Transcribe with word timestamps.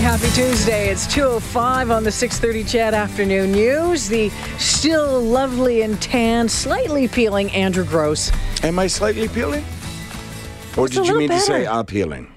Happy 0.00 0.28
Tuesday. 0.30 0.90
It's 0.90 1.06
2.05 1.08 1.94
on 1.94 2.04
the 2.04 2.10
6.30 2.10 2.68
CHED 2.68 2.94
Afternoon 2.94 3.52
News. 3.52 4.08
The 4.08 4.30
still 4.58 5.20
lovely 5.20 5.82
and 5.82 6.00
tan, 6.00 6.48
slightly 6.48 7.08
peeling 7.08 7.50
Andrew 7.50 7.84
Grose. 7.84 8.30
Am 8.62 8.78
I 8.78 8.86
slightly 8.86 9.26
peeling? 9.28 9.64
Or 10.76 10.86
did 10.88 11.06
you 11.06 11.18
mean 11.18 11.30
to 11.30 11.40
say 11.40 11.64
better. 11.64 11.80
appealing? 11.80 12.32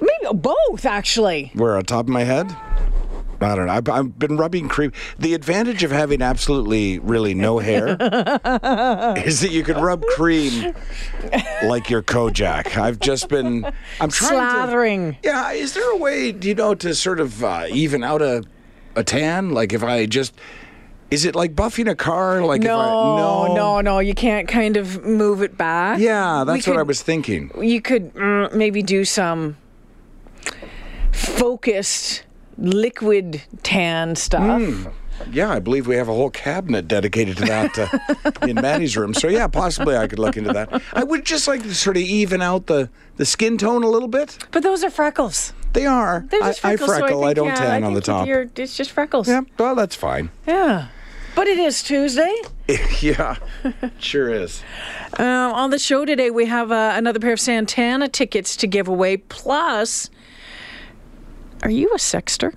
Maybe 0.00 0.32
both, 0.32 0.84
actually. 0.84 1.50
Where 1.54 1.76
on 1.76 1.84
top 1.84 2.06
of 2.06 2.10
my 2.10 2.22
head? 2.22 2.54
I 3.40 3.54
don't 3.54 3.66
know. 3.66 3.72
I've, 3.72 3.88
I've 3.88 4.18
been 4.18 4.36
rubbing 4.36 4.68
cream. 4.68 4.92
The 5.18 5.34
advantage 5.34 5.82
of 5.82 5.90
having 5.90 6.22
absolutely, 6.22 6.98
really 6.98 7.34
no 7.34 7.58
hair 7.58 7.88
is 9.24 9.40
that 9.40 9.50
you 9.50 9.62
can 9.62 9.80
rub 9.80 10.02
cream 10.14 10.74
like 11.64 11.90
your 11.90 12.02
Kojak. 12.02 12.76
I've 12.76 12.98
just 12.98 13.28
been. 13.28 13.64
I'm 14.00 14.10
trying 14.10 14.32
Slathering. 14.68 15.20
to. 15.22 15.28
Yeah. 15.28 15.52
Is 15.52 15.74
there 15.74 15.90
a 15.92 15.96
way, 15.96 16.32
you 16.32 16.54
know, 16.54 16.74
to 16.74 16.94
sort 16.94 17.20
of 17.20 17.44
uh, 17.44 17.66
even 17.70 18.02
out 18.02 18.22
a, 18.22 18.42
a 18.94 19.04
tan? 19.04 19.50
Like 19.50 19.72
if 19.72 19.82
I 19.82 20.06
just. 20.06 20.34
Is 21.08 21.24
it 21.24 21.36
like 21.36 21.54
buffing 21.54 21.88
a 21.88 21.94
car? 21.94 22.42
Like 22.44 22.62
if 22.62 22.68
I, 22.68 22.72
No, 22.74 23.54
no, 23.54 23.80
no. 23.80 23.98
You 24.00 24.12
can't 24.12 24.48
kind 24.48 24.76
of 24.76 25.04
move 25.04 25.40
it 25.40 25.56
back. 25.56 26.00
Yeah, 26.00 26.42
We 26.42 26.52
that's 26.52 26.66
what 26.66 26.78
I 26.78 26.82
was 26.82 27.00
thinking. 27.00 27.52
You 27.62 27.80
could 27.80 28.12
mm, 28.14 28.52
maybe 28.52 28.82
do 28.82 29.04
some 29.04 29.56
focused 31.12 32.24
liquid 32.58 33.42
tan 33.62 34.16
stuff. 34.16 34.62
Hmm. 34.62 34.88
Yeah, 35.32 35.50
I 35.50 35.60
believe 35.60 35.86
we 35.86 35.96
have 35.96 36.08
a 36.08 36.12
whole 36.12 36.30
cabinet 36.30 36.86
dedicated 36.88 37.38
to 37.38 37.44
that 37.46 37.78
uh, 37.78 38.30
in 38.46 38.56
Maddie's 38.56 38.96
room. 38.96 39.14
So 39.14 39.28
yeah, 39.28 39.46
possibly 39.46 39.96
I 39.96 40.06
could 40.06 40.18
look 40.18 40.36
into 40.36 40.52
that. 40.52 40.82
I 40.92 41.04
would 41.04 41.24
just 41.24 41.48
like 41.48 41.62
to 41.62 41.74
sort 41.74 41.96
of 41.96 42.02
even 42.02 42.42
out 42.42 42.66
the, 42.66 42.90
the 43.16 43.24
skin 43.24 43.56
tone 43.56 43.82
a 43.82 43.88
little 43.88 44.08
bit. 44.08 44.36
But 44.50 44.62
those 44.62 44.84
are 44.84 44.90
freckles. 44.90 45.54
They 45.72 45.86
are. 45.86 46.26
They're 46.30 46.40
just 46.40 46.64
I, 46.64 46.72
I 46.72 46.76
freckles. 46.76 46.90
so 46.90 46.98
freckle. 46.98 47.24
I, 47.24 47.26
think, 47.28 47.36
don't 47.36 47.46
yeah, 47.48 47.54
tan 47.54 47.84
I 47.84 47.86
on 47.86 47.94
the 47.94 48.00
top. 48.00 48.28
It's 48.28 48.76
just 48.76 48.90
freckles. 48.90 49.28
Yeah, 49.28 49.42
well, 49.58 49.74
that's 49.74 49.96
fine. 49.96 50.30
Yeah. 50.46 50.88
But 51.34 51.48
it 51.48 51.58
is 51.58 51.82
Tuesday. 51.82 52.34
yeah, 53.00 53.36
sure 53.98 54.30
is. 54.30 54.62
Um, 55.18 55.26
on 55.52 55.68
the 55.68 55.78
show 55.78 56.06
today, 56.06 56.30
we 56.30 56.46
have 56.46 56.72
uh, 56.72 56.92
another 56.94 57.20
pair 57.20 57.34
of 57.34 57.40
Santana 57.40 58.08
tickets 58.08 58.56
to 58.56 58.66
give 58.66 58.88
away. 58.88 59.18
Plus, 59.18 60.08
are 61.62 61.70
you 61.70 61.92
a 61.94 61.98
sexter? 61.98 62.52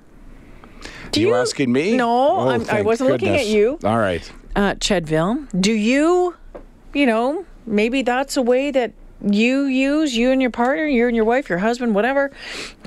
Do 1.11 1.21
you, 1.21 1.33
asking 1.33 1.71
me? 1.71 1.97
No, 1.97 2.09
Oh, 2.39 2.49
I'm, 2.49 2.69
I 2.69 2.81
wasn't 2.81 3.09
looking 3.09 3.29
at 3.35 3.47
you, 3.47 3.79
All 3.83 3.97
right. 3.97 4.29
uh, 4.55 4.75
Chedville. 4.75 5.47
Do 5.59 5.71
you, 5.73 6.35
you 6.93 7.05
know, 7.05 7.45
maybe 7.65 8.01
that's 8.03 8.37
a 8.37 8.41
way 8.41 8.69
that 8.71 8.93
you 9.25 9.63
use, 9.63 10.15
you 10.15 10.31
and 10.31 10.41
your 10.41 10.51
partner, 10.51 10.85
you 10.85 11.07
and 11.07 11.15
your 11.15 11.25
wife, 11.25 11.49
your 11.49 11.57
husband, 11.57 11.93
whatever, 11.95 12.31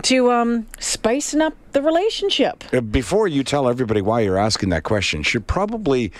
to 0.03 0.31
um, 0.31 0.67
spicing 0.79 1.41
up 1.41 1.55
the 1.73 1.83
relationship? 1.83 2.65
Uh, 2.73 2.81
Before 2.81 3.27
you 3.29 3.43
tell 3.45 3.69
everybody 3.69 4.01
why 4.01 4.21
you're 4.21 4.39
asking 4.39 4.69
that 4.71 4.85
question, 4.85 5.23
should 5.25 5.47
probably 5.47 6.13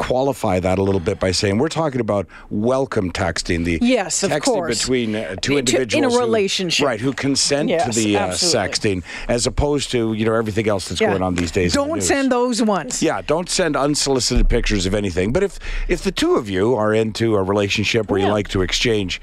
qualify 0.00 0.58
that 0.58 0.78
a 0.78 0.82
little 0.82 1.00
bit 1.00 1.20
by 1.20 1.30
saying 1.30 1.58
we're 1.58 1.68
talking 1.68 2.00
about 2.00 2.26
welcome 2.48 3.12
texting, 3.12 3.64
the 3.64 3.78
Yes, 3.82 4.22
of 4.22 4.30
texting 4.30 4.40
course. 4.42 4.80
between 4.80 5.14
uh, 5.14 5.36
two 5.42 5.58
individuals 5.58 5.94
in 5.94 6.04
a 6.04 6.06
individuals, 6.06 6.14
who- 6.14 6.20
relationship. 6.20 6.86
right? 6.86 7.00
Who 7.00 7.12
consent 7.12 7.68
Yes, 7.68 7.94
to 7.94 8.00
the 8.00 8.16
uh, 8.16 8.28
sexting, 8.30 9.02
as 9.28 9.46
opposed 9.46 9.90
to 9.92 10.14
you 10.14 10.24
know 10.24 10.34
everything 10.34 10.68
else 10.68 10.88
that's 10.88 11.00
going 11.00 11.22
on 11.22 11.34
these 11.34 11.50
days. 11.52 11.74
Don't 11.74 11.92
news. 11.94 12.06
send 12.08 12.32
those 12.32 12.62
ones. 12.62 13.02
Yeah, 13.02 13.20
don't 13.20 13.48
send 13.50 13.76
unsolicited 13.76 14.48
pictures 14.48 14.86
of 14.86 14.94
anything. 14.94 15.32
But 15.32 15.42
if 15.42 15.58
if 15.88 16.02
the 16.02 16.12
two 16.12 16.34
of 16.36 16.48
you 16.48 16.74
are 16.74 16.94
into 16.94 17.36
a 17.36 17.42
relationship 17.42 18.10
where 18.10 18.20
you 18.20 18.28
like 18.28 18.48
to 18.48 18.62
exchange 18.62 19.20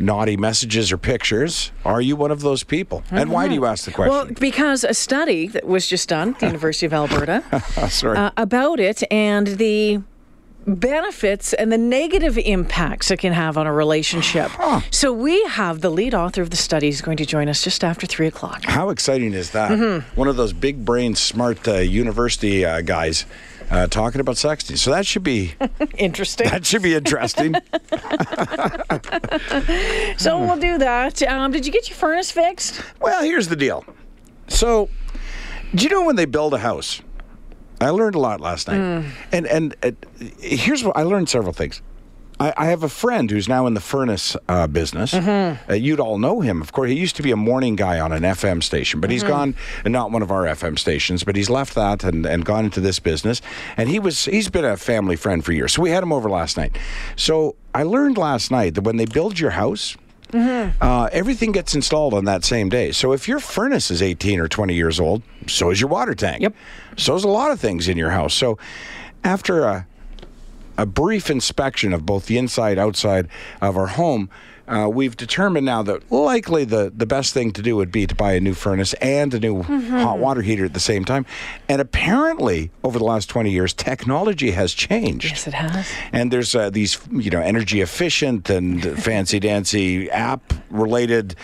naughty 0.00 0.36
messages 0.36 0.92
or 0.92 0.98
pictures, 0.98 1.72
are 1.84 2.00
you 2.00 2.14
one 2.14 2.30
of 2.30 2.40
those 2.40 2.62
people? 2.62 3.02
And 3.10 3.32
why 3.32 3.48
do 3.48 3.54
you 3.54 3.64
ask 3.66 3.84
the 3.84 3.90
question? 3.90 4.12
Well, 4.14 4.26
because 4.38 4.84
a 4.84 4.94
study 4.94 5.48
that 5.48 5.66
was 5.66 5.88
just 5.88 6.08
done 6.08 6.34
at 6.34 6.38
the 6.40 6.46
University 6.46 6.86
of 6.86 6.92
Alberta 6.92 7.42
Sorry. 7.90 8.16
uh, 8.16 8.30
about 8.36 8.78
it 8.78 9.02
and 9.10 9.46
the 9.58 10.00
benefits 10.68 11.52
and 11.54 11.72
the 11.72 11.78
negative 11.78 12.36
impacts 12.38 13.10
it 13.10 13.16
can 13.18 13.32
have 13.32 13.56
on 13.56 13.66
a 13.66 13.72
relationship. 13.72 14.50
So 14.90 15.12
we 15.12 15.42
have 15.44 15.80
the 15.80 15.90
lead 15.90 16.14
author 16.14 16.42
of 16.42 16.50
the 16.50 16.56
study 16.56 16.88
is 16.88 17.00
going 17.00 17.16
to 17.16 17.26
join 17.26 17.48
us 17.48 17.64
just 17.64 17.82
after 17.82 18.06
three 18.06 18.26
o'clock. 18.26 18.64
How 18.64 18.90
exciting 18.90 19.32
is 19.32 19.50
that? 19.52 19.70
Mm-hmm. 19.70 20.14
One 20.18 20.28
of 20.28 20.36
those 20.36 20.52
big 20.52 20.84
brain, 20.84 21.14
smart 21.14 21.66
uh, 21.66 21.76
university 21.78 22.64
uh, 22.64 22.82
guys 22.82 23.24
uh, 23.70 23.86
talking 23.86 24.20
about 24.20 24.36
sexting. 24.36 24.78
So 24.78 24.90
that 24.90 25.06
should 25.06 25.22
be 25.24 25.54
Interesting. 25.98 26.48
that 26.48 26.64
should 26.66 26.82
be 26.82 26.94
interesting. 26.94 27.54
So 30.18 30.38
we'll 30.40 30.56
do 30.58 30.78
that. 30.78 31.22
Um, 31.22 31.52
did 31.52 31.64
you 31.64 31.72
get 31.72 31.88
your 31.88 31.96
furnace 31.96 32.30
fixed? 32.30 32.82
well, 33.00 33.22
here's 33.22 33.48
the 33.48 33.56
deal. 33.56 33.84
So, 34.48 34.88
do 35.74 35.84
you 35.84 35.90
know 35.90 36.04
when 36.04 36.16
they 36.16 36.24
build 36.24 36.54
a 36.54 36.58
house? 36.58 37.00
I 37.80 37.90
learned 37.90 38.14
a 38.14 38.18
lot 38.18 38.40
last 38.40 38.68
night, 38.68 38.80
Mm. 38.80 39.04
and 39.32 39.46
and 39.46 39.76
uh, 39.82 39.90
here's 40.40 40.82
what 40.84 40.96
I 40.96 41.02
learned 41.02 41.28
several 41.28 41.52
things. 41.52 41.80
I, 42.40 42.52
I 42.56 42.66
have 42.66 42.84
a 42.84 42.88
friend 42.88 43.28
who's 43.30 43.48
now 43.48 43.66
in 43.66 43.74
the 43.74 43.80
furnace 43.80 44.36
uh, 44.48 44.68
business. 44.68 45.12
Mm-hmm. 45.12 45.70
Uh, 45.70 45.74
you'd 45.74 45.98
all 45.98 46.18
know 46.18 46.40
him, 46.40 46.62
of 46.62 46.70
course. 46.70 46.88
He 46.90 46.96
used 46.96 47.16
to 47.16 47.22
be 47.22 47.32
a 47.32 47.36
morning 47.36 47.74
guy 47.76 47.98
on 47.98 48.12
an 48.12 48.22
FM 48.22 48.62
station, 48.62 49.00
but 49.00 49.10
he's 49.10 49.22
Mm-hmm. 49.24 49.32
gone, 49.32 49.54
and 49.84 49.92
not 49.92 50.12
one 50.12 50.22
of 50.22 50.30
our 50.30 50.44
FM 50.44 50.78
stations, 50.78 51.24
but 51.24 51.34
he's 51.34 51.50
left 51.50 51.74
that 51.74 52.04
and, 52.04 52.24
and 52.26 52.44
gone 52.44 52.64
into 52.64 52.80
this 52.80 53.00
business. 53.00 53.42
And 53.76 53.88
he 53.88 53.98
was 53.98 54.24
he's 54.26 54.48
been 54.50 54.64
a 54.64 54.76
family 54.76 55.16
friend 55.16 55.44
for 55.44 55.52
years. 55.52 55.72
So 55.72 55.82
we 55.82 55.90
had 55.90 56.02
him 56.02 56.12
over 56.12 56.30
last 56.30 56.56
night. 56.56 56.78
So 57.16 57.56
I 57.74 57.82
learned 57.82 58.16
last 58.18 58.50
night 58.52 58.74
that 58.74 58.82
when 58.82 58.96
they 58.98 59.06
build 59.06 59.38
your 59.40 59.50
house. 59.50 59.96
Uh, 60.32 61.08
everything 61.12 61.52
gets 61.52 61.74
installed 61.74 62.14
on 62.14 62.24
that 62.26 62.44
same 62.44 62.68
day. 62.68 62.92
So 62.92 63.12
if 63.12 63.28
your 63.28 63.40
furnace 63.40 63.90
is 63.90 64.02
18 64.02 64.40
or 64.40 64.48
20 64.48 64.74
years 64.74 65.00
old, 65.00 65.22
so 65.46 65.70
is 65.70 65.80
your 65.80 65.90
water 65.90 66.14
tank. 66.14 66.42
Yep. 66.42 66.54
So 66.96 67.14
is 67.14 67.24
a 67.24 67.28
lot 67.28 67.50
of 67.50 67.60
things 67.60 67.88
in 67.88 67.96
your 67.96 68.10
house. 68.10 68.34
So 68.34 68.58
after 69.24 69.64
a, 69.64 69.86
a 70.76 70.86
brief 70.86 71.30
inspection 71.30 71.92
of 71.92 72.04
both 72.04 72.26
the 72.26 72.38
inside 72.38 72.78
outside 72.78 73.28
of 73.60 73.76
our 73.76 73.88
home, 73.88 74.28
uh, 74.68 74.88
we've 74.88 75.16
determined 75.16 75.64
now 75.64 75.82
that 75.82 76.10
likely 76.12 76.64
the, 76.64 76.92
the 76.94 77.06
best 77.06 77.32
thing 77.32 77.52
to 77.52 77.62
do 77.62 77.74
would 77.76 77.90
be 77.90 78.06
to 78.06 78.14
buy 78.14 78.32
a 78.32 78.40
new 78.40 78.54
furnace 78.54 78.92
and 78.94 79.32
a 79.34 79.40
new 79.40 79.62
hot 79.62 80.18
water 80.18 80.42
heater 80.42 80.64
at 80.64 80.74
the 80.74 80.80
same 80.80 81.04
time. 81.04 81.24
And 81.68 81.80
apparently, 81.80 82.70
over 82.84 82.98
the 82.98 83.04
last 83.04 83.28
20 83.30 83.50
years, 83.50 83.72
technology 83.72 84.50
has 84.52 84.74
changed. 84.74 85.24
Yes, 85.26 85.46
it 85.46 85.54
has. 85.54 85.88
And 86.12 86.30
there's 86.32 86.54
uh, 86.54 86.70
these, 86.70 86.98
you 87.10 87.30
know, 87.30 87.40
energy 87.40 87.80
efficient 87.80 88.50
and 88.50 88.82
fancy 89.02 89.40
dancy 89.40 90.10
app 90.10 90.52
related. 90.70 91.34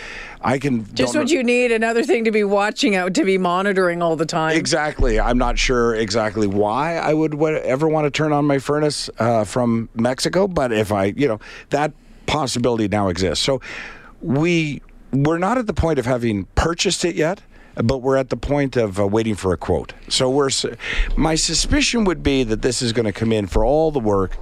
I 0.41 0.59
can 0.59 0.85
Just 0.93 1.15
what 1.15 1.25
know- 1.27 1.31
you 1.33 1.43
need 1.43 1.71
another 1.71 2.03
thing 2.03 2.25
to 2.25 2.31
be 2.31 2.43
watching 2.43 2.95
out, 2.95 3.13
to 3.15 3.23
be 3.25 3.37
monitoring 3.39 4.03
all 4.03 4.15
the 4.15 4.27
time. 4.27 4.55
Exactly. 4.55 5.19
I'm 5.19 5.39
not 5.39 5.57
sure 5.57 5.95
exactly 5.95 6.45
why 6.45 6.97
I 6.97 7.13
would 7.13 7.33
ever 7.41 7.87
want 7.87 8.05
to 8.05 8.11
turn 8.11 8.31
on 8.31 8.45
my 8.45 8.59
furnace 8.59 9.09
uh, 9.17 9.43
from 9.45 9.89
Mexico, 9.95 10.47
but 10.47 10.71
if 10.71 10.91
I, 10.91 11.05
you 11.05 11.27
know, 11.27 11.39
that 11.71 11.93
possibility 12.27 12.87
now 12.87 13.07
exists. 13.07 13.43
So 13.43 13.61
we 14.21 14.81
we're 15.11 15.37
not 15.37 15.57
at 15.57 15.67
the 15.67 15.73
point 15.73 15.99
of 15.99 16.05
having 16.05 16.45
purchased 16.55 17.05
it 17.05 17.15
yet. 17.15 17.41
But 17.83 17.97
we're 17.97 18.15
at 18.15 18.29
the 18.29 18.37
point 18.37 18.77
of 18.77 19.01
uh, 19.01 19.05
waiting 19.05 19.35
for 19.35 19.51
a 19.51 19.57
quote. 19.57 19.91
So 20.07 20.29
we're. 20.29 20.49
My 21.17 21.35
suspicion 21.35 22.05
would 22.05 22.23
be 22.23 22.45
that 22.45 22.61
this 22.61 22.81
is 22.81 22.93
going 22.93 23.03
to 23.03 23.11
come 23.11 23.33
in 23.33 23.47
for 23.47 23.65
all 23.65 23.91
the 23.91 23.99
work 23.99 24.37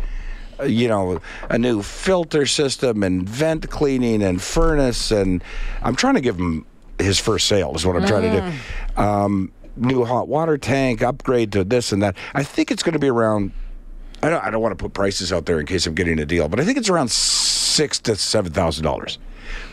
uh, 0.60 0.66
you 0.66 0.88
know, 0.88 1.20
a 1.50 1.58
new 1.58 1.82
filter 1.82 2.46
system 2.46 3.04
and 3.04 3.28
vent 3.28 3.70
cleaning 3.70 4.22
and 4.22 4.42
furnace. 4.42 5.12
And 5.12 5.44
I'm 5.82 5.96
trying 5.96 6.16
to 6.16 6.22
give 6.22 6.38
him 6.38 6.66
his 7.00 7.20
first 7.20 7.48
sale, 7.48 7.76
is 7.76 7.86
what 7.86 7.96
I'm 7.96 8.06
trying 8.06 8.32
to 8.32 8.52
do. 8.96 9.02
Um, 9.02 9.52
new 9.76 10.06
hot 10.06 10.28
water 10.28 10.58
tank, 10.58 11.02
upgrade 11.02 11.52
to 11.54 11.64
this 11.64 11.92
and 11.92 12.04
that. 12.04 12.16
I 12.34 12.44
think 12.44 12.72
it's 12.72 12.84
going 12.84 12.94
to 12.94 13.00
be 13.00 13.10
around. 13.10 13.52
I 14.24 14.30
don't, 14.30 14.44
I 14.44 14.50
don't 14.50 14.62
want 14.62 14.78
to 14.78 14.82
put 14.82 14.94
prices 14.94 15.32
out 15.34 15.46
there 15.46 15.60
in 15.60 15.66
case 15.66 15.86
I'm 15.86 15.94
getting 15.96 16.18
a 16.20 16.26
deal, 16.26 16.48
but 16.48 16.60
I 16.60 16.66
think 16.66 16.78
it's 16.78 16.90
around 16.90 17.12
six 17.12 18.00
to 18.00 18.16
seven 18.16 18.52
thousand 18.54 18.84
dollars. 18.86 19.20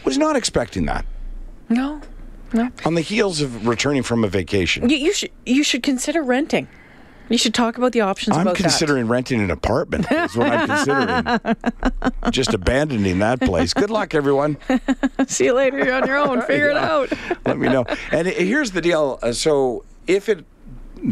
Was 0.04 0.18
not 0.18 0.36
expecting 0.36 0.86
that 0.86 1.06
No, 1.68 2.00
no. 2.52 2.70
on 2.84 2.94
the 2.94 3.00
heels 3.00 3.40
of 3.40 3.66
returning 3.66 4.02
from 4.02 4.24
a 4.24 4.28
vacation. 4.28 4.88
You, 4.90 4.96
you 4.96 5.12
should 5.12 5.30
you 5.46 5.62
should 5.62 5.82
consider 5.82 6.22
renting. 6.22 6.68
You 7.28 7.38
should 7.38 7.54
talk 7.54 7.78
about 7.78 7.92
the 7.92 8.00
options 8.00 8.36
I'm 8.36 8.52
considering 8.56 9.06
renting 9.06 9.40
an 9.40 9.52
apartment. 9.52 10.10
Is 10.10 10.34
what 10.36 10.48
I'm 10.48 10.66
considering. 10.66 11.56
Just 12.32 12.52
abandoning 12.52 13.20
that 13.20 13.40
place. 13.40 13.72
Good 13.72 13.88
luck, 13.90 14.14
everyone. 14.16 14.56
See 15.28 15.44
you 15.44 15.52
later. 15.54 15.78
You're 15.78 15.94
on 15.94 16.08
your 16.08 16.16
own. 16.16 16.42
Figure 16.48 16.70
it 16.70 16.76
out. 16.76 17.12
Let 17.46 17.56
me 17.56 17.68
know. 17.68 17.84
And 18.10 18.26
here's 18.26 18.72
the 18.72 18.80
deal. 18.80 19.20
Uh, 19.22 19.30
so 19.32 19.84
if 20.08 20.28
it 20.28 20.44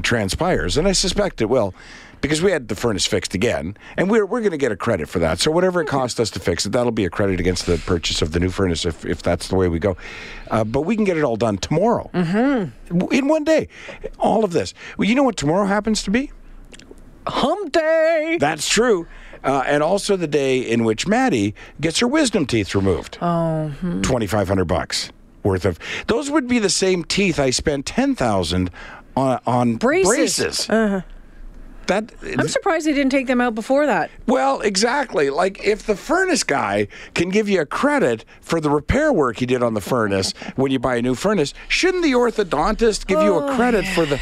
transpires, 0.02 0.76
and 0.76 0.88
I 0.88 0.92
suspect 0.92 1.40
it 1.40 1.44
will, 1.48 1.72
because 2.20 2.42
we 2.42 2.50
had 2.50 2.68
the 2.68 2.74
furnace 2.74 3.06
fixed 3.06 3.34
again, 3.34 3.76
and 3.96 4.10
we're 4.10 4.26
we're 4.26 4.40
going 4.40 4.52
to 4.52 4.58
get 4.58 4.72
a 4.72 4.76
credit 4.76 5.08
for 5.08 5.18
that. 5.18 5.40
So 5.40 5.50
whatever 5.50 5.80
it 5.80 5.86
cost 5.86 6.20
us 6.20 6.30
to 6.30 6.40
fix 6.40 6.66
it, 6.66 6.72
that'll 6.72 6.92
be 6.92 7.04
a 7.04 7.10
credit 7.10 7.40
against 7.40 7.66
the 7.66 7.78
purchase 7.78 8.22
of 8.22 8.32
the 8.32 8.40
new 8.40 8.50
furnace 8.50 8.84
if 8.84 9.04
if 9.04 9.22
that's 9.22 9.48
the 9.48 9.56
way 9.56 9.68
we 9.68 9.78
go. 9.78 9.96
Uh, 10.50 10.64
but 10.64 10.82
we 10.82 10.96
can 10.96 11.04
get 11.04 11.16
it 11.16 11.24
all 11.24 11.36
done 11.36 11.58
tomorrow 11.58 12.10
mm-hmm. 12.12 13.12
in 13.12 13.28
one 13.28 13.44
day. 13.44 13.68
All 14.18 14.44
of 14.44 14.52
this. 14.52 14.74
Well, 14.96 15.08
you 15.08 15.14
know 15.14 15.22
what 15.22 15.36
tomorrow 15.36 15.66
happens 15.66 16.02
to 16.04 16.10
be? 16.10 16.32
Hump 17.26 17.72
day. 17.72 18.38
That's 18.40 18.68
true. 18.68 19.06
Uh, 19.44 19.62
and 19.66 19.82
also 19.82 20.16
the 20.16 20.26
day 20.26 20.58
in 20.58 20.84
which 20.84 21.06
Maddie 21.06 21.54
gets 21.80 22.00
her 22.00 22.08
wisdom 22.08 22.46
teeth 22.46 22.74
removed. 22.74 23.18
Oh, 23.20 23.72
twenty 24.02 24.26
five 24.26 24.48
hundred 24.48 24.64
bucks 24.64 25.12
worth 25.42 25.64
of. 25.64 25.78
Those 26.06 26.30
would 26.30 26.48
be 26.48 26.58
the 26.58 26.70
same 26.70 27.04
teeth 27.04 27.38
I 27.38 27.50
spent 27.50 27.86
ten 27.86 28.14
thousand 28.14 28.70
on 29.16 29.40
on 29.46 29.76
Braces. 29.76 30.66
braces. 30.66 31.04
That 31.88 32.12
I'm 32.22 32.48
surprised 32.48 32.86
they 32.86 32.92
didn't 32.92 33.10
take 33.10 33.26
them 33.26 33.40
out 33.40 33.54
before 33.54 33.86
that. 33.86 34.10
well, 34.26 34.60
exactly. 34.60 35.30
Like 35.30 35.64
if 35.64 35.84
the 35.84 35.96
furnace 35.96 36.44
guy 36.44 36.86
can 37.14 37.30
give 37.30 37.48
you 37.48 37.62
a 37.62 37.66
credit 37.66 38.24
for 38.40 38.60
the 38.60 38.70
repair 38.70 39.12
work 39.12 39.38
he 39.38 39.46
did 39.46 39.62
on 39.62 39.74
the 39.74 39.80
furnace 39.80 40.32
when 40.56 40.70
you 40.70 40.78
buy 40.78 40.96
a 40.96 41.02
new 41.02 41.14
furnace, 41.14 41.54
shouldn't 41.66 42.02
the 42.02 42.12
orthodontist 42.12 43.06
give 43.06 43.22
you 43.22 43.38
a 43.38 43.54
credit 43.56 43.86
for 43.86 44.04
the? 44.06 44.20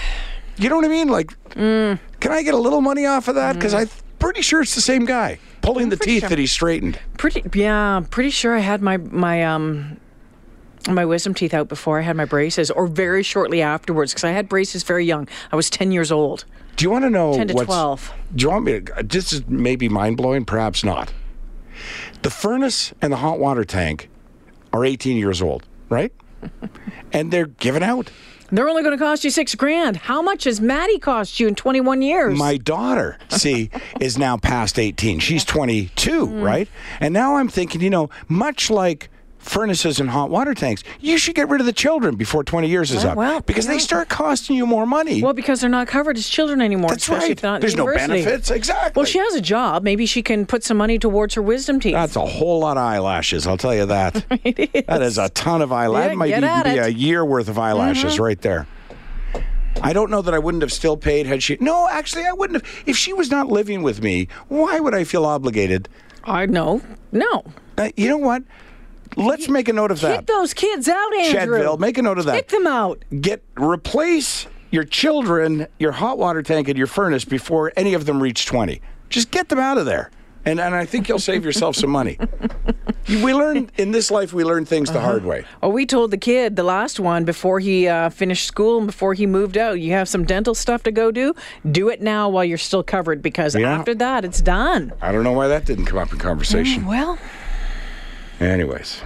You 0.57 0.69
know 0.69 0.77
what 0.77 0.85
I 0.85 0.89
mean? 0.89 1.09
Like, 1.09 1.37
can 1.51 1.99
I 2.23 2.43
get 2.43 2.55
a 2.55 2.59
little 2.59 2.81
money 2.81 3.05
off 3.05 3.29
of 3.29 3.35
that? 3.35 3.55
Because 3.55 3.75
I'm 3.75 3.91
pretty 4.19 4.43
sure 4.43 4.63
it's 4.63 4.75
the 4.75 4.81
same 4.81 5.05
guy 5.05 5.39
pulling 5.61 5.89
the 5.89 5.97
teeth 5.97 6.21
sure. 6.21 6.29
that 6.29 6.39
he 6.39 6.47
straightened. 6.47 6.99
Pretty, 7.19 7.43
yeah, 7.53 8.01
pretty 8.11 8.31
sure 8.31 8.55
I 8.57 8.61
had 8.61 8.81
my 8.81 8.97
my 8.97 9.45
um 9.45 9.99
my 10.95 11.05
wisdom 11.05 11.35
teeth 11.35 11.53
out 11.55 11.69
before 11.69 11.99
I 11.99 12.03
had 12.03 12.17
my 12.17 12.25
braces, 12.25 12.71
or 12.71 12.87
very 12.87 13.23
shortly 13.23 13.63
afterwards, 13.63 14.13
because 14.13 14.25
I 14.25 14.31
had 14.31 14.49
braces 14.49 14.83
very 14.83 15.05
young. 15.05 15.29
I 15.53 15.57
was 15.57 15.69
ten 15.71 15.93
years 15.93 16.13
old. 16.13 16.45
Do 16.77 16.85
you 16.85 16.91
want 16.91 17.05
to 17.05 17.11
know 17.11 17.35
10 17.35 17.49
to 17.49 17.55
what's, 17.55 17.67
12. 17.67 18.13
Do 18.35 18.43
you 18.43 18.51
want 18.51 18.65
me 18.67 18.81
to? 18.81 19.03
This 19.03 19.33
is 19.33 19.47
maybe 19.49 19.89
mind 19.89 20.19
blowing, 20.19 20.45
perhaps 20.45 20.85
not. 20.85 21.11
The 22.23 22.31
furnace 22.31 22.93
and 23.01 23.13
the 23.13 23.17
hot 23.17 23.39
water 23.39 23.65
tank 23.65 24.09
are 24.73 24.85
18 24.85 25.17
years 25.17 25.41
old, 25.41 25.65
right? 25.89 26.13
and 27.13 27.33
they're 27.33 27.47
given 27.47 27.83
out. 27.83 28.11
They're 28.53 28.69
only 28.69 28.83
going 28.83 28.97
to 28.97 29.03
cost 29.03 29.25
you 29.25 29.31
six 29.31 29.55
grand. 29.55 29.97
How 29.97 30.23
much 30.23 30.45
has 30.45 30.61
Maddie 30.61 30.99
cost 30.99 31.41
you 31.41 31.49
in 31.49 31.55
21 31.55 32.01
years? 32.03 32.39
My 32.39 32.59
daughter, 32.59 33.19
see, 33.29 33.71
is 34.01 34.19
now 34.19 34.37
past 34.37 34.79
18. 34.79 35.19
She's 35.19 35.45
22, 35.45 36.27
Mm. 36.27 36.43
right? 36.43 36.69
And 37.01 37.13
now 37.13 37.37
I'm 37.37 37.49
thinking, 37.49 37.81
you 37.81 37.91
know, 37.91 38.09
much 38.29 38.71
like 38.71 39.09
furnaces 39.47 40.01
and 40.01 40.11
hot 40.11 40.31
water 40.31 40.55
tanks, 40.55 40.83
you 41.01 41.19
should 41.19 41.35
get 41.35 41.49
rid 41.49 41.61
of 41.61 41.67
the 41.67 41.73
children 41.73 42.17
before 42.17 42.45
20 42.45 42.69
years 42.69 42.91
is 42.91 43.03
Well, 43.05 43.13
up 43.13 43.17
well, 43.17 43.41
because 43.41 43.67
they 43.67 43.79
start 43.79 44.09
costing 44.09 44.57
you 44.57 44.67
more 44.67 44.87
money. 44.87 45.23
well, 45.23 45.33
because 45.33 45.61
they're 45.61 45.71
not 45.71 45.89
covered 45.89 46.17
as 46.17 46.29
children 46.29 46.61
anymore. 46.61 46.91
That's 46.91 47.09
right. 47.09 47.31
if 47.31 47.41
they're 47.41 47.51
not 47.51 47.55
in 47.57 47.61
There's 47.61 47.77
no 47.77 47.87
benefits. 47.87 48.51
Exactly. 48.51 48.93
Well, 49.01 49.07
she 49.07 49.19
has 49.19 49.35
a 49.35 49.41
job. 49.41 49.83
Maybe 49.83 50.07
she 50.07 50.23
can 50.23 50.47
put 50.47 50.65
some 50.65 50.77
money 50.77 50.99
towards 50.99 51.35
her 51.35 51.43
wisdom 51.43 51.81
teeth. 51.81 51.95
That's 51.95 52.17
a 52.17 52.27
whole 52.27 52.61
lot 52.61 52.77
of 52.77 52.83
eyelashes, 52.83 53.47
I'll 53.47 53.57
tell 53.57 53.75
you 53.75 53.87
that. 53.87 54.25
That 54.87 55.03
is 55.03 55.19
a 55.19 55.29
ton 55.31 55.63
of 55.63 55.73
eyelashes. 55.73 56.05
Yeah, 56.31 56.41
that 56.41 56.65
might 56.67 56.73
be 56.75 56.79
it. 56.79 56.87
a 56.87 56.93
year 56.93 57.25
worth 57.25 57.49
of 57.49 57.59
eyelashes 57.59 58.19
right 58.19 58.41
there. 58.41 58.67
I 59.83 59.93
don't 59.93 60.11
know 60.11 60.23
that 60.23 60.33
I 60.33 60.39
wouldn't 60.39 60.63
have 60.63 60.73
still 60.73 60.97
paid 60.97 61.27
had 61.27 61.43
she. 61.43 61.59
No, 61.61 61.89
actually, 61.91 62.25
I 62.25 62.33
wouldn't 62.33 62.63
have. 62.65 62.83
If 62.87 62.97
she 62.97 63.13
was 63.13 63.31
not 63.31 63.49
living 63.49 63.83
with 63.83 64.03
me, 64.03 64.29
why 64.49 64.81
would 64.81 64.95
I 64.95 65.05
feel 65.05 65.25
obligated? 65.27 65.89
I 66.25 66.47
know. 66.47 66.81
No. 67.13 67.45
Uh, 67.77 67.91
you 67.97 68.09
know 68.09 68.17
what? 68.17 68.43
Let's 69.17 69.49
make 69.49 69.69
a 69.69 69.73
note 69.73 69.91
of 69.91 70.01
that. 70.03 70.19
Kick 70.19 70.27
those 70.27 70.53
kids 70.55 70.89
out, 70.89 71.15
Andrew. 71.15 71.59
Chedville, 71.59 71.79
make 71.79 71.97
a 71.99 72.03
note 72.03 72.19
of 72.19 72.27
that. 72.27 72.35
Kick 72.37 72.49
them 72.49 72.67
out. 72.67 73.03
Get 73.21 73.43
replace 73.57 74.47
your 74.71 74.85
children, 74.85 75.67
your 75.79 75.93
hot 75.93 76.19
water 76.19 76.43
tank, 76.43 76.69
and 76.69 76.77
your 76.77 76.87
furnace 76.87 77.25
before 77.25 77.73
any 77.77 77.95
of 77.95 78.05
them 78.07 78.23
reach 78.23 78.47
twenty. 78.47 78.83
Just 79.09 79.31
get 79.31 79.49
them 79.49 79.59
out 79.59 79.79
of 79.79 79.87
there, 79.87 80.11
and 80.45 80.61
and 80.61 80.75
I 80.75 80.85
think 80.85 81.09
you'll 81.09 81.19
save 81.19 81.45
yourself 81.45 81.77
some 81.77 81.91
money. 81.91 82.19
We 83.09 83.33
learn 83.33 83.71
in 83.77 83.93
this 83.93 84.11
life. 84.11 84.33
We 84.33 84.43
learn 84.43 84.65
things 84.67 84.91
the 84.91 85.01
hard 85.01 85.25
way. 85.25 85.45
Oh, 85.63 85.69
we 85.69 85.87
told 85.87 86.11
the 86.11 86.19
kid, 86.19 86.57
the 86.57 86.65
last 86.65 86.99
one, 86.99 87.25
before 87.25 87.61
he 87.61 87.87
uh, 87.87 88.11
finished 88.11 88.47
school 88.49 88.79
and 88.79 88.87
before 88.89 89.15
he 89.15 89.27
moved 89.27 89.57
out, 89.57 89.75
you 89.81 89.93
have 89.93 90.09
some 90.09 90.25
dental 90.25 90.57
stuff 90.57 90.83
to 90.83 90.91
go 90.91 91.13
do. 91.13 91.33
Do 91.71 91.89
it 91.89 92.03
now 92.03 92.29
while 92.29 92.45
you're 92.45 92.59
still 92.59 92.83
covered 92.83 93.23
because 93.23 93.55
Yeah. 93.55 93.79
after 93.79 93.95
that, 93.95 94.25
it's 94.25 94.41
done. 94.41 94.93
I 95.01 95.13
don't 95.13 95.23
know 95.23 95.31
why 95.31 95.47
that 95.47 95.65
didn't 95.67 95.85
come 95.85 95.99
up 95.99 96.13
in 96.13 96.19
conversation. 96.19 96.85
Well, 96.85 97.17
Anyways, 98.41 99.01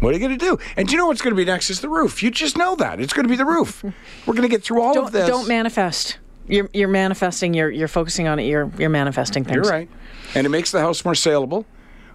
what 0.00 0.10
are 0.10 0.12
you 0.18 0.20
going 0.26 0.38
to 0.38 0.44
do? 0.44 0.58
And 0.76 0.86
do 0.86 0.92
you 0.92 0.98
know 0.98 1.06
what's 1.06 1.22
going 1.22 1.34
to 1.34 1.36
be 1.36 1.44
next? 1.44 1.70
Is 1.70 1.80
the 1.80 1.88
roof. 1.88 2.22
You 2.22 2.30
just 2.30 2.56
know 2.56 2.76
that 2.76 3.00
it's 3.00 3.12
going 3.12 3.24
to 3.24 3.28
be 3.30 3.36
the 3.36 3.44
roof. 3.44 3.82
We're 4.26 4.34
going 4.34 4.42
to 4.42 4.48
get 4.48 4.62
through 4.62 4.82
all 4.82 4.94
don't 4.94 5.06
of 5.06 5.12
this. 5.12 5.28
don't 5.28 5.48
manifest. 5.48 6.18
You're 6.48 6.68
you're 6.72 6.88
manifesting. 6.88 7.54
You're 7.54 7.70
you're 7.70 7.88
focusing 7.88 8.28
on 8.28 8.38
it. 8.38 8.44
You're 8.44 8.70
you're 8.78 8.88
manifesting 8.90 9.42
things. 9.44 9.56
You're 9.56 9.64
right, 9.64 9.88
and 10.36 10.46
it 10.46 10.50
makes 10.50 10.70
the 10.70 10.78
house 10.80 11.04
more 11.04 11.14
saleable. 11.16 11.66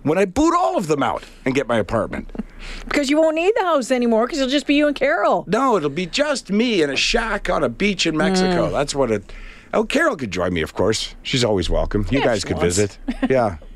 When 0.04 0.18
I 0.18 0.26
boot 0.26 0.56
all 0.58 0.78
of 0.78 0.88
them 0.88 1.04
out 1.04 1.24
and 1.46 1.54
get 1.54 1.68
my 1.68 1.78
apartment. 1.78 2.32
Because 2.86 3.10
you 3.10 3.18
won't 3.20 3.34
need 3.36 3.54
the 3.56 3.64
house 3.64 3.90
anymore. 3.90 4.28
Because 4.28 4.38
it'll 4.38 4.52
just 4.52 4.68
be 4.68 4.76
you 4.76 4.86
and 4.86 4.96
Carol. 4.96 5.46
No, 5.48 5.78
it'll 5.78 5.90
be 5.90 6.06
just 6.06 6.52
me 6.52 6.84
in 6.84 6.92
a 6.92 6.96
shack 6.96 7.50
on 7.50 7.64
a 7.64 7.70
beach 7.70 8.06
in 8.06 8.16
Mexico. 8.16 8.68
Mm. 8.70 8.72
That's 8.72 8.94
what 8.94 9.10
it. 9.10 9.34
Oh, 9.74 9.84
Carol 9.84 10.16
could 10.16 10.30
join 10.30 10.54
me, 10.54 10.62
of 10.62 10.76
course. 10.76 11.16
She's 11.24 11.44
always 11.44 11.72
welcome. 11.72 12.06
You 12.12 12.20
Yeah, 12.20 12.26
guys 12.26 12.44
could 12.44 12.58
wants. 12.58 12.76
visit. 12.78 13.00
Yeah. 13.28 13.58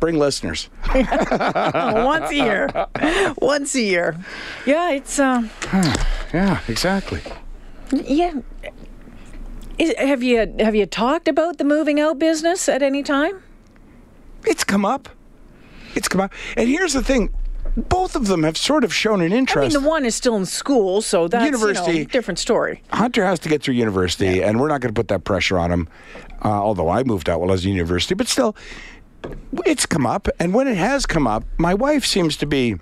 Bring 0.00 0.18
listeners. 0.18 0.68
Once 0.94 2.30
a 2.30 2.34
year. 2.34 2.68
Once 3.38 3.74
a 3.74 3.80
year. 3.80 4.16
Yeah, 4.64 4.90
it's 4.90 5.18
uh, 5.18 5.48
Yeah, 6.32 6.60
exactly. 6.68 7.20
yeah. 7.92 8.34
Is, 9.78 9.94
have 9.98 10.22
you 10.22 10.54
have 10.58 10.74
you 10.74 10.86
talked 10.86 11.28
about 11.28 11.58
the 11.58 11.64
moving 11.64 12.00
out 12.00 12.18
business 12.18 12.68
at 12.68 12.82
any 12.82 13.02
time? 13.02 13.42
It's 14.44 14.64
come 14.64 14.84
up. 14.84 15.08
It's 15.94 16.08
come 16.08 16.20
up. 16.20 16.32
And 16.56 16.68
here's 16.68 16.92
the 16.92 17.02
thing 17.02 17.32
both 17.76 18.16
of 18.16 18.26
them 18.26 18.42
have 18.42 18.56
sort 18.56 18.82
of 18.84 18.92
shown 18.92 19.20
an 19.20 19.32
interest. 19.32 19.74
I 19.74 19.78
mean, 19.78 19.82
the 19.84 19.88
one 19.88 20.04
is 20.04 20.14
still 20.14 20.36
in 20.36 20.46
school, 20.46 21.00
so 21.00 21.28
that's 21.28 21.44
University. 21.44 21.92
You 21.92 21.98
know, 22.00 22.04
different 22.10 22.38
story. 22.38 22.82
Hunter 22.92 23.24
has 23.24 23.38
to 23.40 23.48
get 23.48 23.62
through 23.62 23.74
university, 23.74 24.42
and 24.42 24.60
we're 24.60 24.68
not 24.68 24.80
going 24.80 24.92
to 24.92 24.98
put 24.98 25.08
that 25.08 25.24
pressure 25.24 25.58
on 25.58 25.70
him. 25.70 25.88
Uh, 26.44 26.48
although 26.48 26.88
I 26.88 27.02
moved 27.04 27.28
out 27.28 27.40
while 27.40 27.50
I 27.50 27.52
was 27.52 27.64
in 27.64 27.72
university, 27.72 28.14
but 28.14 28.28
still, 28.28 28.56
it's 29.64 29.86
come 29.86 30.06
up. 30.06 30.28
And 30.38 30.54
when 30.54 30.68
it 30.68 30.76
has 30.76 31.06
come 31.06 31.26
up, 31.26 31.44
my 31.56 31.74
wife 31.74 32.04
seems 32.04 32.36
to 32.38 32.46
be 32.46 32.76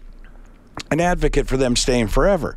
an 0.90 1.00
advocate 1.00 1.46
for 1.46 1.56
them 1.56 1.76
staying 1.76 2.08
forever. 2.08 2.56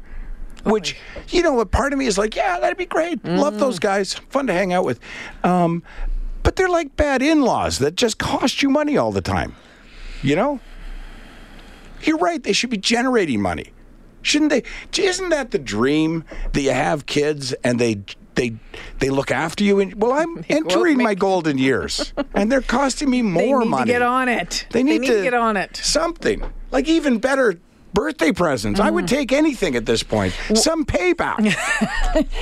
Which, 0.66 0.98
you 1.30 1.42
know, 1.42 1.60
a 1.62 1.66
part 1.66 1.94
of 1.94 2.00
me 2.00 2.06
is 2.06 2.18
like, 2.18 2.36
yeah, 2.36 2.60
that'd 2.60 2.78
be 2.78 2.86
great. 2.86 3.24
Love 3.24 3.60
those 3.60 3.80
guys. 3.80 4.14
Fun 4.14 4.48
to 4.48 4.54
hang 4.54 4.74
out 4.74 4.84
with. 4.84 5.00
Um, 5.44 5.84
but 6.44 6.58
they're 6.58 6.70
like 6.70 6.96
bad 6.98 7.22
in 7.22 7.42
laws 7.42 7.80
that 7.80 7.96
just 7.96 8.18
cost 8.18 8.62
you 8.62 8.70
money 8.70 8.98
all 8.98 9.12
the 9.12 9.22
time. 9.22 9.56
You 10.22 10.36
know? 10.36 10.60
You're 12.02 12.18
right. 12.18 12.44
They 12.44 12.54
should 12.54 12.70
be 12.70 12.78
generating 12.78 13.42
money. 13.42 13.72
Shouldn't 14.22 14.52
they? 14.52 14.64
Isn't 15.02 15.30
that 15.30 15.52
the 15.52 15.60
dream 15.60 16.26
that 16.52 16.62
you 16.62 16.72
have 16.72 17.06
kids 17.06 17.54
and 17.64 17.80
they 17.80 18.04
they 18.40 18.54
they 19.00 19.10
look 19.10 19.32
after 19.32 19.64
you? 19.64 19.80
And 19.80 19.94
well, 20.02 20.14
I'm 20.14 20.44
entering 20.50 20.98
my 20.98 21.14
golden 21.14 21.58
years, 21.58 22.14
and 22.34 22.50
they're 22.52 22.62
costing 22.62 23.10
me 23.10 23.22
more 23.22 23.60
They 23.60 23.66
need 23.66 23.70
money. 23.70 23.86
to 23.86 23.92
get 23.92 24.02
on 24.02 24.30
it. 24.30 24.66
They 24.72 24.84
need, 24.84 25.04
to, 25.04 25.24
get 25.24 25.34
on 25.34 25.58
it. 25.58 25.76
Something 25.78 26.44
like 26.72 26.88
even 26.88 27.20
better 27.20 27.60
birthday 27.94 28.32
presents. 28.32 28.80
I 28.80 28.90
would 28.90 29.06
Mm-hmm. 29.06 29.16
take 29.16 29.32
anything 29.32 29.76
at 29.76 29.86
this 29.86 30.04
point. 30.04 30.34
Some 30.56 30.86
payback. 30.86 31.56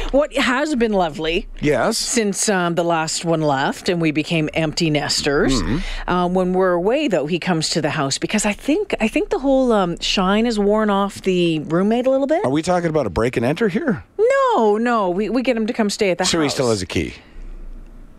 What 0.11 0.33
has 0.35 0.75
been 0.75 0.93
lovely 0.93 1.47
yes. 1.61 1.97
since 1.97 2.47
um, 2.49 2.75
the 2.75 2.83
last 2.83 3.25
one 3.25 3.41
left 3.41 3.89
and 3.89 4.01
we 4.01 4.11
became 4.11 4.49
empty 4.53 4.89
nesters. 4.89 5.61
Mm-hmm. 5.61 6.09
Uh, 6.09 6.27
when 6.27 6.53
we're 6.53 6.71
away, 6.73 7.07
though, 7.07 7.25
he 7.27 7.37
comes 7.39 7.69
to 7.71 7.81
the 7.81 7.89
house 7.91 8.17
because 8.17 8.45
I 8.45 8.53
think 8.53 8.95
I 9.01 9.07
think 9.07 9.29
the 9.29 9.39
whole 9.39 9.71
um, 9.73 9.99
shine 9.99 10.45
has 10.45 10.57
worn 10.57 10.89
off 10.89 11.21
the 11.21 11.59
roommate 11.59 12.07
a 12.07 12.09
little 12.09 12.27
bit. 12.27 12.43
Are 12.45 12.49
we 12.51 12.61
talking 12.61 12.89
about 12.89 13.05
a 13.05 13.09
break 13.09 13.35
and 13.37 13.45
enter 13.45 13.67
here? 13.67 14.03
No, 14.17 14.77
no, 14.77 15.09
we, 15.09 15.29
we 15.29 15.41
get 15.41 15.55
him 15.57 15.67
to 15.67 15.73
come 15.73 15.89
stay 15.89 16.09
at 16.11 16.17
the 16.17 16.23
So 16.25 16.27
house. 16.27 16.31
So 16.31 16.41
he 16.43 16.49
still 16.49 16.69
has 16.69 16.81
a 16.81 16.85
key. 16.85 17.13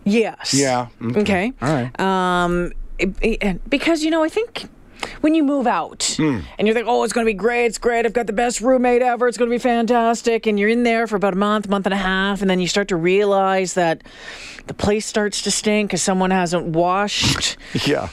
Yes. 0.05 0.53
Yeah. 0.53 0.87
Okay. 1.01 1.53
All 1.61 1.73
right. 1.73 1.99
Um, 1.99 2.71
it- 2.97 3.15
it- 3.21 3.69
because 3.69 4.03
you 4.03 4.11
know, 4.11 4.23
I 4.23 4.29
think 4.29 4.69
when 5.21 5.35
you 5.35 5.43
move 5.43 5.67
out 5.67 6.15
Hmm. 6.17 6.39
and 6.57 6.67
you 6.67 6.73
think, 6.73 6.87
oh, 6.87 7.03
it's 7.03 7.13
going 7.13 7.25
to 7.25 7.29
be 7.29 7.33
great, 7.33 7.65
it's 7.65 7.77
great, 7.77 8.05
I've 8.05 8.13
got 8.13 8.27
the 8.27 8.33
best 8.33 8.61
roommate 8.61 9.01
ever, 9.01 9.27
it's 9.27 9.37
going 9.37 9.49
to 9.49 9.53
be 9.53 9.59
fantastic, 9.59 10.45
and 10.47 10.59
you're 10.59 10.69
in 10.69 10.83
there 10.83 11.07
for 11.07 11.15
about 11.15 11.33
a 11.33 11.37
month, 11.37 11.67
month 11.69 11.85
and 11.85 11.93
a 11.93 11.97
half, 11.97 12.41
and 12.41 12.49
then 12.49 12.59
you 12.59 12.67
start 12.67 12.87
to 12.89 12.95
realize 12.95 13.73
that 13.75 14.03
the 14.67 14.73
place 14.73 15.05
starts 15.05 15.41
to 15.43 15.51
stink 15.51 15.89
because 15.89 16.01
someone 16.03 16.31
hasn't 16.31 16.65
washed 16.65 17.57
Yeah. 17.85 18.09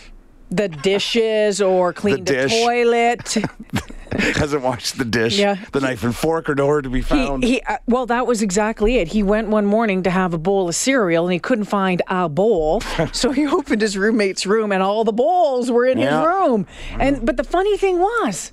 The 0.51 0.69
dishes 0.69 1.61
or 1.61 1.93
clean 1.93 2.17
the, 2.25 2.33
dish. 2.33 2.53
toilet. 2.53 3.37
Hasn't 4.13 4.63
washed 4.63 4.97
the 4.99 5.05
dish. 5.05 5.39
Yeah. 5.39 5.57
The 5.73 5.81
knife 5.81 6.03
and 6.05 6.15
fork 6.15 6.49
are 6.49 6.55
nowhere 6.55 6.81
to 6.81 6.89
be 6.89 7.01
He, 7.01 7.03
found. 7.05 7.45
he 7.45 7.61
uh, 7.63 7.77
well, 7.87 8.07
that 8.07 8.27
was 8.27 8.41
exactly 8.41 8.97
it. 8.99 9.09
He 9.09 9.23
went 9.23 9.49
one 9.49 9.67
morning 9.67 10.03
to 10.05 10.11
have 10.11 10.33
a 10.33 10.39
bowl 10.39 10.69
of 10.69 10.75
cereal 10.75 11.25
and 11.27 11.33
he 11.35 11.39
couldn't 11.39 11.65
find 11.67 12.01
a 12.09 12.29
bowl, 12.29 12.81
so 13.13 13.33
he 13.33 13.47
opened 13.47 13.83
his 13.83 13.99
roommate's 13.99 14.47
room 14.47 14.73
and 14.73 14.83
all 14.83 15.05
the 15.05 15.13
bowls 15.13 15.71
were 15.71 15.85
in 15.85 15.99
Yeah. 15.99 16.21
his 16.21 16.27
room. 16.29 16.67
And 16.99 17.27
but 17.27 17.37
the 17.37 17.45
funny 17.45 17.77
thing 17.77 17.99
was, 17.99 18.53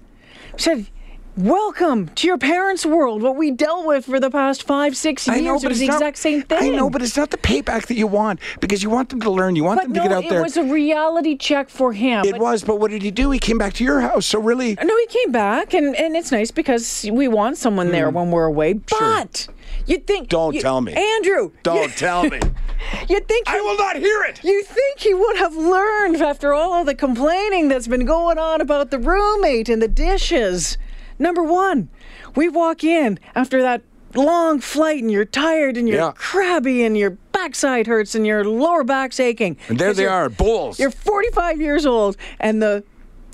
he 0.58 0.62
said 0.62 0.88
Welcome 1.36 2.10
to 2.10 2.28
your 2.28 2.38
parents' 2.38 2.86
world. 2.86 3.24
What 3.24 3.36
we 3.36 3.50
dealt 3.50 3.88
with 3.88 4.06
for 4.06 4.20
the 4.20 4.30
past 4.30 4.62
five, 4.68 4.96
six 4.96 5.26
years 5.26 5.40
I 5.40 5.42
know, 5.42 5.56
it 5.56 5.64
but 5.64 5.70
was 5.70 5.80
it's 5.82 5.88
the 5.88 5.88
not, 5.88 5.96
exact 5.96 6.18
same 6.20 6.44
thing. 6.44 6.72
I 6.74 6.76
know, 6.76 6.92
but 6.92 7.02
it's 7.02 7.18
not 7.18 7.32
the 7.32 7.38
payback 7.40 7.88
that 7.88 7.96
you 7.96 8.06
want 8.06 8.40
because 8.60 8.84
you 8.84 8.92
want 8.92 9.10
them 9.10 9.20
to 9.22 9.32
learn. 9.32 9.56
You 9.56 9.64
want 9.64 9.80
But 9.80 9.86
them 9.86 9.94
no, 9.94 10.04
to 10.04 10.10
get 10.10 10.16
out 10.16 10.24
it 10.26 10.30
there. 10.30 10.40
It 10.42 10.44
was 10.44 10.58
a 10.58 10.64
reality 10.64 11.36
check 11.36 11.70
for 11.70 11.92
him. 11.92 12.24
it 12.24 12.34
But- 12.34 12.40
was, 12.42 12.64
but 12.64 12.80
what 12.80 12.92
did 12.92 13.02
he 13.02 13.10
do? 13.10 13.32
He 13.32 13.40
came 13.40 13.58
back 13.58 13.74
to 13.74 13.84
your 13.84 14.02
house. 14.02 14.28
So 14.28 14.40
really, 14.40 14.78
uh, 14.78 14.84
No, 14.84 14.96
he 14.96 15.08
came 15.08 15.32
back, 15.32 15.74
and, 15.74 15.96
and 15.96 16.16
it's 16.16 16.32
nice 16.32 16.52
because 16.52 17.10
we 17.12 17.28
want 17.28 17.58
someone 17.58 17.90
there 17.92 18.12
mm. 18.12 18.14
when 18.14 18.30
we're 18.30 18.46
away. 18.46 18.74
But 18.74 19.48
you'd 19.88 20.06
think. 20.06 20.30
Don't 20.30 20.54
you- 20.54 20.62
tell 20.62 20.82
me. 20.82 20.94
Andrew. 20.94 21.50
don't 21.64 21.90
you- 21.90 21.98
tell 21.98 22.24
me. 22.30 22.40
You'd 23.10 23.28
think. 23.28 23.48
I 23.48 23.60
will 23.62 23.78
not 23.78 23.96
hear 23.96 24.24
it. 24.24 24.44
You 24.44 24.62
think 24.62 25.00
he 25.00 25.14
would 25.14 25.38
have 25.38 25.56
learned 25.56 26.18
after 26.18 26.54
all 26.54 26.82
of 26.82 26.86
the 26.86 26.94
complaining 26.94 27.70
that's 27.70 27.88
been 27.88 28.06
going 28.06 28.38
on 28.38 28.60
about 28.62 28.92
the 28.92 29.00
roommate 29.00 29.70
and 29.70 29.82
the 29.82 29.88
dishes? 29.88 30.78
Number 31.24 31.42
one, 31.42 31.88
we 32.36 32.50
walk 32.50 32.84
in 32.84 33.18
after 33.34 33.62
that 33.62 33.82
long 34.14 34.60
flight 34.60 35.02
and 35.02 35.10
you're 35.10 35.24
tired 35.24 35.78
and 35.78 35.88
you're 35.88 35.98
Yeah. 35.98 36.12
crabby 36.16 36.84
and 36.84 36.98
your 36.98 37.12
backside 37.32 37.88
hurts 37.88 38.14
and 38.14 38.28
your 38.28 38.44
lower 38.44 38.84
back's 38.84 39.22
aching. 39.22 39.56
And 39.70 39.80
there 39.80 39.94
they 39.94 40.06
are, 40.06 40.28
bulls. 40.28 40.80
You're 40.82 40.92
45 40.92 41.62
years 41.62 41.86
old 41.86 42.18
and 42.42 42.62
the 42.62 42.84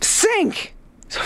sink 0.01 0.75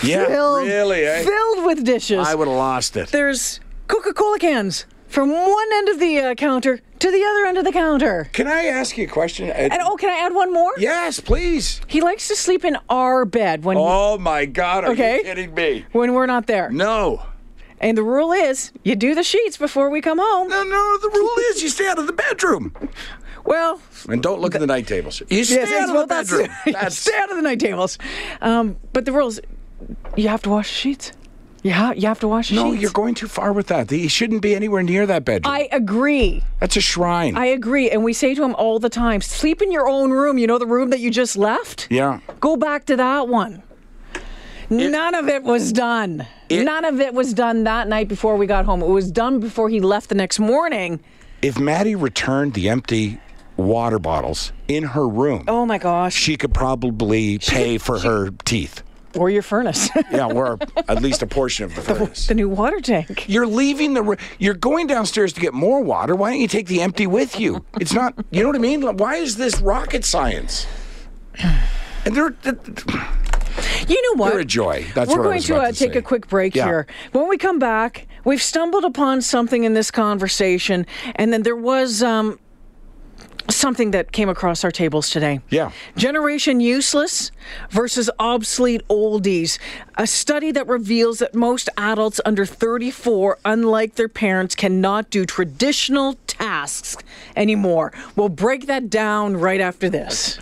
Yeah, 0.02 0.24
filled, 0.26 0.66
really, 0.66 1.04
eh? 1.04 1.22
filled 1.22 1.66
with 1.66 1.84
dishes. 1.84 2.26
I 2.26 2.34
would 2.34 2.48
have 2.48 2.56
lost 2.56 2.96
it. 2.96 3.10
There's 3.10 3.60
Coca-Cola 3.86 4.38
cans 4.38 4.86
from 5.14 5.30
one 5.30 5.68
end 5.74 5.88
of 5.90 6.00
the 6.00 6.18
uh, 6.18 6.34
counter 6.34 6.80
to 6.98 7.10
the 7.12 7.22
other 7.24 7.46
end 7.46 7.56
of 7.56 7.64
the 7.64 7.70
counter. 7.70 8.28
Can 8.32 8.48
I 8.48 8.64
ask 8.64 8.98
you 8.98 9.04
a 9.04 9.08
question? 9.08 9.48
Uh, 9.48 9.52
And 9.54 9.72
oh, 9.82 9.94
can 9.96 10.10
I 10.10 10.18
add 10.26 10.34
one 10.34 10.52
more? 10.52 10.72
yes, 10.76 11.20
please. 11.20 11.80
He 11.86 12.00
likes 12.00 12.26
to 12.28 12.34
sleep 12.34 12.64
in 12.64 12.76
our 12.90 13.24
bed 13.24 13.64
when 13.64 13.76
Oh 13.78 14.18
my 14.18 14.44
God! 14.44 14.82
Are 14.84 14.90
Okay. 14.90 15.18
you 15.18 15.22
kidding 15.22 15.54
me? 15.54 15.84
when 15.92 16.14
we're 16.14 16.26
not 16.26 16.48
there. 16.48 16.68
No. 16.70 17.22
And 17.80 17.96
the 17.96 18.02
rule 18.02 18.32
is 18.32 18.72
you 18.82 18.96
do 18.96 19.14
the 19.14 19.22
sheets 19.22 19.56
before 19.56 19.88
we 19.88 20.00
come 20.00 20.18
home. 20.18 20.48
No, 20.48 20.62
no. 20.64 20.98
The 20.98 21.10
rule 21.14 21.36
is 21.50 21.62
you 21.62 21.68
stay 21.68 21.86
out 21.86 21.98
of 22.00 22.06
the 22.08 22.12
bedroom 22.12 22.72
Well, 23.44 23.80
and 24.08 24.20
don't 24.20 24.40
look 24.40 24.54
at 24.56 24.60
the 24.60 24.66
night 24.66 24.88
tables. 24.88 25.22
You 25.28 25.44
stay 25.44 25.56
yes, 25.56 25.70
out 25.82 25.90
of 25.90 25.94
well, 25.94 26.06
the 26.08 26.14
that's, 26.14 26.30
bedroom. 26.30 26.48
That's 26.72 26.98
stay 26.98 27.16
out 27.18 27.30
of 27.30 27.36
the 27.36 27.42
night 27.42 27.60
tables. 27.60 27.98
Um, 28.40 28.76
but 28.92 29.04
the 29.04 29.12
rules, 29.12 29.38
you 30.16 30.26
have 30.28 30.42
to 30.42 30.50
wash 30.50 30.68
the 30.70 30.74
sheets. 30.74 31.12
You, 31.64 31.72
ha- 31.72 31.94
you 31.96 32.06
have 32.08 32.20
to 32.20 32.28
wash 32.28 32.50
the 32.50 32.56
no. 32.56 32.70
sheets. 32.70 32.82
You're 32.82 32.90
going 32.92 33.14
too 33.14 33.26
far 33.26 33.52
with 33.52 33.66
that. 33.68 33.90
He 33.90 34.06
shouldn't 34.06 34.42
be 34.42 34.54
anywhere 34.54 34.82
near 34.82 35.06
that 35.06 35.24
bedroom. 35.24 35.52
I 35.52 35.68
agree. 35.72 36.44
That's 36.60 36.76
a 36.76 36.80
shrine. 36.82 37.36
I 37.36 37.46
agree. 37.46 37.90
And 37.90 38.04
we 38.04 38.12
say 38.12 38.34
to 38.34 38.44
him 38.44 38.54
all 38.56 38.78
the 38.78 38.90
time 38.90 39.20
sleep 39.22 39.62
in 39.62 39.72
your 39.72 39.88
own 39.88 40.10
room. 40.10 40.36
You 40.38 40.46
know 40.46 40.58
the 40.58 40.66
room 40.66 40.90
that 40.90 41.00
you 41.00 41.10
just 41.10 41.36
left? 41.36 41.88
yeah. 41.90 42.20
Go 42.40 42.56
back 42.56 42.84
to 42.86 42.96
that 42.96 43.28
one. 43.28 43.62
None 44.70 45.14
of 45.14 45.28
it 45.28 45.42
was 45.42 45.72
done. 45.72 46.26
It- 46.48 46.64
None 46.64 46.84
of 46.84 47.00
it 47.00 47.14
was 47.14 47.32
done 47.34 47.64
that 47.64 47.88
night 47.88 48.08
before 48.08 48.36
we 48.36 48.46
got 48.46 48.64
home. 48.66 48.82
It 48.82 48.88
was 48.88 49.10
done 49.10 49.40
before 49.40 49.68
he 49.68 49.80
left 49.80 50.08
the 50.10 50.14
next 50.14 50.38
morning. 50.38 51.00
If 51.42 51.58
Maddie 51.58 51.94
returned 51.94 52.54
the 52.54 52.68
empty 52.68 53.18
water 53.56 53.98
bottles 53.98 54.52
in 54.68 54.82
her 54.84 55.06
room, 55.08 55.44
Oh 55.48 55.64
my 55.64 55.78
gosh. 55.78 56.14
she 56.14 56.36
could 56.36 56.52
probably 56.54 57.38
pay 57.38 57.78
for 57.78 57.98
her 58.00 58.30
teeth. 58.44 58.82
Or 59.16 59.30
your 59.30 59.42
furnace. 59.42 59.88
Yeah, 60.10 60.26
or 60.32 60.58
at 60.88 61.02
least 61.02 61.22
a 61.22 61.26
portion 61.26 61.64
of 61.64 61.74
the 61.74 61.80
furnace. 61.94 62.26
the 62.26 62.34
new 62.34 62.48
water 62.48 62.80
tank. 62.80 63.28
You're 63.28 63.46
leaving 63.46 63.94
the. 63.94 64.16
You're 64.38 64.54
going 64.54 64.86
downstairs 64.86 65.32
to 65.32 65.40
get 65.40 65.52
more 65.54 65.80
water. 65.82 66.14
Why 66.14 66.30
don't 66.30 66.40
you 66.40 66.48
take 66.48 66.66
the 66.68 66.80
empty 66.82 67.06
with 67.06 67.38
you? 67.40 67.64
It's 67.80 67.92
not. 67.92 68.14
You 68.30 68.42
know 68.42 68.48
what 68.48 68.56
I 68.56 68.60
mean? 68.60 68.96
Why 68.96 69.16
is 69.16 69.36
this 69.36 69.60
rocket 69.60 70.04
science? 70.04 70.66
And 72.04 72.14
they're 72.14 72.34
You 73.88 74.02
know 74.02 74.22
what? 74.22 74.30
they're 74.30 74.40
a 74.40 74.44
joy. 74.44 74.86
That's 74.94 75.10
We're 75.10 75.22
going 75.22 75.40
to 75.42 75.56
uh, 75.56 75.66
to 75.68 75.72
take 75.72 75.92
say. 75.92 75.98
a 75.98 76.02
quick 76.02 76.28
break 76.28 76.54
Yeah. 76.54 76.64
here. 76.66 76.86
When 77.12 77.28
we 77.28 77.36
come 77.38 77.58
back, 77.58 78.06
we've 78.24 78.42
stumbled 78.42 78.84
upon 78.84 79.22
something 79.22 79.64
in 79.64 79.74
this 79.74 79.90
conversation, 79.90 80.86
and 81.16 81.32
then 81.32 81.42
there 81.42 81.56
was 81.56 82.02
um, 82.02 82.38
something 83.50 83.90
that 83.92 84.12
came 84.12 84.28
across 84.28 84.64
our 84.64 84.70
tables 84.70 85.10
today. 85.10 85.40
Yeah. 85.50 85.70
Generation 85.96 86.60
useless 86.60 87.30
versus 87.70 88.10
obsolete 88.18 88.86
oldies. 88.88 89.58
A 89.96 90.06
study 90.06 90.52
that 90.52 90.66
reveals 90.66 91.18
that 91.18 91.34
most 91.34 91.68
adults 91.76 92.20
under 92.24 92.46
34, 92.46 93.38
unlike 93.44 93.94
their 93.96 94.08
parents, 94.08 94.54
cannot 94.54 95.10
do 95.10 95.24
traditional 95.24 96.14
tasks 96.26 96.96
anymore. 97.36 97.92
We'll 98.16 98.28
break 98.28 98.66
that 98.66 98.90
down 98.90 99.36
right 99.36 99.60
after 99.60 99.88
this. 99.88 100.38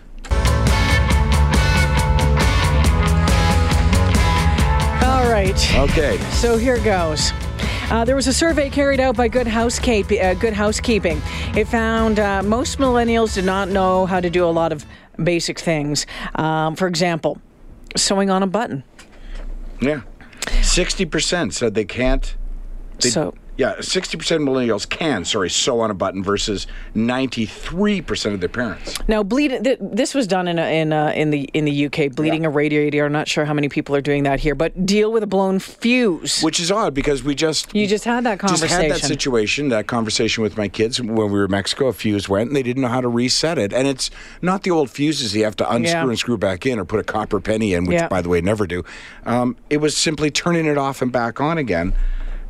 All 5.02 5.30
right. 5.30 5.74
Okay. 5.76 6.18
So 6.32 6.56
here 6.56 6.78
goes. 6.84 7.32
Uh, 7.92 8.06
there 8.06 8.16
was 8.16 8.26
a 8.26 8.32
survey 8.32 8.70
carried 8.70 9.00
out 9.00 9.14
by 9.18 9.28
Good, 9.28 9.46
Housekeep- 9.46 10.10
uh, 10.18 10.32
Good 10.32 10.54
Housekeeping. 10.54 11.20
It 11.54 11.68
found 11.68 12.18
uh, 12.18 12.42
most 12.42 12.78
millennials 12.78 13.34
did 13.34 13.44
not 13.44 13.68
know 13.68 14.06
how 14.06 14.18
to 14.18 14.30
do 14.30 14.46
a 14.46 14.48
lot 14.48 14.72
of 14.72 14.86
basic 15.22 15.58
things. 15.58 16.06
Um, 16.36 16.74
for 16.74 16.86
example, 16.86 17.38
sewing 17.94 18.30
on 18.30 18.42
a 18.42 18.46
button. 18.46 18.82
Yeah. 19.82 20.00
Sixty 20.62 21.04
percent 21.04 21.52
said 21.52 21.74
they 21.74 21.84
can't. 21.84 22.34
They, 23.00 23.10
So- 23.10 23.34
yeah, 23.56 23.80
sixty 23.80 24.16
percent 24.16 24.42
of 24.42 24.48
millennials 24.48 24.88
can. 24.88 25.24
Sorry, 25.24 25.50
sew 25.50 25.80
on 25.80 25.90
a 25.90 25.94
button 25.94 26.22
versus 26.24 26.66
ninety-three 26.94 28.00
percent 28.00 28.34
of 28.34 28.40
their 28.40 28.48
parents. 28.48 28.96
Now, 29.08 29.22
bleed. 29.22 29.62
Th- 29.62 29.78
this 29.80 30.14
was 30.14 30.26
done 30.26 30.48
in 30.48 30.58
a, 30.58 30.66
in 30.80 30.92
a, 30.92 31.10
in 31.12 31.30
the 31.30 31.42
in 31.52 31.64
the 31.64 31.86
UK. 31.86 32.12
Bleeding 32.14 32.42
Yeah. 32.42 32.48
a 32.48 32.50
radiator. 32.50 33.04
I'm 33.04 33.12
not 33.12 33.28
sure 33.28 33.44
how 33.44 33.54
many 33.54 33.68
people 33.68 33.94
are 33.94 34.00
doing 34.00 34.22
that 34.24 34.40
here, 34.40 34.54
but 34.54 34.86
deal 34.86 35.12
with 35.12 35.22
a 35.22 35.26
blown 35.26 35.58
fuse. 35.58 36.40
Which 36.42 36.58
is 36.60 36.72
odd 36.72 36.94
because 36.94 37.22
we 37.22 37.34
just 37.34 37.74
You 37.74 37.86
just 37.86 38.04
had 38.04 38.24
that 38.24 38.38
conversation. 38.38 38.68
just 38.68 38.80
had 38.82 38.90
that 38.90 39.06
situation, 39.06 39.68
that 39.68 39.86
conversation 39.86 40.42
with 40.42 40.56
my 40.56 40.68
kids 40.68 41.00
when 41.00 41.14
we 41.14 41.24
were 41.24 41.44
in 41.44 41.50
Mexico. 41.50 41.88
A 41.88 41.92
fuse 41.92 42.28
went, 42.28 42.48
and 42.48 42.56
they 42.56 42.62
didn't 42.62 42.82
know 42.82 42.88
how 42.88 43.00
to 43.00 43.08
reset 43.08 43.58
it. 43.58 43.72
And 43.72 43.86
it's 43.86 44.10
not 44.40 44.62
the 44.62 44.70
old 44.70 44.90
fuses 44.90 45.34
you 45.34 45.44
have 45.44 45.56
to 45.56 45.70
unscrew 45.70 46.00
Yeah. 46.00 46.08
and 46.08 46.18
screw 46.18 46.38
back 46.38 46.64
in, 46.66 46.78
or 46.78 46.84
put 46.84 47.00
a 47.00 47.04
copper 47.04 47.40
penny 47.40 47.74
in, 47.74 47.84
which, 47.84 47.94
Yeah. 48.00 48.08
by 48.08 48.22
the 48.22 48.28
way, 48.28 48.40
never 48.40 48.66
do. 48.66 48.84
Um, 49.26 49.56
it 49.68 49.76
was 49.78 49.96
simply 49.96 50.30
turning 50.30 50.66
it 50.66 50.78
off 50.78 51.02
and 51.02 51.12
back 51.12 51.40
on 51.40 51.58
again. 51.58 51.92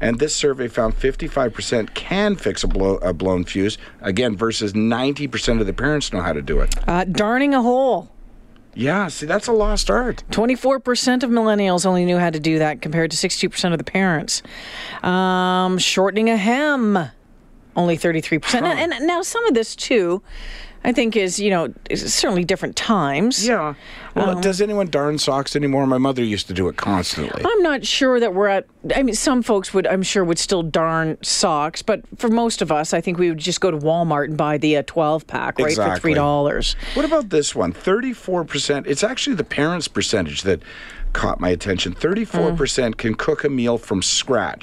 And 0.03 0.19
this 0.19 0.35
survey 0.35 0.67
found 0.67 0.95
55% 0.95 1.95
can 1.95 2.35
fix 2.35 2.65
a, 2.65 2.69
blow, 2.69 2.97
a 2.97 3.15
blown 3.15 3.45
fuse, 3.45 3.79
again, 4.01 4.37
versus 4.37 4.73
90% 4.73 5.61
of 5.61 5.67
the 5.67 5.73
parents 5.73 6.13
know 6.13 6.21
how 6.21 6.33
to 6.33 6.43
do 6.43 6.61
it. 6.61 6.75
uh, 6.89 7.05
darning 7.05 7.55
a 7.55 7.63
hole. 7.63 8.11
Yeah, 8.75 9.09
see, 9.09 9.27
that's 9.27 9.47
a 9.47 9.53
lost 9.53 9.91
art. 9.91 10.25
24% 10.31 11.23
of 11.23 11.31
millennials 11.31 11.87
only 11.87 12.05
knew 12.05 12.19
how 12.19 12.31
to 12.31 12.41
do 12.41 12.59
that 12.59 12.83
compared 12.83 13.11
to 13.13 13.17
62% 13.17 13.73
of 13.73 13.79
the 13.79 13.85
parents. 13.85 14.43
Um, 15.03 15.79
shortening 15.79 16.31
a 16.31 16.37
hem, 16.37 16.99
only 17.77 17.97
33%. 17.97 18.63
And, 18.63 18.93
and 18.93 19.07
now 19.07 19.23
some 19.23 19.45
of 19.47 19.55
this, 19.55 19.77
too, 19.77 20.23
I 20.85 20.93
think 20.93 21.17
is, 21.17 21.39
you 21.39 21.51
know, 21.51 21.73
certainly 21.95 22.45
different 22.45 22.75
times. 22.75 23.47
Yeah. 23.47 23.75
Well, 24.17 24.31
Um, 24.31 24.41
does 24.41 24.61
anyone 24.61 24.89
darn 24.89 25.19
socks 25.19 25.55
anymore? 25.55 25.87
My 25.87 25.99
mother 25.99 26.25
used 26.25 26.49
to 26.49 26.53
do 26.53 26.69
it 26.69 26.77
constantly. 26.77 27.43
I'm 27.47 27.63
not 27.63 27.87
sure 27.87 28.19
that 28.19 28.35
we're 28.35 28.49
at. 28.49 28.67
I 28.95 29.03
mean, 29.05 29.15
some 29.15 29.43
folks 29.43 29.73
would, 29.73 29.87
I'm 29.87 30.03
sure, 30.03 30.25
would 30.25 30.39
still 30.41 30.63
darn 30.65 31.19
socks, 31.23 31.83
but 31.83 32.03
for 32.19 32.29
most 32.29 32.63
of 32.63 32.73
us, 32.73 32.93
I 32.93 33.01
think 33.01 33.17
we 33.19 33.29
would 33.29 33.39
just 33.39 33.61
go 33.61 33.71
to 33.71 33.79
Walmart 33.79 34.25
and 34.27 34.37
buy 34.37 34.59
the 34.59 34.77
uh, 34.79 34.83
12 34.87 35.27
pack, 35.27 35.59
right, 35.59 35.75
for 35.77 36.01
three 36.01 36.15
dollars. 36.15 36.77
What 36.95 37.05
about 37.07 37.31
this 37.31 37.55
one? 37.55 37.73
34%. 37.73 38.87
It's 38.87 39.05
actually 39.05 39.37
the 39.37 39.45
parents' 39.45 39.87
percentage 39.89 40.43
that 40.43 40.63
caught 41.13 41.41
my 41.41 41.51
attention. 41.51 41.95
34% 41.95 42.97
can 42.97 43.15
cook 43.15 43.45
a 43.45 43.49
meal 43.49 43.79
from 43.79 44.03
scratch. 44.03 44.63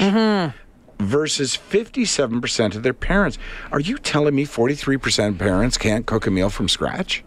Versus 1.00 1.56
57% 1.58 2.76
of 2.76 2.84
their 2.84 2.94
parents. 2.94 3.38
Are 3.72 3.80
you 3.80 3.98
telling 3.98 4.36
me 4.36 4.46
43% 4.46 5.30
of 5.30 5.38
parents 5.38 5.78
can't 5.78 6.06
cook 6.06 6.28
a 6.28 6.32
meal 6.32 6.50
from 6.50 6.68
scratch? 6.68 7.24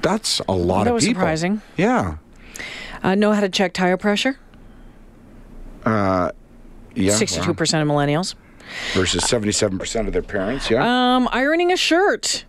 That's 0.00 0.40
a 0.48 0.52
lot 0.52 0.84
That 0.84 0.90
of 0.90 0.94
was 0.94 1.04
people. 1.04 1.20
surprising. 1.20 1.60
Yeah. 1.76 2.16
Uh, 3.02 3.14
know 3.16 3.32
how 3.32 3.40
to 3.40 3.48
check 3.48 3.74
tire 3.74 3.96
pressure? 3.98 4.38
Yeah. 5.84 6.30
wow. 6.30 6.32
62% 6.96 7.82
of 7.82 7.88
millennials. 7.88 8.34
Versus 8.94 9.22
77% 9.24 10.06
of 10.06 10.12
their 10.12 10.22
parents. 10.22 10.70
Yeah. 10.70 11.16
Um, 11.16 11.28
ironing 11.32 11.70
a 11.72 11.76
shirt. 11.76 12.44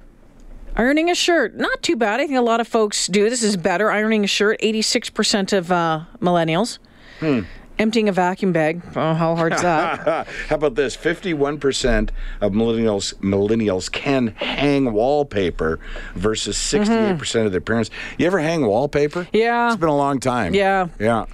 Ironing 0.76 1.10
a 1.10 1.16
shirt, 1.16 1.56
not 1.56 1.82
too 1.82 1.96
bad. 1.96 2.20
I 2.20 2.28
think 2.28 2.38
a 2.38 2.42
lot 2.42 2.60
of 2.60 2.68
folks 2.68 3.08
do. 3.08 3.30
This 3.30 3.42
is 3.44 3.58
better. 3.58 3.92
Ironing 3.92 4.24
a 4.24 4.28
shirt, 4.28 4.60
86% 4.62 5.52
of 5.58 5.72
uh, 5.72 6.02
millennials. 6.22 6.78
Hmm. 7.20 7.42
Emptying 7.79 8.10
a 8.10 8.12
vacuum 8.12 8.51
bag. 8.51 8.81
Oh, 8.96 9.13
how 9.13 9.36
hard's 9.36 9.62
that? 9.62 10.25
How 10.50 10.55
about 10.55 10.74
this? 10.75 10.96
Fifty-one 10.96 11.60
percent 11.60 12.12
of 12.41 12.53
millennials 12.53 13.13
millennials 13.15 13.91
can 13.91 14.29
hang 14.38 14.93
wallpaper 14.93 15.79
versus 16.15 16.57
sixty-eight 16.57 17.19
percent 17.19 17.46
of 17.46 17.51
their 17.51 17.62
parents. 17.62 17.91
You 18.17 18.25
ever 18.25 18.39
hang 18.39 18.65
wallpaper? 18.65 19.25
Mm-hmm. 19.25 19.38
Yeah. 19.38 19.67
it's 19.67 19.79
been 19.79 19.89
a 19.89 19.96
long 19.96 20.19
time. 20.19 20.55
Yeah. 20.55 20.88
yeah. 21.00 21.25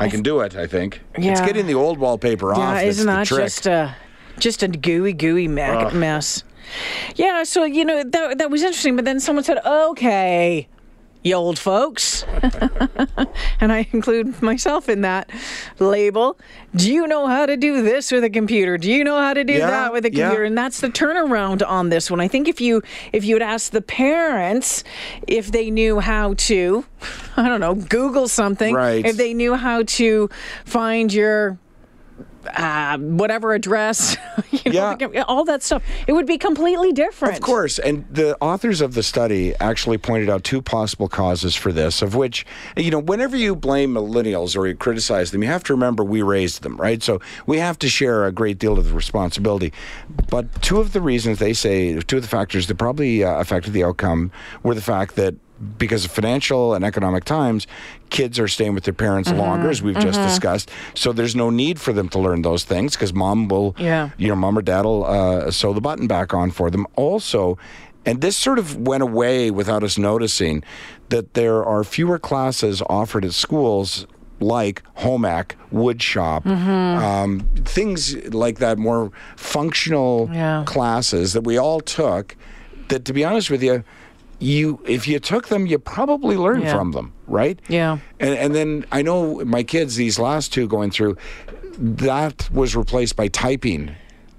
I 0.00 0.08
can 0.08 0.22
do 0.22 0.40
it. 0.40 0.56
I 0.56 0.66
think. 0.66 1.00
Yeah. 1.16 1.30
It's 1.32 1.40
getting 1.40 1.66
the 1.68 1.74
old 1.74 1.98
wallpaper 1.98 2.52
off. 2.52 2.58
yeah, 2.58 2.80
isn't 2.80 3.06
that 3.06 3.26
just 3.28 3.66
a 3.66 3.94
just 4.38 4.64
a 4.64 4.68
gooey, 4.68 5.12
gooey 5.12 5.46
me- 5.46 5.90
mess? 5.92 6.42
Yeah, 7.14 7.44
so 7.44 7.62
you 7.64 7.84
know 7.84 8.02
that 8.02 8.38
that 8.38 8.50
was 8.50 8.62
interesting. 8.62 8.96
But 8.96 9.04
then 9.04 9.20
someone 9.20 9.44
said, 9.44 9.58
"Okay, 9.64 10.66
you 11.24 11.34
old 11.34 11.58
folks, 11.58 12.22
and 13.60 13.72
I 13.72 13.88
include 13.92 14.40
myself 14.42 14.88
in 14.88 15.00
that 15.00 15.30
label. 15.78 16.38
Do 16.76 16.92
you 16.92 17.06
know 17.06 17.26
how 17.26 17.46
to 17.46 17.56
do 17.56 17.82
this 17.82 18.12
with 18.12 18.24
a 18.24 18.30
computer? 18.30 18.76
Do 18.76 18.90
you 18.92 19.02
know 19.02 19.18
how 19.18 19.32
to 19.34 19.42
do 19.42 19.54
Yeah, 19.54 19.66
that 19.70 19.92
with 19.92 20.04
a 20.04 20.12
yeah. 20.12 20.24
computer? 20.28 20.44
And 20.44 20.56
that's 20.56 20.80
the 20.80 20.88
turnaround 20.88 21.66
on 21.66 21.88
this 21.88 22.10
one. 22.10 22.20
I 22.20 22.28
think 22.28 22.46
if 22.46 22.60
you 22.60 22.82
if 23.12 23.24
you 23.24 23.34
would 23.36 23.42
ask 23.42 23.72
the 23.72 23.80
parents 23.82 24.84
if 25.26 25.50
they 25.50 25.70
knew 25.70 25.98
how 26.00 26.34
to, 26.34 26.84
I 27.38 27.48
don't 27.48 27.60
know, 27.60 27.74
Google 27.74 28.28
something, 28.28 28.74
Right. 28.74 29.04
if 29.04 29.16
they 29.16 29.32
knew 29.34 29.54
how 29.54 29.82
to 29.82 30.28
find 30.66 31.12
your 31.12 31.58
uh, 32.48 32.98
whatever 32.98 33.54
address, 33.54 34.16
you 34.50 34.72
know, 34.72 34.96
Yeah. 35.00 35.22
all 35.22 35.44
that 35.44 35.62
stuff, 35.62 35.82
it 36.06 36.12
would 36.12 36.26
be 36.26 36.38
completely 36.38 36.92
different. 36.92 37.34
Of 37.34 37.40
course, 37.42 37.78
and 37.78 38.04
the 38.10 38.36
authors 38.40 38.80
of 38.80 38.94
the 38.94 39.02
study 39.02 39.54
actually 39.60 39.98
pointed 39.98 40.28
out 40.30 40.44
two 40.44 40.62
possible 40.62 41.08
causes 41.08 41.54
for 41.54 41.72
this, 41.72 42.02
of 42.02 42.14
which, 42.14 42.44
you 42.76 42.90
know, 42.90 42.98
whenever 43.00 43.36
you 43.36 43.54
blame 43.56 43.94
millennials 43.94 44.56
or 44.56 44.66
you 44.66 44.74
criticize 44.74 45.30
them, 45.30 45.42
you 45.42 45.48
have 45.48 45.64
to 45.64 45.72
remember 45.74 46.04
we 46.04 46.22
raised 46.22 46.62
them, 46.62 46.76
right? 46.76 47.02
So 47.02 47.20
we 47.46 47.58
have 47.58 47.78
to 47.80 47.88
share 47.88 48.24
a 48.26 48.32
great 48.32 48.58
deal 48.58 48.78
of 48.78 48.86
the 48.88 48.94
responsibility. 48.94 49.72
But 50.30 50.62
two 50.62 50.80
of 50.80 50.92
the 50.92 51.00
reasons 51.00 51.38
they 51.38 51.52
say, 51.52 51.98
two 52.00 52.16
of 52.16 52.22
the 52.22 52.28
factors 52.28 52.66
that 52.66 52.76
probably 52.76 53.24
uh, 53.24 53.34
affected 53.38 53.72
the 53.72 53.84
outcome 53.84 54.30
were 54.62 54.74
the 54.74 54.80
fact 54.82 55.16
that 55.16 55.34
because 55.78 56.04
of 56.04 56.10
financial 56.10 56.74
and 56.74 56.84
economic 56.84 57.24
times, 57.24 57.66
kids 58.10 58.38
are 58.38 58.48
staying 58.48 58.74
with 58.74 58.84
their 58.84 58.94
parents 58.94 59.28
Mm-hmm. 59.30 59.38
longer, 59.38 59.70
as 59.70 59.82
we've 59.82 59.98
just 59.98 60.20
discussed. 60.20 60.70
So 60.94 61.12
there's 61.12 61.34
no 61.36 61.50
need 61.50 61.80
for 61.80 61.92
them 61.92 62.08
to 62.10 62.18
learn 62.18 62.42
those 62.42 62.64
things 62.64 62.92
because 62.94 63.12
mom 63.12 63.48
will, 63.48 63.74
Yeah. 63.78 64.10
you 64.18 64.28
know, 64.28 64.36
mom 64.36 64.56
or 64.58 64.62
dad 64.62 64.84
will 64.84 65.04
uh, 65.04 65.50
sew 65.50 65.72
the 65.72 65.80
button 65.80 66.06
back 66.06 66.32
on 66.34 66.50
for 66.50 66.70
them. 66.70 66.86
Also, 66.96 67.58
and 68.06 68.20
this 68.20 68.36
sort 68.36 68.58
of 68.58 68.76
went 68.76 69.02
away 69.02 69.50
without 69.50 69.82
us 69.82 69.96
noticing 69.96 70.62
that 71.08 71.34
there 71.34 71.64
are 71.64 71.82
fewer 71.84 72.18
classes 72.18 72.82
offered 72.88 73.24
at 73.24 73.32
schools 73.32 74.06
like 74.40 74.82
home 74.96 75.24
ec, 75.24 75.56
wood 75.70 76.02
shop, 76.02 76.44
Mm-hmm. 76.44 76.70
um, 77.04 77.40
things 77.64 78.14
like 78.34 78.58
that, 78.58 78.76
more 78.78 79.10
functional 79.36 80.28
Yeah. 80.32 80.64
classes 80.66 81.32
that 81.32 81.42
we 81.44 81.56
all 81.56 81.80
took. 81.80 82.36
That, 82.88 83.04
to 83.06 83.12
be 83.14 83.24
honest 83.24 83.48
with 83.50 83.62
you, 83.62 83.82
you 84.44 84.80
if 84.86 85.08
you 85.08 85.18
took 85.18 85.48
them, 85.48 85.66
you 85.66 85.78
probably 85.78 86.36
learned 86.36 86.64
Yeah. 86.64 86.76
from 86.76 86.92
them, 86.92 87.12
right? 87.26 87.58
Yeah. 87.68 87.98
And, 88.20 88.34
and 88.34 88.54
then 88.54 88.84
I 88.92 89.02
know 89.02 89.44
my 89.44 89.62
kids, 89.62 89.96
these 89.96 90.18
last 90.18 90.52
two 90.52 90.66
going 90.68 90.90
through, 90.90 91.16
that 91.78 92.48
was 92.52 92.76
replaced 92.76 93.16
by 93.16 93.28
typing, 93.28 93.94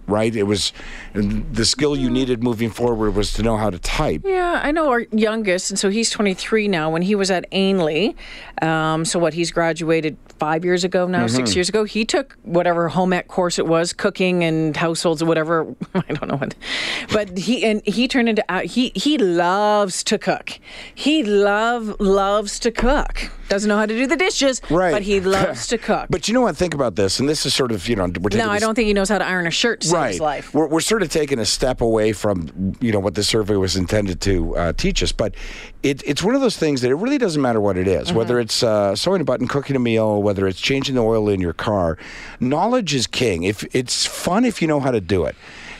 right? 0.07 0.33
It 0.35 0.43
was 0.43 0.71
the 1.13 1.65
skill 1.65 1.95
you 1.97 2.09
needed 2.09 2.43
moving 2.43 2.69
forward 2.69 3.11
was 3.11 3.33
to 3.33 3.43
know 3.43 3.57
how 3.57 3.69
to 3.69 3.79
type. 3.79 4.21
Yeah, 4.23 4.61
I 4.63 4.71
know 4.71 4.89
our 4.89 5.01
youngest, 5.11 5.71
and 5.71 5.79
so 5.79 5.89
he's 5.89 6.09
23 6.11 6.67
now. 6.67 6.89
When 6.89 7.01
he 7.01 7.15
was 7.15 7.31
at 7.31 7.49
Ainlay, 7.51 8.15
um, 8.61 9.03
so 9.05 9.19
what 9.19 9.33
he's 9.33 9.51
graduated 9.51 10.17
five 10.39 10.65
years 10.65 10.83
ago 10.83 11.07
now, 11.07 11.25
Mm-hmm. 11.25 11.35
six 11.35 11.55
years 11.55 11.69
ago. 11.69 11.83
He 11.85 12.05
took 12.05 12.35
whatever 12.43 12.89
home 12.89 13.13
ec 13.13 13.27
course 13.27 13.57
it 13.59 13.65
was, 13.67 13.93
cooking 13.93 14.43
and 14.43 14.75
households 14.75 15.21
or 15.21 15.25
whatever. 15.25 15.65
I 15.95 16.01
don't 16.13 16.27
know 16.27 16.35
what, 16.37 16.55
but 17.11 17.37
he 17.37 17.63
and 17.65 17.81
he 17.85 18.07
turned 18.07 18.29
into 18.29 18.43
uh, 18.51 18.61
he 18.61 18.91
he 18.95 19.17
loves 19.17 20.03
to 20.05 20.17
cook. 20.17 20.59
He 20.93 21.23
love 21.23 21.99
loves 21.99 22.59
to 22.59 22.71
cook. 22.71 23.31
Doesn't 23.47 23.69
know 23.69 23.77
how 23.77 23.85
to 23.85 23.93
do 23.95 24.07
the 24.07 24.15
dishes, 24.17 24.59
Right. 24.71 24.91
But 24.91 25.03
he 25.03 25.19
loves 25.37 25.67
to 25.67 25.77
cook. 25.77 26.07
But 26.09 26.27
you 26.27 26.33
know 26.33 26.41
what? 26.41 26.57
Think 26.57 26.73
about 26.73 26.95
this, 26.95 27.19
and 27.19 27.29
this 27.29 27.45
is 27.45 27.53
sort 27.53 27.71
of 27.71 27.87
you 27.87 27.95
know 27.95 28.05
we're 28.19 28.35
no, 28.37 28.49
I 28.49 28.59
don't 28.59 28.73
think 28.75 28.87
he 28.87 28.93
knows 28.93 29.09
how 29.09 29.19
to 29.19 29.25
iron 29.25 29.45
a 29.47 29.51
shirt 29.51 29.81
to 29.81 29.87
save 29.87 29.95
right. 29.97 30.11
his 30.11 30.19
life. 30.19 30.53
We're, 30.53 30.67
we're 30.67 30.79
sort 30.81 31.01
of 31.03 31.09
taking 31.09 31.39
a 31.39 31.45
step 31.45 31.81
away 31.81 32.11
from 32.13 32.75
you 32.81 32.91
know 32.91 32.99
what 32.99 33.15
the 33.15 33.23
survey 33.23 33.55
was 33.55 33.75
intended 33.75 34.19
to 34.21 34.55
uh, 34.57 34.73
teach 34.73 35.01
us, 35.03 35.11
but 35.11 35.35
it, 35.83 36.01
it's 36.05 36.23
one 36.23 36.33
of 36.35 36.41
those 36.41 36.57
things 36.57 36.81
that 36.81 36.89
it 36.89 36.95
really 36.95 37.19
doesn't 37.19 37.41
matter 37.41 37.61
what 37.61 37.77
it 37.77 37.87
is, 37.87 38.07
Mm-hmm. 38.07 38.17
whether 38.17 38.39
it's 38.39 38.63
uh, 38.63 38.95
sewing 38.95 39.21
a 39.21 39.23
button, 39.23 39.47
cooking 39.47 39.75
a 39.75 39.79
meal, 39.79 40.21
whether 40.25 40.47
it's 40.47 40.59
changing 40.59 40.95
the 40.95 41.01
oil 41.01 41.29
in 41.29 41.39
your 41.39 41.53
car. 41.53 41.97
Knowledge 42.41 42.93
is 42.93 43.07
king. 43.07 43.43
If 43.43 43.63
it's 43.73 44.05
fun, 44.05 44.43
if 44.43 44.61
you 44.61 44.67
know 44.67 44.81
how 44.81 44.91
to 44.91 44.99
do 44.99 45.23
it, 45.23 45.35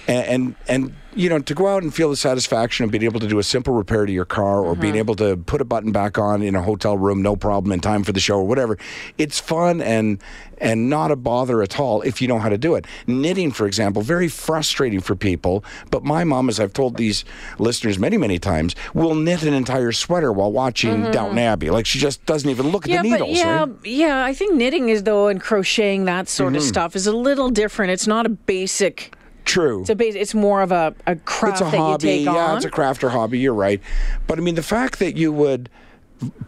and 0.07 0.25
and, 0.27 0.55
and 0.67 0.93
you 1.17 1.29
know, 1.29 1.39
to 1.39 1.53
go 1.55 1.67
out 1.67 1.81
and 1.81 1.93
feel 1.93 2.09
the 2.09 2.17
satisfaction 2.17 2.83
of 2.83 2.91
being 2.91 3.03
able 3.03 3.21
to 3.21 3.27
do 3.27 3.39
a 3.39 3.43
simple 3.43 3.74
repair 3.74 4.05
to 4.05 4.12
your 4.12 4.25
car 4.25 4.59
or 4.59 4.74
Mm-hmm. 4.74 4.81
being 4.81 4.95
able 4.97 5.15
to 5.15 5.38
put 5.38 5.62
a 5.62 5.65
button 5.65 5.93
back 5.93 6.17
on 6.17 6.41
in 6.41 6.55
a 6.55 6.62
hotel 6.62 6.97
room, 6.97 7.21
no 7.21 7.38
problem, 7.38 7.71
in 7.71 7.80
time 7.80 8.03
for 8.03 8.12
the 8.12 8.19
show 8.19 8.36
or 8.36 8.43
whatever. 8.43 8.77
It's 9.17 9.39
fun 9.39 9.82
and 9.82 10.19
and 10.58 10.89
not 10.89 11.12
a 11.12 11.15
bother 11.15 11.62
at 11.62 11.80
all 11.80 12.01
if 12.01 12.21
you 12.21 12.27
know 12.27 12.39
how 12.39 12.49
to 12.49 12.58
do 12.58 12.75
it. 12.75 12.86
Knitting, 13.08 13.51
for 13.51 13.65
example, 13.65 14.01
very 14.01 14.27
frustrating 14.27 14.99
for 14.99 15.15
people. 15.15 15.63
But 15.89 16.03
my 16.03 16.23
mom, 16.25 16.49
as 16.49 16.60
I've 16.60 16.73
told 16.73 16.97
these 16.97 17.23
listeners 17.60 17.97
many, 17.97 18.17
many 18.17 18.38
times, 18.39 18.75
will 18.93 19.15
knit 19.15 19.43
an 19.43 19.53
entire 19.53 19.91
sweater 19.93 20.32
while 20.34 20.51
watching 20.51 21.12
Downton 21.12 21.38
Abbey. 21.38 21.69
Like 21.69 21.86
she 21.86 21.97
just 21.99 22.25
doesn't 22.25 22.49
even 22.49 22.69
look 22.69 22.89
at 22.89 22.91
Mm-hmm. 22.91 23.06
yeah, 23.06 23.17
the 23.17 23.23
needles. 23.25 23.30
but 23.30 23.47
yeah, 23.47 23.60
right? 23.60 23.69
yeah. 23.86 24.25
I 24.25 24.34
think 24.34 24.56
knitting 24.56 24.89
is 24.89 25.03
though, 25.03 25.30
and 25.30 25.39
crocheting 25.39 26.03
that 26.06 26.27
sort 26.27 26.49
Mm-hmm. 26.49 26.58
of 26.58 26.63
stuff 26.63 26.95
is 26.97 27.08
a 27.08 27.15
little 27.15 27.49
different. 27.49 27.91
It's 27.91 28.08
not 28.08 28.25
a 28.25 28.30
basic. 28.30 29.14
True. 29.45 29.86
Base. 29.86 30.15
It's 30.15 30.34
more 30.34 30.62
of 30.62 30.71
a, 30.71 30.93
a 31.08 31.15
craft 31.15 31.62
it's 31.62 31.73
a 31.73 31.77
hobby. 31.77 32.10
you 32.15 32.31
yeah, 32.34 32.47
on. 32.51 32.58
it's 32.58 32.65
a 32.65 32.69
craft 32.69 33.03
or 33.03 33.10
hobby. 33.10 33.39
You're 33.39 33.53
right. 33.53 33.79
But 34.27 34.38
I 34.39 34.41
mean, 34.41 34.55
the 34.55 34.63
fact 34.63 34.99
that 34.99 35.15
you 35.15 35.31
would 35.31 35.69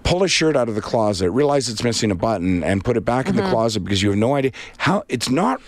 pull 0.04 0.24
a 0.24 0.28
shirt 0.28 0.56
out 0.56 0.70
of 0.70 0.76
the 0.76 0.82
closet, 0.82 1.30
realize 1.32 1.70
it's 1.70 1.84
missing 1.84 2.10
a 2.10 2.16
button, 2.16 2.64
and 2.64 2.84
put 2.84 2.98
it 2.98 3.02
back 3.06 3.28
in 3.28 3.36
Mm-hmm. 3.36 3.44
the 3.46 3.52
closet 3.52 3.82
because 3.82 4.02
you 4.02 4.10
have 4.10 4.18
no 4.18 4.34
idea 4.36 4.52
how 4.78 5.04
it's 5.10 5.30
not 5.30 5.62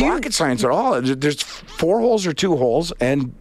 rocket 0.00 0.32
science 0.34 0.62
at 0.64 0.70
all. 0.70 1.00
There's 1.00 1.42
four 1.42 2.00
holes 2.00 2.26
or 2.26 2.32
two 2.32 2.56
holes, 2.56 2.92
and 3.00 3.32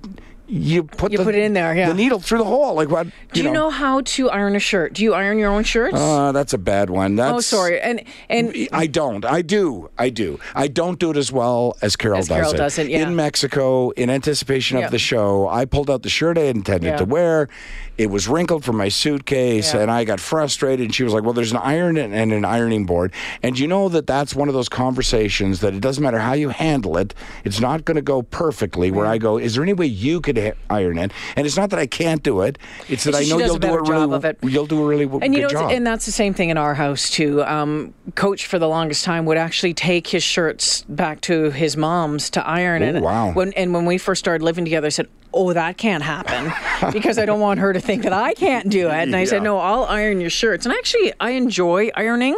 you 0.48 0.84
put 0.84 1.12
You 1.12 1.18
the, 1.18 1.24
put 1.24 1.36
it 1.36 1.44
in 1.44 1.54
there, 1.54 1.76
yeah. 1.76 1.88
the 1.90 1.94
needle 1.94 2.20
through 2.20 2.38
the 2.40 2.46
hole. 2.46 2.74
Like 2.76 2.90
what? 2.90 3.08
Do 3.34 3.42
you 3.44 3.52
know, 3.52 3.70
how 3.70 4.02
to 4.02 4.30
iron 4.30 4.56
a 4.56 4.60
shirt? 4.60 4.94
Do 4.94 5.04
you 5.04 5.14
iron 5.14 5.38
your 5.40 5.52
own 5.52 5.64
shirts? 5.64 5.96
Uh, 5.96 6.32
that's 6.32 6.54
a 6.54 6.58
bad 6.58 6.90
one. 6.90 7.16
That's, 7.16 7.34
oh, 7.36 7.40
sorry. 7.42 7.80
And 7.82 8.04
and 8.30 8.56
I 8.72 8.88
don't. 8.88 9.26
I 9.26 9.42
do. 9.42 9.90
I 9.98 10.10
do. 10.10 10.40
I 10.56 10.68
don't 10.68 11.00
do 11.00 11.12
it 11.12 11.18
as 11.18 11.32
well 11.32 11.76
as 11.82 11.96
Carol 11.96 12.20
As 12.20 12.28
does 12.28 12.36
Carol 12.38 12.54
it. 12.54 12.58
does 12.58 12.78
it, 12.80 12.88
yeah. 12.90 13.00
In 13.08 13.16
Mexico, 13.16 13.90
in 13.92 14.10
anticipation 14.10 14.78
Yeah. 14.80 14.86
of 14.86 14.92
the 14.92 15.00
show, 15.00 15.48
I 15.50 15.66
pulled 15.66 15.90
out 15.90 16.04
the 16.04 16.10
shirt 16.10 16.38
I 16.38 16.44
intended 16.44 16.88
Yeah. 16.92 16.98
to 16.98 17.06
wear. 17.06 17.50
It 17.98 18.10
was 18.12 18.28
wrinkled 18.28 18.64
from 18.64 18.78
my 18.78 18.90
suitcase, 18.90 19.74
Yeah. 19.74 19.82
and 19.82 19.92
I 19.92 20.04
got 20.04 20.20
frustrated. 20.20 20.86
And 20.86 20.94
she 20.96 21.04
was 21.04 21.14
like, 21.14 21.24
"Well, 21.24 21.34
there's 21.34 21.52
an 21.52 21.58
iron 21.58 21.98
and 21.98 22.14
and 22.14 22.32
an 22.32 22.46
ironing 22.46 22.86
board, 22.86 23.12
and 23.42 23.58
you 23.58 23.68
know 23.68 23.90
that 23.90 24.06
that's 24.08 24.36
one 24.36 24.48
of 24.48 24.54
those 24.54 24.70
conversations 24.70 25.60
that 25.62 25.74
it 25.74 25.82
doesn't 25.82 26.04
matter 26.04 26.20
how 26.20 26.34
you 26.34 26.50
handle 26.50 26.98
it, 26.98 27.14
it's 27.44 27.60
not 27.60 27.86
going 27.86 27.96
to 27.96 28.02
go 28.02 28.22
perfectly." 28.22 28.92
Where 28.92 29.06
I 29.06 29.18
go, 29.18 29.38
"Is 29.38 29.56
there 29.56 29.64
any 29.64 29.74
way 29.74 29.86
you 29.88 30.22
could 30.22 30.38
ha- 30.38 30.52
iron 30.70 30.98
it?" 31.00 31.12
And 31.36 31.48
it's 31.48 31.58
not 31.58 31.70
that 31.72 31.80
I 31.80 31.88
can't 31.88 32.22
do 32.24 32.42
it; 32.42 32.58
it's 32.90 33.04
that 33.06 33.16
I 33.16 33.22
know 33.24 33.40
you'll 33.40 33.58
do 33.58 33.68
it 33.70 33.82
really. 33.82 33.88
job 33.88 34.14
of 34.14 34.26
it. 34.26 34.38
You'll 34.44 34.66
do 34.68 34.84
a 34.84 34.86
really 34.88 35.10
and 35.22 35.34
you 35.34 35.42
know, 35.42 35.50
job. 35.50 35.72
and 35.72 35.86
that's 35.86 36.06
the 36.06 36.12
same 36.12 36.34
thing 36.34 36.50
in 36.50 36.58
our 36.58 36.76
house 36.76 37.10
too. 37.10 37.44
Um, 37.44 37.94
Coach 38.16 38.46
for 38.46 38.60
the 38.60 38.68
longest 38.68 39.04
time 39.06 39.26
would 39.26 39.38
actually 39.38 39.74
take 39.74 40.08
his 40.08 40.24
shirts 40.24 40.84
back 40.90 41.22
to 41.22 41.52
his 41.52 41.76
mom's 41.78 42.30
to 42.32 42.48
iron. 42.48 42.82
and 42.84 42.98
Oh, 43.00 43.02
wow. 43.02 43.32
When 43.32 43.54
and 43.54 43.74
when 43.74 43.86
we 43.86 43.98
first 43.98 44.20
started 44.20 44.44
living 44.44 44.66
together, 44.66 44.88
I 44.88 44.90
said, 44.90 45.08
"Oh, 45.34 45.54
that 45.54 45.78
can't 45.78 46.04
happen," 46.04 46.52
because 46.94 47.18
I 47.18 47.26
don't 47.26 47.40
want 47.40 47.60
her 47.60 47.74
to 47.74 47.80
think 47.88 48.04
that 48.04 48.14
I 48.14 48.34
can't 48.36 48.70
do 48.70 48.88
it. 48.90 48.94
And 49.08 49.16
I 49.16 49.24
said, 49.26 49.42
"No, 49.42 49.58
I'll 49.58 49.86
iron 49.86 50.22
your 50.22 50.30
shirts." 50.30 50.66
And 50.68 50.74
actually, 50.76 51.12
I 51.20 51.32
enjoy 51.32 51.90
ironing. 51.96 52.36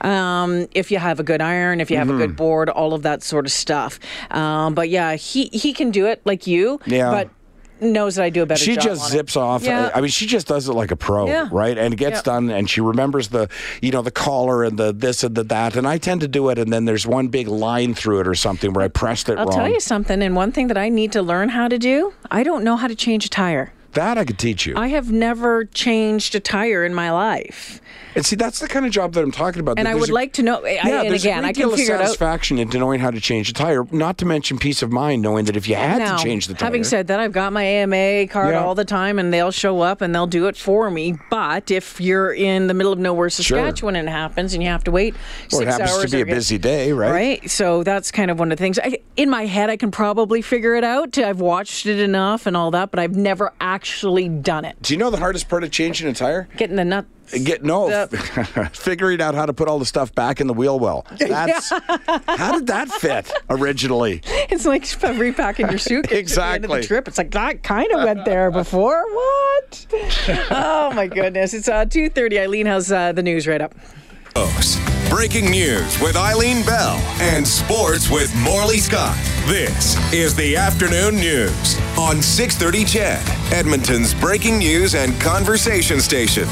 Um, 0.00 0.66
if 0.72 0.90
you 0.90 0.98
have 0.98 1.20
a 1.20 1.22
good 1.22 1.40
iron, 1.42 1.80
if 1.80 1.90
you 1.90 1.96
have 1.98 2.08
a 2.08 2.12
Mm-hmm. 2.12 2.20
good 2.20 2.36
board, 2.36 2.68
all 2.68 2.92
of 2.94 3.02
that 3.02 3.22
sort 3.22 3.44
of 3.46 3.52
stuff. 3.52 4.00
Um, 4.30 4.74
but 4.74 4.88
yeah, 4.88 5.14
he 5.14 5.50
he 5.52 5.72
can 5.72 5.90
do 5.90 6.06
it 6.06 6.20
like 6.24 6.46
you. 6.46 6.80
Yeah. 6.86 7.10
But 7.10 7.28
knows 7.82 8.16
that 8.16 8.24
I 8.24 8.28
do 8.30 8.42
a 8.42 8.46
better 8.46 8.62
she 8.62 8.76
just 8.76 9.10
zips 9.10 9.36
it. 9.36 9.40
off. 9.40 9.62
Yeah. 9.62 9.90
I 9.94 10.02
mean, 10.02 10.10
she 10.10 10.26
just 10.26 10.46
does 10.46 10.68
it 10.68 10.72
like 10.74 10.90
a 10.90 10.96
pro, 10.96 11.26
Yeah. 11.26 11.48
right? 11.50 11.78
And 11.78 11.94
it 11.94 11.96
gets 11.96 12.16
Yep. 12.18 12.24
done, 12.24 12.50
and 12.50 12.68
she 12.68 12.82
remembers 12.82 13.28
the, 13.28 13.48
you 13.80 13.90
know, 13.90 14.02
the 14.02 14.10
collar 14.10 14.64
and 14.64 14.76
the 14.78 14.92
this 14.92 15.24
and 15.24 15.34
the 15.34 15.44
that. 15.44 15.76
And 15.76 15.86
I 15.88 15.96
tend 15.96 16.20
to 16.20 16.28
do 16.28 16.50
it, 16.50 16.58
and 16.58 16.70
then 16.70 16.84
there's 16.84 17.06
one 17.06 17.28
big 17.28 17.48
line 17.48 17.94
through 17.94 18.20
it 18.20 18.28
or 18.28 18.34
something 18.34 18.74
where 18.74 18.84
I 18.84 18.88
pressed 18.88 19.28
it 19.30 19.32
wrong. 19.36 19.40
I'll 19.40 19.46
wrong. 19.46 19.56
tell 19.60 19.68
you 19.72 19.80
something, 19.80 20.20
and 20.22 20.36
one 20.36 20.52
thing 20.52 20.66
that 20.68 20.76
I 20.76 20.90
need 20.90 21.10
to 21.12 21.22
learn 21.22 21.48
how 21.50 21.68
to 21.68 21.78
do, 21.78 22.12
I 22.30 22.42
don't 22.42 22.64
know 22.64 22.76
how 22.76 22.86
to 22.86 22.94
change 22.94 23.24
a 23.24 23.30
tire. 23.30 23.72
That 23.92 24.18
I 24.18 24.24
could 24.24 24.38
teach 24.38 24.66
you. 24.66 24.74
I 24.76 24.88
have 24.88 25.10
never 25.10 25.64
changed 25.64 26.34
a 26.34 26.40
tire 26.40 26.84
in 26.84 26.94
my 26.94 27.10
life. 27.10 27.80
And 28.14 28.24
see, 28.24 28.36
that's 28.36 28.58
the 28.58 28.68
kind 28.68 28.86
of 28.86 28.92
job 28.92 29.12
that 29.14 29.22
I'm 29.22 29.30
talking 29.32 29.60
about. 29.60 29.78
And 29.78 29.86
I 29.88 29.94
would 29.94 30.08
a- 30.10 30.14
like 30.14 30.32
to 30.34 30.42
know, 30.42 30.64
I, 30.64 30.70
Yeah, 30.70 31.00
and 31.02 31.10
there's 31.10 31.24
again, 31.24 31.38
a 31.38 31.42
great 31.42 31.48
I 31.48 31.52
deal 31.52 31.72
of 31.74 31.80
satisfaction 31.80 32.58
into 32.58 32.78
knowing 32.78 33.00
how 33.00 33.10
to 33.10 33.20
change 33.20 33.48
a 33.48 33.52
tire. 33.52 33.84
Not 33.90 34.18
to 34.18 34.24
mention 34.26 34.58
peace 34.58 34.82
of 34.82 34.90
mind, 34.92 35.22
knowing 35.22 35.44
that 35.46 35.56
if 35.56 35.68
you 35.68 35.74
had 35.76 35.98
Now, 35.98 36.16
to 36.16 36.22
change 36.22 36.46
the 36.46 36.54
tire, 36.54 36.66
having 36.66 36.84
said 36.84 37.06
that, 37.08 37.20
I've 37.20 37.32
got 37.32 37.52
my 37.52 37.62
AMA 37.62 38.26
card 38.28 38.54
Yeah. 38.54 38.64
all 38.64 38.74
the 38.74 38.84
time, 38.84 39.18
and 39.18 39.32
they'll 39.32 39.50
show 39.50 39.80
up 39.80 40.00
and 40.00 40.14
they'll 40.14 40.26
do 40.26 40.46
it 40.46 40.56
for 40.56 40.90
me. 40.90 41.16
But 41.30 41.70
if 41.70 42.00
you're 42.00 42.32
in 42.32 42.66
the 42.66 42.74
middle 42.74 42.92
of 42.92 42.98
nowhere, 42.98 43.30
Saskatchewan, 43.30 43.96
and 43.96 44.08
it 44.08 44.12
happens, 44.12 44.54
and 44.54 44.62
you 44.62 44.68
have 44.68 44.84
to 44.84 44.90
wait 44.90 45.14
well, 45.52 45.62
it 45.62 45.68
happens 45.68 45.98
to 45.98 46.08
be 46.08 46.20
a 46.22 46.26
busy 46.26 46.58
day, 46.58 46.92
right? 46.92 47.10
Right. 47.12 47.50
So 47.50 47.82
that's 47.82 48.10
kind 48.10 48.30
of 48.30 48.38
one 48.38 48.50
of 48.52 48.58
the 48.58 48.62
things. 48.62 48.78
I, 48.78 48.98
in 49.16 49.30
my 49.30 49.46
head, 49.46 49.70
I 49.70 49.76
can 49.76 49.90
probably 49.90 50.42
figure 50.42 50.74
it 50.74 50.84
out. 50.84 51.16
I've 51.18 51.40
watched 51.40 51.86
it 51.86 51.98
enough 51.98 52.46
and 52.46 52.56
all 52.56 52.70
that, 52.72 52.90
but 52.90 52.98
I've 53.00 53.16
never 53.16 53.52
actually 53.60 54.28
done 54.28 54.64
it. 54.64 54.76
Do 54.82 54.94
you 54.94 54.98
know 54.98 55.10
the 55.10 55.18
hardest 55.18 55.48
part 55.48 55.64
of 55.64 55.70
changing 55.70 56.08
a 56.08 56.12
tire? 56.14 56.48
Getting 56.56 56.76
the 56.76 56.84
nut. 56.84 57.04
Get 57.44 57.62
no, 57.62 57.88
The- 57.88 57.99
figuring 58.72 59.20
out 59.20 59.34
how 59.34 59.46
to 59.46 59.52
put 59.52 59.68
all 59.68 59.78
the 59.78 59.84
stuff 59.86 60.14
back 60.14 60.40
in 60.40 60.46
the 60.46 60.54
wheel 60.54 60.78
well. 60.78 61.06
That's 61.18 61.70
how 61.70 62.52
did 62.52 62.66
that 62.68 62.88
fit 62.90 63.30
originally? 63.48 64.22
It's 64.52 64.66
like 64.66 64.84
repacking 65.18 65.68
your 65.68 65.78
suitcase 65.78 66.36
at 66.36 66.40
the 66.40 66.54
end 66.54 66.64
of 66.64 66.70
Exactly. 66.70 66.80
the 66.80 66.86
trip. 66.86 67.08
It's 67.08 67.18
like 67.18 67.30
that 67.32 67.62
kind 67.62 67.90
of 67.92 68.02
went 68.02 68.24
there 68.24 68.50
before. 68.50 69.00
What? 69.14 69.86
oh 70.50 70.92
my 70.94 71.06
goodness! 71.06 71.54
It's 71.54 71.68
uh, 71.68 71.84
two 71.84 72.08
thirty. 72.10 72.38
Eileen 72.38 72.66
has 72.66 72.90
uh, 72.90 73.12
the 73.12 73.22
news 73.22 73.46
right 73.46 73.60
up. 73.60 73.74
Breaking 75.08 75.50
news 75.50 76.00
with 76.00 76.16
Eileen 76.16 76.64
Bell 76.64 76.96
and 77.20 77.46
sports 77.46 78.08
with 78.10 78.34
Morley 78.36 78.78
Scott. 78.78 79.16
This 79.46 79.96
is 80.12 80.34
the 80.36 80.56
afternoon 80.56 81.16
news 81.16 81.78
on 81.98 82.22
630 82.22 82.84
CHED, 82.84 83.52
Edmonton's 83.52 84.14
breaking 84.14 84.58
news 84.58 84.94
and 84.94 85.18
conversation 85.20 86.00
station. 86.00 86.46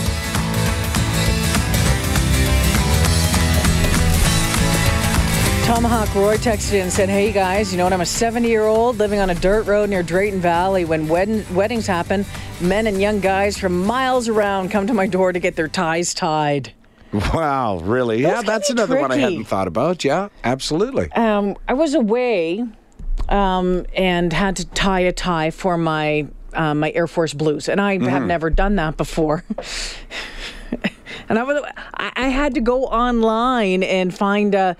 Tomahawk 5.68 6.14
Roy 6.14 6.36
texted 6.38 6.72
in 6.74 6.80
and 6.84 6.92
said, 6.92 7.10
Hey 7.10 7.30
guys, 7.30 7.70
you 7.70 7.76
know 7.76 7.84
what? 7.84 7.92
I'm 7.92 8.00
a 8.00 8.06
70 8.06 8.48
year 8.48 8.64
old 8.64 8.96
living 8.96 9.20
on 9.20 9.28
a 9.28 9.34
dirt 9.34 9.66
road 9.66 9.90
near 9.90 10.02
Drayton 10.02 10.40
Valley. 10.40 10.86
When 10.86 11.08
wed- 11.08 11.44
weddings 11.54 11.86
happen, 11.86 12.24
men 12.58 12.86
and 12.86 12.98
young 12.98 13.20
guys 13.20 13.58
from 13.58 13.84
miles 13.84 14.28
around 14.28 14.70
come 14.70 14.86
to 14.86 14.94
my 14.94 15.06
door 15.06 15.30
to 15.30 15.38
get 15.38 15.56
their 15.56 15.68
ties 15.68 16.14
tied. 16.14 16.72
Wow, 17.12 17.80
really? 17.82 18.22
yeah, 18.22 18.40
that's 18.40 18.70
another 18.70 18.98
one 18.98 19.12
I 19.12 19.18
hadn't 19.18 19.44
thought 19.44 19.68
about. 19.68 20.04
Yeah, 20.04 20.28
absolutely. 20.42 21.12
Um, 21.12 21.54
I 21.68 21.74
was 21.74 21.94
away 21.94 22.64
um, 23.28 23.84
and 23.94 24.32
had 24.32 24.56
to 24.56 24.64
tie 24.68 25.00
a 25.00 25.12
tie 25.12 25.50
for 25.50 25.76
my 25.76 26.28
uh, 26.54 26.72
my 26.74 26.90
Air 26.92 27.06
Force 27.06 27.34
Blues, 27.34 27.68
and 27.68 27.78
I 27.78 27.98
Mm-hmm. 27.98 28.06
have 28.08 28.22
never 28.24 28.48
done 28.48 28.76
that 28.76 28.96
before. 28.96 29.44
and 31.28 31.38
I 31.38 31.42
was 31.42 31.62
I, 31.94 32.12
I 32.16 32.28
had 32.28 32.54
to 32.54 32.60
go 32.60 32.84
online 32.86 33.82
and 33.82 34.14
find 34.14 34.54
a 34.54 34.76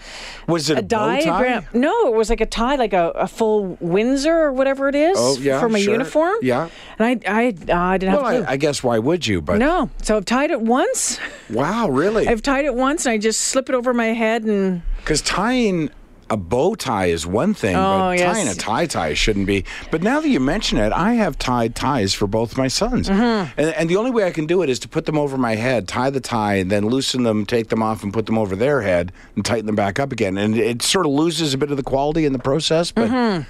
Was 0.46 0.70
it 0.70 0.76
a, 0.76 0.80
a 0.80 0.82
bow 0.82 0.98
tie? 0.98 1.20
diagram. 1.24 1.66
No, 1.72 2.06
it 2.08 2.14
was 2.14 2.30
like 2.30 2.40
a 2.40 2.46
tie, 2.46 2.76
like 2.76 2.92
a, 2.92 3.10
a 3.10 3.26
full 3.28 3.76
Windsor 3.80 4.32
or 4.34 4.52
whatever 4.52 4.88
it 4.88 4.94
is 4.94 5.16
Oh, 5.18 5.36
yeah, 5.40 5.60
for 5.60 5.68
my 5.68 5.80
sure. 5.80 5.92
uniform. 5.92 6.36
Yeah. 6.42 6.68
and 6.98 7.22
I 7.26 7.30
I, 7.30 7.46
uh, 7.72 7.76
I 7.76 7.98
didn't 7.98 8.14
Well, 8.14 8.24
have 8.24 8.34
clue. 8.36 8.44
I, 8.48 8.52
I 8.52 8.56
guess 8.56 8.82
why 8.82 8.98
would 8.98 9.26
you? 9.26 9.40
But 9.40 9.58
no, 9.58 9.90
so 10.02 10.16
I've 10.16 10.24
tied 10.24 10.50
it 10.50 10.60
once. 10.60 11.18
wow, 11.50 11.88
really? 11.88 12.26
I've 12.28 12.42
tied 12.42 12.64
it 12.64 12.74
once, 12.74 13.06
and 13.06 13.12
I 13.12 13.18
just 13.18 13.40
slip 13.40 13.68
it 13.68 13.74
over 13.74 13.92
my 13.94 14.06
head 14.08 14.44
and. 14.44 14.82
Because 14.98 15.22
tying 15.22 15.90
a 16.30 16.36
bow 16.36 16.74
tie 16.74 17.06
is 17.06 17.26
one 17.26 17.54
thing, 17.54 17.74
Oh, 17.76 18.10
but 18.10 18.18
yes. 18.18 18.36
tying 18.36 18.48
a 18.48 18.54
tie 18.54 18.86
tie 18.86 19.14
shouldn't 19.14 19.46
be. 19.46 19.64
But 19.90 20.02
now 20.02 20.20
that 20.20 20.28
you 20.28 20.40
mention 20.40 20.78
it, 20.78 20.92
I 20.92 21.14
have 21.14 21.38
tied 21.38 21.74
ties 21.74 22.12
for 22.14 22.26
both 22.26 22.56
my 22.56 22.68
sons, 22.68 23.08
Mm-hmm. 23.08 23.58
and, 23.60 23.74
and 23.74 23.88
the 23.88 23.96
only 23.96 24.10
way 24.10 24.24
I 24.24 24.30
can 24.30 24.46
do 24.46 24.62
it 24.62 24.68
is 24.68 24.78
to 24.80 24.88
put 24.88 25.06
them 25.06 25.16
over 25.18 25.38
my 25.38 25.54
head, 25.54 25.88
tie 25.88 26.10
the 26.10 26.20
tie, 26.20 26.54
and 26.56 26.70
then 26.70 26.86
loosen 26.88 27.22
them, 27.22 27.46
take 27.46 27.68
them 27.68 27.82
off, 27.82 28.02
and 28.02 28.12
put 28.12 28.26
them 28.26 28.36
over 28.38 28.54
their 28.56 28.82
head, 28.82 29.12
and 29.36 29.44
tighten 29.44 29.66
them 29.66 29.76
back 29.76 29.98
up 29.98 30.12
again. 30.12 30.36
And 30.36 30.56
it 30.56 30.82
sort 30.82 31.06
of 31.06 31.12
loses 31.12 31.54
a 31.54 31.58
bit 31.58 31.70
of 31.70 31.76
the 31.76 31.82
quality 31.82 32.24
in 32.24 32.32
the 32.32 32.38
process, 32.38 32.90
but 32.92 33.08
Mm-hmm. 33.10 33.48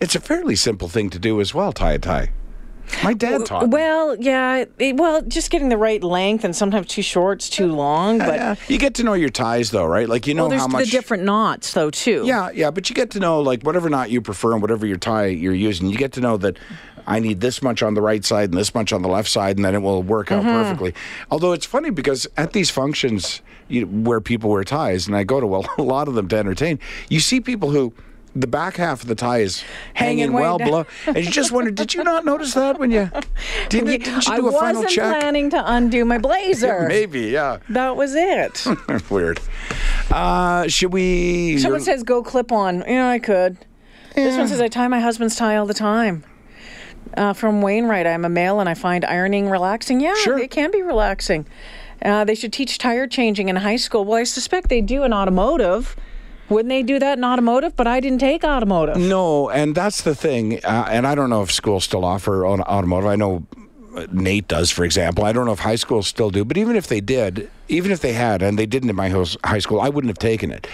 it's 0.00 0.14
a 0.14 0.20
fairly 0.20 0.56
simple 0.56 0.88
thing 0.88 1.10
to 1.10 1.18
do 1.18 1.40
as 1.40 1.54
well. 1.54 1.72
Tie 1.72 1.92
a 1.92 1.98
tie. 1.98 2.30
My 3.02 3.14
dad 3.14 3.46
taught. 3.46 3.64
me. 3.64 3.68
Well, 3.70 4.16
yeah. 4.18 4.64
It, 4.78 4.96
well, 4.96 5.22
just 5.22 5.50
getting 5.50 5.68
the 5.68 5.76
right 5.76 6.02
length, 6.02 6.44
and 6.44 6.54
sometimes 6.54 6.88
too 6.88 7.02
short, 7.02 7.38
it's 7.38 7.48
too 7.48 7.72
long. 7.72 8.18
But 8.18 8.34
Yeah, 8.36 8.54
you 8.68 8.78
get 8.78 8.94
to 8.94 9.02
know 9.04 9.14
your 9.14 9.30
ties, 9.30 9.70
though, 9.70 9.86
right? 9.86 10.08
Like 10.08 10.26
you 10.26 10.34
know 10.34 10.48
well, 10.48 10.58
how 10.58 10.66
much 10.68 10.86
the 10.86 10.90
different 10.90 11.22
knots, 11.24 11.72
though, 11.72 11.90
too. 11.90 12.22
Yeah, 12.26 12.50
yeah, 12.50 12.70
but 12.70 12.88
you 12.90 12.94
get 12.94 13.10
to 13.12 13.20
know 13.20 13.40
like 13.40 13.62
whatever 13.62 13.88
knot 13.88 14.10
you 14.10 14.20
prefer 14.20 14.52
and 14.52 14.62
whatever 14.62 14.86
your 14.86 14.96
tie 14.98 15.26
you're 15.26 15.54
using. 15.54 15.88
You 15.88 15.96
get 15.96 16.12
to 16.12 16.20
know 16.20 16.36
that 16.38 16.58
I 17.06 17.18
need 17.20 17.40
this 17.40 17.62
much 17.62 17.82
on 17.82 17.94
the 17.94 18.02
right 18.02 18.24
side 18.24 18.50
and 18.50 18.58
this 18.58 18.74
much 18.74 18.92
on 18.92 19.02
the 19.02 19.08
left 19.08 19.28
side, 19.28 19.56
and 19.56 19.64
then 19.64 19.74
it 19.74 19.80
will 19.82 20.02
work 20.02 20.30
out 20.32 20.40
Mm-hmm. 20.44 20.62
perfectly. 20.62 20.94
Although 21.30 21.52
it's 21.52 21.66
funny 21.66 21.90
because 21.90 22.26
at 22.36 22.52
these 22.52 22.70
functions 22.70 23.40
you, 23.68 23.86
where 23.86 24.20
people 24.20 24.50
wear 24.50 24.64
ties, 24.64 25.06
and 25.06 25.14
I 25.16 25.24
go 25.24 25.40
to 25.40 25.46
a 25.78 25.82
lot 25.82 26.08
of 26.08 26.14
them 26.14 26.28
to 26.28 26.36
entertain, 26.36 26.78
you 27.08 27.20
see 27.20 27.40
people 27.40 27.70
who. 27.70 27.92
The 28.36 28.46
back 28.46 28.76
half 28.76 29.02
of 29.02 29.08
the 29.08 29.16
tie 29.16 29.38
is 29.40 29.64
Hanging 29.94 30.18
hanging 30.18 30.32
well 30.32 30.58
down. 30.58 30.68
below, 30.68 30.86
and 31.06 31.16
you 31.16 31.30
just 31.30 31.50
wonder: 31.50 31.70
Did 31.72 31.94
you 31.94 32.04
not 32.04 32.24
notice 32.24 32.54
that 32.54 32.78
when 32.78 32.90
you 32.92 33.10
didn't, 33.68 33.86
didn't 33.88 34.26
you 34.26 34.32
I 34.32 34.36
do 34.36 34.48
a 34.48 34.52
final 34.52 34.82
wasn't 34.84 34.94
planning 35.18 35.50
to 35.50 35.62
undo 35.66 36.04
my 36.04 36.18
blazer. 36.18 36.86
Maybe, 36.88 37.22
yeah. 37.22 37.58
That 37.70 37.96
was 37.96 38.14
it. 38.14 38.64
Weird. 39.10 39.40
Uh, 40.10 40.68
should 40.68 40.92
we? 40.92 41.58
Someone 41.58 41.80
says 41.80 42.02
go 42.04 42.22
clip 42.22 42.52
on. 42.52 42.84
Yeah, 42.86 43.08
I 43.08 43.18
could. 43.18 43.56
This 44.14 44.36
one 44.36 44.46
says 44.48 44.60
I 44.60 44.68
tie 44.68 44.86
my 44.88 45.00
husband's 45.00 45.34
tie 45.36 45.56
all 45.56 45.66
the 45.66 45.74
time. 45.74 46.24
Uh, 47.16 47.32
from 47.32 47.62
Wainwright, 47.62 48.06
I'm 48.06 48.24
a 48.24 48.28
male 48.28 48.60
and 48.60 48.68
I 48.68 48.74
find 48.74 49.04
ironing 49.04 49.48
relaxing. 49.48 50.00
Yeah, 50.00 50.14
Sure. 50.14 50.38
it 50.38 50.50
can 50.52 50.70
be 50.70 50.82
relaxing. 50.82 51.46
Uh, 52.02 52.24
they 52.24 52.34
should 52.34 52.52
teach 52.52 52.78
tire 52.78 53.06
changing 53.06 53.48
in 53.48 53.56
high 53.56 53.76
school. 53.76 54.04
Well, 54.04 54.18
I 54.18 54.24
suspect 54.24 54.68
they 54.68 54.80
do 54.80 55.02
in 55.02 55.12
automotive. 55.12 55.96
Wouldn't 56.50 56.68
they 56.68 56.82
do 56.82 56.98
that 56.98 57.16
in 57.16 57.24
automotive? 57.24 57.76
But 57.76 57.86
I 57.86 58.00
didn't 58.00 58.18
take 58.18 58.44
automotive. 58.44 58.96
No, 58.96 59.48
and 59.50 59.74
that's 59.74 60.02
the 60.02 60.14
thing. 60.14 60.62
Uh, 60.64 60.86
and 60.90 61.06
I 61.06 61.14
don't 61.14 61.30
know 61.30 61.42
if 61.42 61.50
schools 61.52 61.84
still 61.84 62.04
offer 62.04 62.44
on 62.44 62.60
automotive. 62.62 63.08
I 63.08 63.16
know 63.16 63.46
uh, 63.96 64.06
NAIT 64.12 64.48
does, 64.48 64.70
for 64.70 64.84
example. 64.84 65.24
I 65.24 65.32
don't 65.32 65.46
know 65.46 65.52
if 65.52 65.60
high 65.60 65.76
schools 65.76 66.06
still 66.06 66.30
do. 66.30 66.44
But 66.44 66.56
even 66.58 66.76
if 66.76 66.86
they 66.88 67.00
did, 67.00 67.50
even 67.68 67.90
if 67.92 68.00
they 68.00 68.12
had, 68.12 68.42
and 68.42 68.58
they 68.58 68.66
didn't 68.66 68.90
in 68.90 68.96
my 68.96 69.08
high 69.44 69.58
school, 69.60 69.80
I 69.80 69.88
wouldn't 69.88 70.10
have 70.10 70.18
taken 70.18 70.50
it. 70.50 70.66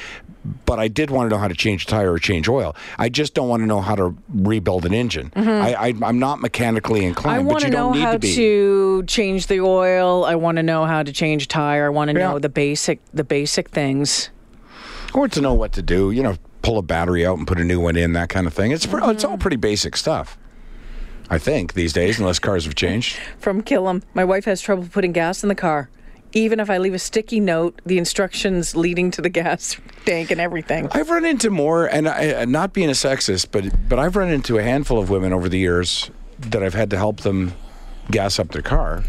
But 0.64 0.78
I 0.78 0.86
did 0.86 1.10
want 1.10 1.28
to 1.28 1.34
know 1.34 1.40
how 1.40 1.48
to 1.48 1.54
change 1.56 1.82
a 1.84 1.86
tire 1.86 2.12
or 2.12 2.18
change 2.20 2.48
oil. 2.48 2.76
I 2.98 3.08
just 3.08 3.34
don't 3.34 3.48
want 3.48 3.62
to 3.62 3.66
know 3.66 3.80
how 3.80 3.96
to 3.96 4.16
rebuild 4.32 4.86
an 4.86 4.94
engine. 4.94 5.32
I, 5.34 5.74
I, 5.74 5.86
I'm 6.02 6.18
not 6.20 6.40
mechanically 6.40 7.00
Mm-hmm. 7.00 7.06
I 7.06 7.08
inclined, 7.08 7.46
want 7.46 7.56
but 7.56 7.60
to 7.60 7.66
you 7.66 7.72
know 7.72 7.78
don't 7.88 7.94
need 7.96 8.00
how 8.02 8.12
to 8.12 8.18
be. 8.20 8.34
to 8.36 9.04
change 9.08 9.48
the 9.48 9.60
oil. 9.60 10.24
I 10.24 10.36
want 10.36 10.56
to 10.56 10.62
know 10.62 10.84
how 10.84 11.02
to 11.02 11.12
change 11.12 11.44
a 11.44 11.48
tire. 11.48 11.86
I 11.86 11.88
want 11.88 12.10
to 12.12 12.16
Yeah. 12.18 12.28
know 12.30 12.38
the 12.38 12.48
basic 12.48 13.00
the 13.12 13.24
basic 13.24 13.70
things. 13.70 14.30
Or 15.16 15.28
to 15.28 15.40
know 15.40 15.54
what 15.54 15.72
to 15.72 15.82
do. 15.82 16.10
You 16.10 16.22
know, 16.22 16.36
pull 16.62 16.78
a 16.78 16.82
battery 16.82 17.24
out 17.26 17.38
and 17.38 17.46
put 17.46 17.58
a 17.58 17.64
new 17.64 17.80
one 17.80 17.96
in, 17.96 18.12
that 18.14 18.28
kind 18.28 18.46
of 18.46 18.54
thing. 18.54 18.70
It's 18.72 18.86
pr- 18.86 18.98
it's 18.98 19.22
Mm-hmm. 19.22 19.30
all 19.32 19.38
pretty 19.38 19.56
basic 19.56 19.96
stuff. 19.96 20.36
I 21.28 21.38
think 21.38 21.72
these 21.74 21.92
days, 21.92 22.20
unless 22.20 22.38
cars 22.38 22.64
have 22.66 22.74
changed. 22.76 23.16
From 23.38 23.62
Killam, 23.62 24.02
my 24.14 24.24
wife 24.24 24.44
has 24.44 24.60
trouble 24.60 24.86
putting 24.90 25.12
gas 25.12 25.42
in 25.42 25.48
the 25.48 25.54
car. 25.56 25.90
Even 26.32 26.60
if 26.60 26.68
I 26.68 26.78
leave 26.78 26.92
a 26.94 26.98
sticky 26.98 27.40
note, 27.40 27.80
the 27.86 27.98
instructions 27.98 28.76
leading 28.76 29.10
to 29.12 29.22
the 29.22 29.28
gas 29.40 29.76
tank 30.04 30.30
and 30.30 30.40
everything. 30.40 30.88
I've 30.92 31.08
run 31.10 31.24
into 31.24 31.50
more, 31.50 31.86
and 31.86 32.08
I, 32.08 32.32
uh, 32.34 32.44
not 32.44 32.72
being 32.72 32.88
a 32.90 32.92
sexist, 32.92 33.48
but 33.50 33.64
but 33.88 33.98
I've 33.98 34.14
run 34.16 34.28
into 34.28 34.58
a 34.58 34.62
handful 34.62 34.98
of 34.98 35.08
women 35.10 35.32
over 35.32 35.48
the 35.48 35.58
years 35.58 36.10
that 36.38 36.62
I've 36.62 36.74
had 36.74 36.90
to 36.90 36.96
help 36.98 37.22
them 37.22 37.54
gas 38.10 38.38
up 38.38 38.50
their 38.50 38.62
car, 38.62 39.02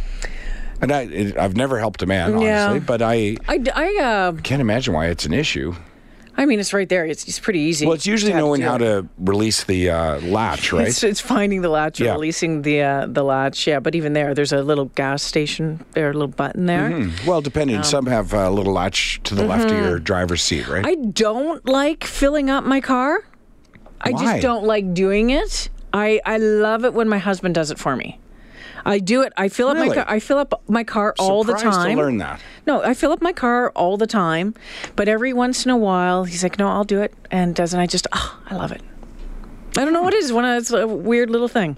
and 0.82 0.92
I 0.92 1.02
it, 1.02 1.38
I've 1.38 1.56
never 1.58 1.78
helped 1.80 2.02
a 2.02 2.06
man, 2.06 2.30
honestly, 2.34 2.46
Yeah. 2.48 2.80
but 2.80 3.02
I 3.02 3.36
I, 3.48 3.60
I, 3.76 3.98
uh, 4.02 4.32
can't 4.42 4.62
imagine 4.62 4.94
why 4.94 5.08
it's 5.08 5.26
an 5.26 5.34
issue. 5.34 5.76
I 6.40 6.46
mean, 6.46 6.60
it's 6.60 6.72
right 6.72 6.88
there. 6.88 7.04
It's, 7.06 7.28
it's 7.28 7.40
pretty 7.40 7.60
easy. 7.62 7.86
Well, 7.88 7.96
it's 7.96 8.06
usually 8.06 8.32
knowing 8.34 8.62
do 8.62 8.68
how 8.68 8.78
to 8.78 9.08
release 9.18 9.64
the 9.64 9.90
uh, 9.90 10.20
latch, 10.22 10.72
right? 10.72 10.88
It's, 10.88 11.04
it's 11.04 11.20
finding 11.20 11.62
the 11.62 11.70
latch 11.70 12.00
or 12.00 12.04
Yeah. 12.06 12.12
releasing 12.14 12.62
the 12.62 12.82
uh, 12.84 13.08
the 13.08 13.24
latch. 13.24 13.66
Yeah, 13.66 13.80
but 13.80 13.96
even 13.96 14.14
there, 14.14 14.36
there's 14.36 14.54
a 14.54 14.62
little 14.62 14.86
gas 14.86 15.24
station 15.24 15.84
there, 15.94 16.12
a 16.12 16.14
little 16.14 16.28
button 16.28 16.68
there. 16.68 16.92
Hmm. 16.92 17.28
Well, 17.28 17.42
depending, 17.42 17.82
some 17.84 18.06
have 18.06 18.34
a 18.34 18.52
little 18.52 18.74
latch 18.74 19.20
to 19.24 19.34
the 19.36 19.46
left 19.46 19.72
of 19.72 19.78
your 19.78 19.98
driver's 20.00 20.44
seat, 20.44 20.68
right? 20.68 20.86
Mm-hmm. 20.86 21.08
I 21.08 21.12
don't 21.12 21.68
like 21.68 22.04
filling 22.04 22.50
up 22.52 22.64
my 22.64 22.82
car. 22.82 23.20
Why? 24.04 24.12
I 24.12 24.12
just 24.12 24.42
don't 24.44 24.64
like 24.66 24.94
doing 24.94 25.32
it. 25.32 25.70
I, 25.92 26.22
I 26.24 26.38
love 26.38 26.86
it 26.86 26.94
when 26.94 27.10
my 27.10 27.18
husband 27.18 27.56
does 27.56 27.72
it 27.72 27.80
for 27.80 27.96
me. 27.96 28.20
I 28.86 29.00
do 29.00 29.22
it. 29.22 29.34
I 29.38 29.50
fill 29.50 29.68
up 29.70 29.76
Really? 29.76 29.90
my 29.90 29.96
car. 29.96 30.06
I 30.08 30.20
fill 30.20 30.38
up 30.38 30.62
my 30.68 30.84
car 30.84 31.14
all 31.20 31.44
the 31.44 31.54
time. 31.54 31.96
To 31.98 32.02
learn 32.04 32.18
that. 32.18 32.40
No, 32.66 32.82
I 32.84 32.94
fill 32.94 33.12
up 33.12 33.22
my 33.22 33.34
car 33.34 33.72
all 33.72 33.98
the 33.98 34.08
time, 34.08 34.54
but 34.96 35.08
every 35.08 35.34
once 35.34 35.66
in 35.66 35.72
a 35.72 35.78
while, 35.78 36.24
he's 36.26 36.44
like, 36.44 36.58
"No, 36.60 36.68
I'll 36.68 36.84
do 36.84 37.02
it," 37.02 37.14
and 37.32 37.56
doesn't. 37.56 37.80
I 37.80 37.88
just, 37.88 38.08
oh, 38.14 38.40
I 38.50 38.56
love 38.56 38.72
it. 38.72 38.82
I 39.78 39.84
don't 39.84 39.94
know 39.94 40.02
what 40.02 40.14
it 40.14 40.24
is. 40.24 40.34
One 40.34 40.46
of 40.46 40.58
it's 40.62 40.72
a 40.72 40.84
uh, 40.84 40.88
weird 40.88 41.30
little 41.30 41.48
thing. 41.48 41.78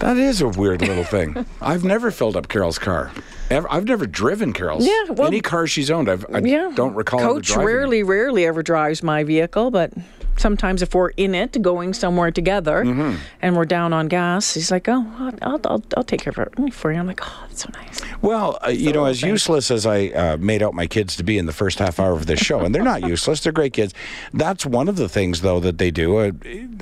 That 0.00 0.16
is 0.16 0.40
a 0.40 0.48
weird 0.48 0.80
little 0.82 1.04
thing. 1.04 1.46
I've 1.60 1.84
never 1.84 2.10
filled 2.10 2.36
up 2.36 2.48
Carol's 2.48 2.78
car. 2.78 3.12
Ever, 3.50 3.70
I've 3.70 3.84
never 3.84 4.06
driven 4.06 4.52
Carol's. 4.52 4.86
Yeah, 4.86 5.04
well- 5.10 5.28
any 5.28 5.40
car 5.40 5.66
she's 5.66 5.90
owned, 5.90 6.08
I've, 6.08 6.24
I 6.32 6.38
Yeah, 6.38 6.72
don't 6.74 6.94
recall 6.94 7.20
Coach 7.20 7.46
driving 7.48 7.62
it. 7.62 7.66
rarely, 7.66 8.02
rarely 8.02 8.46
ever 8.46 8.62
drives 8.62 9.02
my 9.02 9.22
vehicle, 9.22 9.70
but 9.70 9.92
sometimes 10.36 10.82
if 10.82 10.94
we're 10.94 11.10
in 11.10 11.34
it, 11.34 11.60
going 11.62 11.92
somewhere 11.94 12.30
together, 12.30 12.84
Mm-hmm. 12.84 13.16
and 13.42 13.54
we're 13.56 13.66
down 13.66 13.92
on 13.92 14.08
gas, 14.08 14.54
he's 14.54 14.70
like, 14.70 14.88
"Oh, 14.88 15.06
I'll, 15.18 15.32
I'll, 15.42 15.60
I'll, 15.64 15.84
I'll 15.96 16.02
take 16.04 16.22
care 16.22 16.32
of 16.36 16.38
it 16.58 16.74
for 16.74 16.90
you." 16.92 16.98
I'm 16.98 17.06
like, 17.06 17.20
"Oh, 17.22 17.44
that's 17.48 17.62
so 17.62 17.70
nice." 17.74 18.00
Well, 18.22 18.58
uh, 18.66 18.70
you 18.70 18.92
know, 18.92 19.04
as 19.04 19.20
thing. 19.20 19.30
useless 19.30 19.70
as 19.70 19.84
I 19.86 20.06
uh, 20.08 20.36
made 20.38 20.62
out 20.62 20.74
my 20.74 20.86
kids 20.86 21.14
to 21.16 21.22
be 21.22 21.36
in 21.38 21.46
the 21.46 21.52
first 21.52 21.78
half 21.78 22.00
hour 22.00 22.12
of 22.14 22.26
this 22.26 22.40
show, 22.40 22.60
and 22.60 22.74
they're 22.74 22.82
not 22.82 23.02
useless, 23.06 23.40
they're 23.42 23.52
great 23.52 23.74
kids. 23.74 23.92
That's 24.32 24.64
one 24.66 24.88
of 24.88 24.96
the 24.96 25.08
things, 25.08 25.42
though, 25.42 25.60
that 25.60 25.78
they 25.78 25.90
do. 25.90 26.16
Uh, 26.18 26.32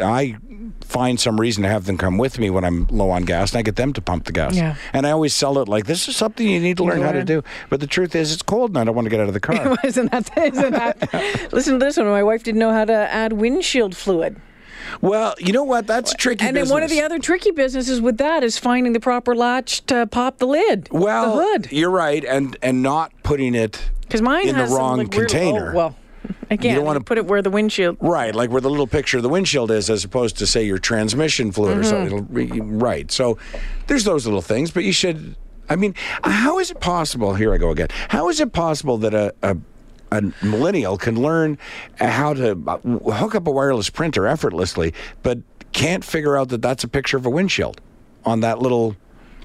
I 0.01 0.37
find 0.83 1.19
some 1.21 1.41
reason 1.41 1.63
to 1.63 1.69
have 1.69 1.85
them 1.87 1.97
come 1.99 2.19
with 2.19 2.39
me 2.39 2.51
when 2.51 2.65
I'm 2.65 2.87
low 2.89 3.11
on 3.11 3.25
gas, 3.25 3.53
and 3.53 3.59
I 3.59 3.63
get 3.63 3.77
them 3.77 3.93
to 3.95 4.01
pump 4.01 4.25
the 4.25 4.33
gas. 4.33 4.55
Yeah. 4.57 4.77
And 4.93 5.07
I 5.07 5.11
always 5.11 5.35
sell 5.35 5.59
it 5.59 5.69
like 5.69 5.87
this 5.87 6.09
is 6.09 6.17
something 6.17 6.47
you 6.49 6.61
need 6.61 6.77
to 6.79 6.85
learn 6.85 7.03
how 7.03 7.13
to 7.13 7.25
do. 7.25 7.43
But 7.71 7.81
the 7.81 7.87
truth 7.87 8.15
is, 8.15 8.33
it's 8.33 8.43
cold, 8.43 8.71
and 8.71 8.79
I 8.79 8.85
don't 8.85 8.95
want 8.95 9.07
to 9.07 9.11
get 9.11 9.21
out 9.21 9.29
of 9.29 9.35
the 9.35 9.41
car. 9.49 9.77
isn't 9.85 10.11
that? 10.13 10.31
Isn't 10.39 10.73
that? 10.73 11.49
listen 11.53 11.79
to 11.79 11.85
this 11.85 11.97
one. 11.97 12.07
My 12.07 12.23
wife 12.23 12.43
didn't 12.43 12.59
know 12.59 12.73
how 12.73 12.85
to 12.85 12.93
add 12.93 13.33
windshield 13.35 13.97
fluid. 13.97 14.41
Well, 15.01 15.35
you 15.39 15.53
know 15.53 15.63
what? 15.65 15.87
That's 15.87 16.13
a 16.13 16.17
tricky. 16.17 16.45
And 16.45 16.57
then 16.57 16.69
one 16.69 16.83
of 16.83 16.91
the 16.91 17.03
other 17.03 17.19
tricky 17.19 17.51
businesses 17.53 18.01
with 18.01 18.19
that 18.19 18.43
is 18.43 18.59
finding 18.59 18.93
the 18.93 19.01
proper 19.01 19.35
latch 19.35 19.87
to 19.87 20.07
pop 20.09 20.39
the 20.39 20.47
lid, 20.47 20.89
well, 20.91 21.37
the 21.37 21.43
hood. 21.45 21.73
You're 21.73 21.89
right, 21.91 22.25
and 22.25 22.57
and 22.63 22.83
not 22.83 23.13
putting 23.23 23.55
it 23.55 23.81
Because 24.03 24.21
mine 24.21 24.49
in 24.49 24.55
the 24.55 24.61
has 24.63 24.71
some, 24.71 24.79
wrong 24.79 24.99
like, 24.99 25.13
weird- 25.15 25.27
oh, 25.31 25.33
container. 25.33 25.73
oh, 25.73 25.77
well, 25.77 25.97
again, 26.51 26.77
don't 26.77 26.85
wanna- 26.85 27.01
put 27.01 27.19
it 27.19 27.27
where 27.27 27.43
the 27.43 27.51
windshield. 27.51 27.97
Right, 28.01 28.35
like 28.35 28.51
where 28.51 28.61
the 28.61 28.71
little 28.71 28.87
picture 28.87 29.17
of 29.19 29.23
the 29.23 29.29
windshield 29.29 29.71
is, 29.71 29.89
as 29.91 30.05
opposed 30.05 30.39
to 30.39 30.47
say 30.47 30.65
your 30.65 30.79
transmission 30.79 31.53
fluid 31.53 31.79
or 31.79 31.85
something. 31.85 32.07
It'll 32.07 32.23
be- 32.23 32.61
Right. 32.61 33.11
So 33.11 33.39
there's 33.87 34.05
those 34.05 34.25
little 34.27 34.43
things, 34.43 34.71
but 34.71 34.85
you 34.85 34.93
should. 34.93 35.37
I 35.71 35.77
mean, 35.77 35.95
how 36.25 36.59
is 36.59 36.71
it 36.71 36.81
possible? 36.81 37.35
Here 37.35 37.53
I 37.55 37.57
go 37.59 37.71
again. 37.71 37.89
How 38.09 38.29
is 38.29 38.41
it 38.41 38.53
possible 38.53 38.99
that 38.99 39.15
a, 39.15 39.33
a 39.43 39.57
a 40.11 40.21
millennial 40.45 40.99
can 40.99 41.23
learn 41.23 41.57
how 41.99 42.35
to 42.35 42.51
uh, 42.67 42.77
hook 43.13 43.35
up 43.35 43.47
a 43.47 43.51
wireless 43.51 43.89
printer 43.89 44.27
effortlessly, 44.27 44.93
but 45.23 45.39
can't 45.73 46.05
figure 46.05 46.37
out 46.37 46.51
that 46.51 46.61
that's 46.61 46.85
a 46.85 46.89
picture 46.89 47.17
of 47.17 47.25
a 47.25 47.31
windshield 47.31 47.81
on 48.27 48.41
that 48.41 48.59
little 48.59 48.95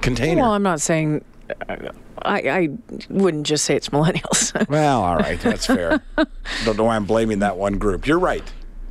container? 0.02 0.42
Well, 0.42 0.52
I'm 0.52 0.64
not 0.64 0.82
saying. 0.82 1.24
I, 2.24 2.40
I 2.50 2.70
wouldn't 3.10 3.46
just 3.46 3.66
say 3.66 3.76
it's 3.76 3.90
millennials. 3.90 4.54
Well, 4.70 5.02
all 5.02 5.18
right, 5.18 5.40
that's 5.40 5.66
fair. 5.66 6.02
Don't 6.66 6.78
know 6.78 6.86
why 6.86 6.96
I'm 6.96 7.06
blaming 7.06 7.40
that 7.40 7.58
one 7.58 7.78
group. 7.78 8.06
You're 8.06 8.20
right. 8.20 8.44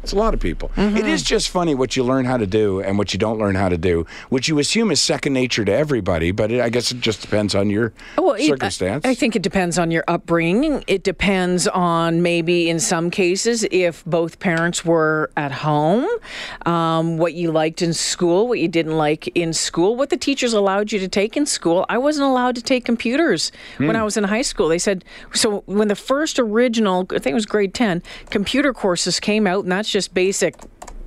It's 0.07 0.12
a 0.12 0.16
lot 0.16 0.35
of 0.35 0.38
people. 0.40 0.71
Mm-hmm. 0.77 0.99
It 0.99 1.07
is 1.09 1.21
just 1.25 1.49
funny 1.49 1.75
what 1.75 1.97
you 1.97 2.05
learn 2.05 2.27
how 2.27 2.37
to 2.37 2.47
do 2.47 2.81
and 2.81 2.97
what 2.97 3.12
you 3.12 3.19
don't 3.19 3.38
learn 3.40 3.57
how 3.57 3.69
to 3.69 3.77
do, 3.77 4.07
which 4.29 4.47
you 4.47 4.61
assume 4.61 4.92
is 4.92 5.01
second 5.01 5.33
nature 5.33 5.64
to 5.64 5.73
everybody, 5.73 6.31
but 6.31 6.53
it, 6.53 6.61
I 6.61 6.69
guess 6.69 6.92
it 6.92 7.01
just 7.01 7.23
depends 7.23 7.57
on 7.57 7.71
your 7.71 7.92
Well, 8.16 8.35
it- 8.35 8.47
circumstance. 8.47 9.05
I, 9.05 9.11
I 9.11 9.14
think 9.14 9.35
it 9.35 9.42
depends 9.42 9.81
on 9.81 9.90
your 9.90 10.05
upbringing. 10.07 10.85
It 10.87 11.03
depends 11.03 11.66
on 11.66 12.23
maybe 12.23 12.71
in 12.71 12.79
some 12.79 13.11
cases 13.11 13.66
if 13.73 14.05
both 14.05 14.38
parents 14.38 14.85
were 14.85 15.29
at 15.37 15.51
home, 15.51 16.07
um, 16.66 17.19
what 17.19 17.35
you 17.35 17.51
liked 17.51 17.83
in 17.83 17.92
school, 17.92 18.47
what 18.47 18.61
you 18.61 18.69
didn't 18.69 18.97
like 18.97 19.27
in 19.35 19.53
school, 19.53 19.97
what 19.97 20.11
the 20.11 20.16
teachers 20.16 20.53
allowed 20.53 20.92
you 20.92 21.01
to 21.01 21.09
take 21.09 21.37
in 21.37 21.47
school. 21.47 21.85
I 21.88 21.99
wasn't 21.99 22.27
allowed 22.29 22.55
to 22.55 22.62
take 22.62 22.85
computers 22.85 23.51
Hmm. 23.79 23.88
when 23.88 23.97
I 23.97 24.05
was 24.05 24.16
in 24.16 24.23
high 24.23 24.42
school. 24.42 24.69
They 24.69 24.79
said 24.79 25.05
so 25.33 25.64
when 25.66 25.88
the 25.88 25.97
first 25.97 26.38
original, 26.38 27.07
I 27.11 27.19
think 27.19 27.33
it 27.33 27.35
was 27.35 27.47
grade 27.47 27.75
ten, 27.75 28.05
computer 28.31 28.73
courses 28.73 29.19
came 29.19 29.49
out, 29.49 29.64
and 29.64 29.73
that's 29.73 29.90
just 29.96 30.12
basic 30.12 30.54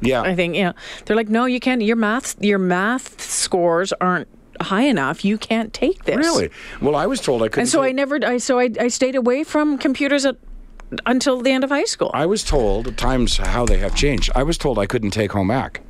yeah. 0.01 0.21
I 0.21 0.35
think 0.35 0.55
yeah. 0.55 0.73
They're 1.05 1.15
like, 1.15 1.29
no, 1.29 1.45
you 1.45 1.59
can't. 1.59 1.81
Your 1.81 1.95
math, 1.95 2.41
your 2.43 2.59
math 2.59 3.21
scores 3.21 3.93
aren't 3.93 4.27
high 4.61 4.83
enough. 4.83 5.25
You 5.25 5.37
can't 5.37 5.73
take 5.73 6.05
this. 6.05 6.17
Really? 6.17 6.49
Well, 6.81 6.95
I 6.95 7.05
was 7.05 7.21
told 7.21 7.41
I 7.41 7.45
couldn't. 7.47 7.61
And 7.61 7.69
so 7.69 7.83
I 7.83 7.91
never. 7.91 8.19
I 8.23 8.37
so 8.37 8.59
I, 8.59 8.69
I 8.79 8.87
stayed 8.87 9.15
away 9.15 9.43
from 9.43 9.77
computers 9.77 10.25
at, 10.25 10.37
until 11.05 11.41
the 11.41 11.51
end 11.51 11.63
of 11.63 11.69
high 11.69 11.85
school. 11.85 12.11
I 12.13 12.25
was 12.25 12.43
told 12.43 12.97
times 12.97 13.37
how 13.37 13.65
they 13.65 13.77
have 13.77 13.95
changed. 13.95 14.31
I 14.35 14.43
was 14.43 14.57
told 14.57 14.79
I 14.79 14.85
couldn't 14.85 15.11
take 15.11 15.31
home 15.33 15.51
ec. 15.51 15.81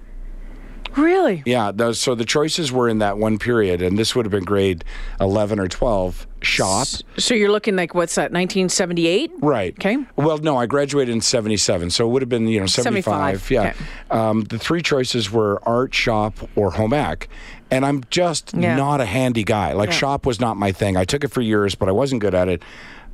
Really? 0.97 1.43
Yeah, 1.45 1.71
those, 1.73 1.99
so 1.99 2.15
the 2.15 2.25
choices 2.25 2.71
were 2.71 2.87
in 2.89 2.99
that 2.99 3.17
one 3.17 3.37
period, 3.39 3.81
and 3.81 3.97
this 3.97 4.15
would 4.15 4.25
have 4.25 4.31
been 4.31 4.43
grade 4.43 4.83
11 5.19 5.59
or 5.59 5.67
12 5.67 6.27
shop. 6.41 6.87
So 7.17 7.33
you're 7.33 7.51
looking 7.51 7.75
like 7.75 7.93
what's 7.93 8.15
that? 8.15 8.31
1978. 8.31 9.31
Right. 9.39 9.73
Okay. 9.73 9.97
Well, 10.15 10.37
no, 10.39 10.57
I 10.57 10.65
graduated 10.65 11.13
in 11.13 11.21
77, 11.21 11.89
so 11.89 12.07
it 12.07 12.11
would 12.11 12.21
have 12.21 12.29
been, 12.29 12.47
you 12.47 12.59
know, 12.59 12.65
75. 12.65 13.41
75, 13.41 13.51
Yeah. 13.51 13.69
okay. 13.69 13.79
Um, 14.11 14.43
the 14.43 14.57
three 14.59 14.81
choices 14.81 15.31
were 15.31 15.61
art, 15.67 15.93
shop, 15.93 16.35
or 16.55 16.71
home 16.71 16.93
ec. 16.93 17.27
And 17.71 17.85
I'm 17.85 18.03
just 18.09 18.53
Yeah. 18.55 18.75
not 18.75 18.99
a 19.01 19.05
handy 19.05 19.43
guy. 19.43 19.73
Like, 19.73 19.89
Yeah. 19.89 19.95
shop 19.95 20.25
was 20.25 20.39
not 20.39 20.57
my 20.57 20.71
thing. 20.71 20.97
I 20.97 21.03
took 21.05 21.23
it 21.23 21.31
for 21.31 21.41
years, 21.41 21.75
but 21.75 21.87
I 21.89 21.91
wasn't 21.91 22.21
good 22.21 22.33
at 22.33 22.47
it. 22.47 22.63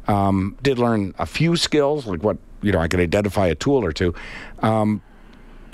Um, 0.08 0.56
did 0.62 0.78
learn 0.78 1.14
a 1.18 1.26
few 1.26 1.56
skills, 1.56 2.06
like 2.06 2.24
what, 2.24 2.38
you 2.62 2.72
know, 2.72 2.80
I 2.80 2.88
could 2.88 3.00
identify 3.00 3.48
a 3.48 3.56
tool 3.56 3.84
or 3.84 3.92
two. 3.92 4.14
Um, 4.62 5.02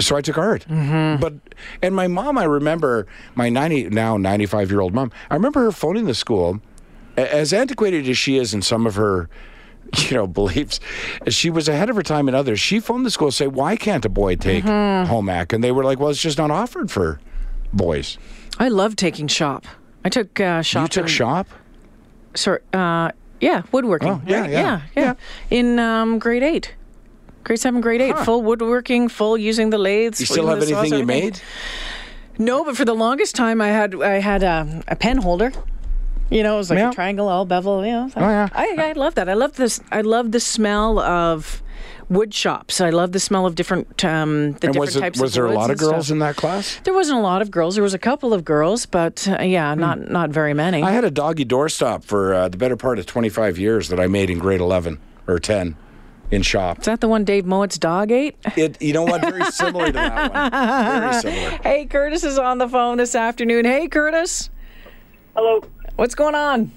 so 0.02 0.16
I 0.16 0.22
took 0.22 0.38
art. 0.38 0.66
Mm-hmm. 0.70 1.22
But 1.22 1.34
and 1.82 1.96
my 1.96 2.08
mom, 2.08 2.38
I 2.38 2.44
remember 2.44 3.08
my 3.36 3.50
ninety 3.50 3.90
now 3.90 4.18
ninety 4.18 4.46
five 4.46 4.70
year 4.72 4.82
old 4.82 4.94
mom. 4.94 5.12
I 5.30 5.36
remember 5.36 5.62
her 5.64 5.72
phoning 5.72 6.06
the 6.06 6.14
school, 6.16 6.60
as 7.18 7.54
antiquated 7.54 8.08
as 8.10 8.18
she 8.18 8.38
is 8.38 8.54
in 8.54 8.62
some 8.62 8.86
of 8.88 8.96
her, 8.96 9.30
you 10.10 10.16
know, 10.16 10.28
beliefs. 10.28 10.80
She 11.30 11.50
was 11.50 11.68
ahead 11.68 11.90
of 11.90 11.96
her 11.96 12.04
time 12.04 12.28
in 12.28 12.36
others. 12.36 12.60
She 12.60 12.80
phoned 12.80 13.06
the 13.06 13.12
school 13.12 13.30
to 13.30 13.36
say, 13.36 13.48
"Why 13.48 13.76
can't 13.76 14.06
a 14.06 14.10
boy 14.10 14.36
take 14.36 14.64
Mm-hmm. 14.64 15.10
home 15.10 15.30
ec?" 15.30 15.54
And 15.54 15.64
they 15.64 15.72
were 15.72 15.84
like, 15.84 16.00
"Well, 16.00 16.10
it's 16.10 16.22
just 16.22 16.38
not 16.38 16.52
offered 16.52 16.90
for 16.92 17.20
boys." 17.74 18.18
I 18.60 18.68
love 18.68 18.96
taking 18.96 19.28
shop. 19.28 19.66
I 20.06 20.10
took 20.10 20.40
uh, 20.40 20.62
shop. 20.62 20.84
You 20.84 20.88
took 20.88 21.04
in- 21.04 21.10
shop. 21.10 21.48
Sorry. 22.36 22.60
Uh, 22.74 23.12
yeah, 23.40 23.64
woodworking. 23.72 24.08
Oh, 24.10 24.22
yeah, 24.26 24.42
right? 24.42 24.50
yeah, 24.52 24.82
yeah, 24.96 25.02
yeah. 25.04 25.14
In 25.50 25.80
um, 25.80 26.20
grade 26.20 26.44
eight. 26.44 26.76
Grade 27.44 27.60
seven, 27.60 27.82
grade 27.82 28.02
eight, 28.02 28.18
full 28.20 28.42
woodworking, 28.44 29.10
full 29.10 29.38
using 29.38 29.70
the 29.72 29.78
lathes. 29.78 30.20
You 30.20 30.26
still 30.26 30.48
have 30.48 30.60
saws, 30.64 30.72
anything 30.72 30.94
you 31.00 31.02
everything. 31.04 31.24
made? 31.32 31.42
No, 32.38 32.64
but 32.64 32.78
for 32.78 32.86
the 32.86 32.94
longest 32.96 33.36
time, 33.36 33.62
I 33.62 33.68
had 33.70 33.96
I 34.02 34.20
had 34.20 34.44
a, 34.44 34.84
a 34.88 34.96
pen 34.96 35.18
holder. 35.18 35.52
You 36.30 36.44
know, 36.44 36.56
it 36.56 36.58
was 36.58 36.70
like 36.70 36.80
Yeah. 36.80 36.90
a 36.92 36.94
triangle, 36.94 37.28
all 37.28 37.46
bevel. 37.46 37.86
You 37.86 37.92
know, 37.92 38.10
so 38.10 38.22
Oh, 38.22 38.30
yeah. 38.30 38.48
I, 38.54 38.76
I 38.78 38.92
love 38.94 39.16
that. 39.16 39.28
I 39.28 39.34
love 39.34 39.54
this. 39.58 39.82
I 39.92 40.02
love 40.02 40.32
the 40.32 40.40
smell 40.40 40.98
of 41.00 41.62
wood 42.10 42.34
shops. 42.34 42.80
I 42.80 42.90
love 42.90 43.12
the 43.12 43.20
smell 43.20 43.46
of 43.46 43.56
different 43.56 44.04
um, 44.06 44.30
the 44.32 44.46
And 44.46 44.60
different 44.60 44.80
was 44.80 44.96
it, 44.96 45.00
types 45.02 45.20
was 45.20 45.32
of 45.32 45.34
there 45.44 45.46
a 45.48 45.52
lot 45.52 45.66
of 45.66 45.72
and 45.72 45.80
stuff. 45.80 45.92
girls 45.92 46.12
in 46.12 46.20
that 46.20 46.36
class? 46.38 46.80
There 46.84 46.94
wasn't 46.94 47.20
a 47.20 47.22
lot 47.22 47.42
of 47.42 47.52
girls. 47.52 47.76
There 47.76 47.84
was 47.84 47.94
a 47.94 48.00
couple 48.00 48.34
of 48.34 48.46
girls, 48.46 48.86
but 48.86 49.28
uh, 49.28 49.42
yeah, 49.42 49.74
not 49.76 50.10
not 50.10 50.30
very 50.30 50.54
many. 50.54 50.80
Hmm. 50.80 50.86
I 50.88 50.92
had 50.92 51.04
a 51.04 51.12
doggy 51.12 51.46
doorstop 51.46 52.04
for 52.06 52.34
uh, 52.34 52.48
the 52.50 52.58
better 52.58 52.78
part 52.78 52.98
of 53.00 53.06
25 53.06 53.58
years 53.58 53.90
that 53.90 54.00
I 54.00 54.08
made 54.08 54.30
in 54.30 54.40
grade 54.40 54.62
11 54.62 55.00
or 55.28 55.38
10 55.40 55.76
in 56.32 56.42
shop. 56.42 56.80
Is 56.80 56.86
that 56.86 57.02
the 57.02 57.08
one 57.08 57.24
Dave 57.26 57.46
Mowat's 57.46 57.78
dog 57.78 58.12
ate? 58.12 58.36
It, 58.56 58.82
you 58.82 58.94
know 58.94 59.04
what? 59.04 59.22
Very 59.22 59.44
similar 59.52 59.88
to 59.88 59.92
that 59.92 60.32
one. 60.32 61.02
Very 61.02 61.14
similar. 61.22 61.58
Hey, 61.64 61.86
Curtis 61.86 62.24
is 62.24 62.40
on 62.40 62.58
the 62.58 62.68
phone 62.68 62.98
this 62.98 63.14
afternoon. 63.16 63.66
Hey, 63.66 63.88
Curtis, 63.88 64.50
Hello. 65.36 65.62
what's 65.98 66.16
going 66.16 66.36
on? 66.36 66.72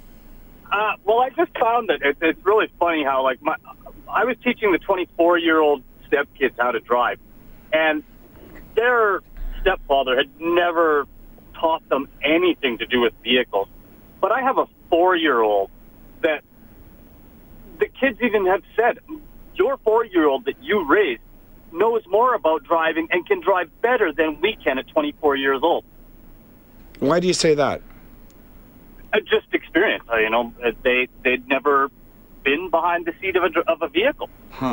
Uh, 0.70 0.92
well, 1.04 1.20
I 1.20 1.30
just 1.30 1.56
found 1.58 1.88
that 1.88 2.02
it, 2.02 2.16
it's 2.20 2.44
really 2.44 2.66
funny 2.80 3.04
how, 3.04 3.22
like, 3.22 3.40
my 3.42 3.56
I 4.08 4.24
was 4.24 4.36
teaching 4.44 4.72
the 4.72 4.78
24 4.78 5.38
year 5.38 5.60
old 5.60 5.82
stepkids 6.10 6.54
how 6.58 6.72
to 6.72 6.80
drive, 6.80 7.18
and 7.72 8.02
their 8.74 9.20
stepfather 9.60 10.16
had 10.16 10.28
never 10.40 11.06
taught 11.54 11.88
them 11.88 12.08
anything 12.22 12.78
to 12.78 12.86
do 12.86 13.00
with 13.00 13.12
vehicles. 13.22 13.68
But 14.20 14.32
I 14.32 14.40
have 14.42 14.58
a 14.58 14.66
four 14.90 15.16
year 15.16 15.40
old 15.40 15.70
that 16.22 16.42
the 17.78 17.86
kids 17.86 18.18
even 18.22 18.46
have 18.46 18.62
said, 18.76 18.98
your 19.56 19.78
four 19.78 20.04
year 20.04 20.26
old 20.26 20.44
that 20.46 20.62
you 20.62 20.84
raised 20.84 21.22
knows 21.72 22.02
more 22.08 22.34
about 22.34 22.64
driving 22.64 23.08
and 23.10 23.26
can 23.26 23.40
drive 23.40 23.70
better 23.82 24.12
than 24.12 24.40
we 24.40 24.56
can 24.62 24.78
at 24.78 24.86
24 24.88 25.36
years 25.36 25.60
old. 25.62 25.84
Why 27.00 27.20
do 27.20 27.26
you 27.26 27.34
say 27.34 27.54
that? 27.54 27.82
uh, 29.14 29.20
just 29.20 29.52
experience. 29.52 30.04
Uh, 30.12 30.18
you 30.18 30.30
know, 30.30 30.52
uh, 30.64 30.72
they 30.82 31.08
they'd 31.22 31.46
never 31.48 31.90
been 32.42 32.70
behind 32.70 33.06
the 33.06 33.12
seat 33.20 33.36
of 33.36 33.44
a 33.44 33.70
of 33.70 33.82
a 33.82 33.88
vehicle. 33.88 34.28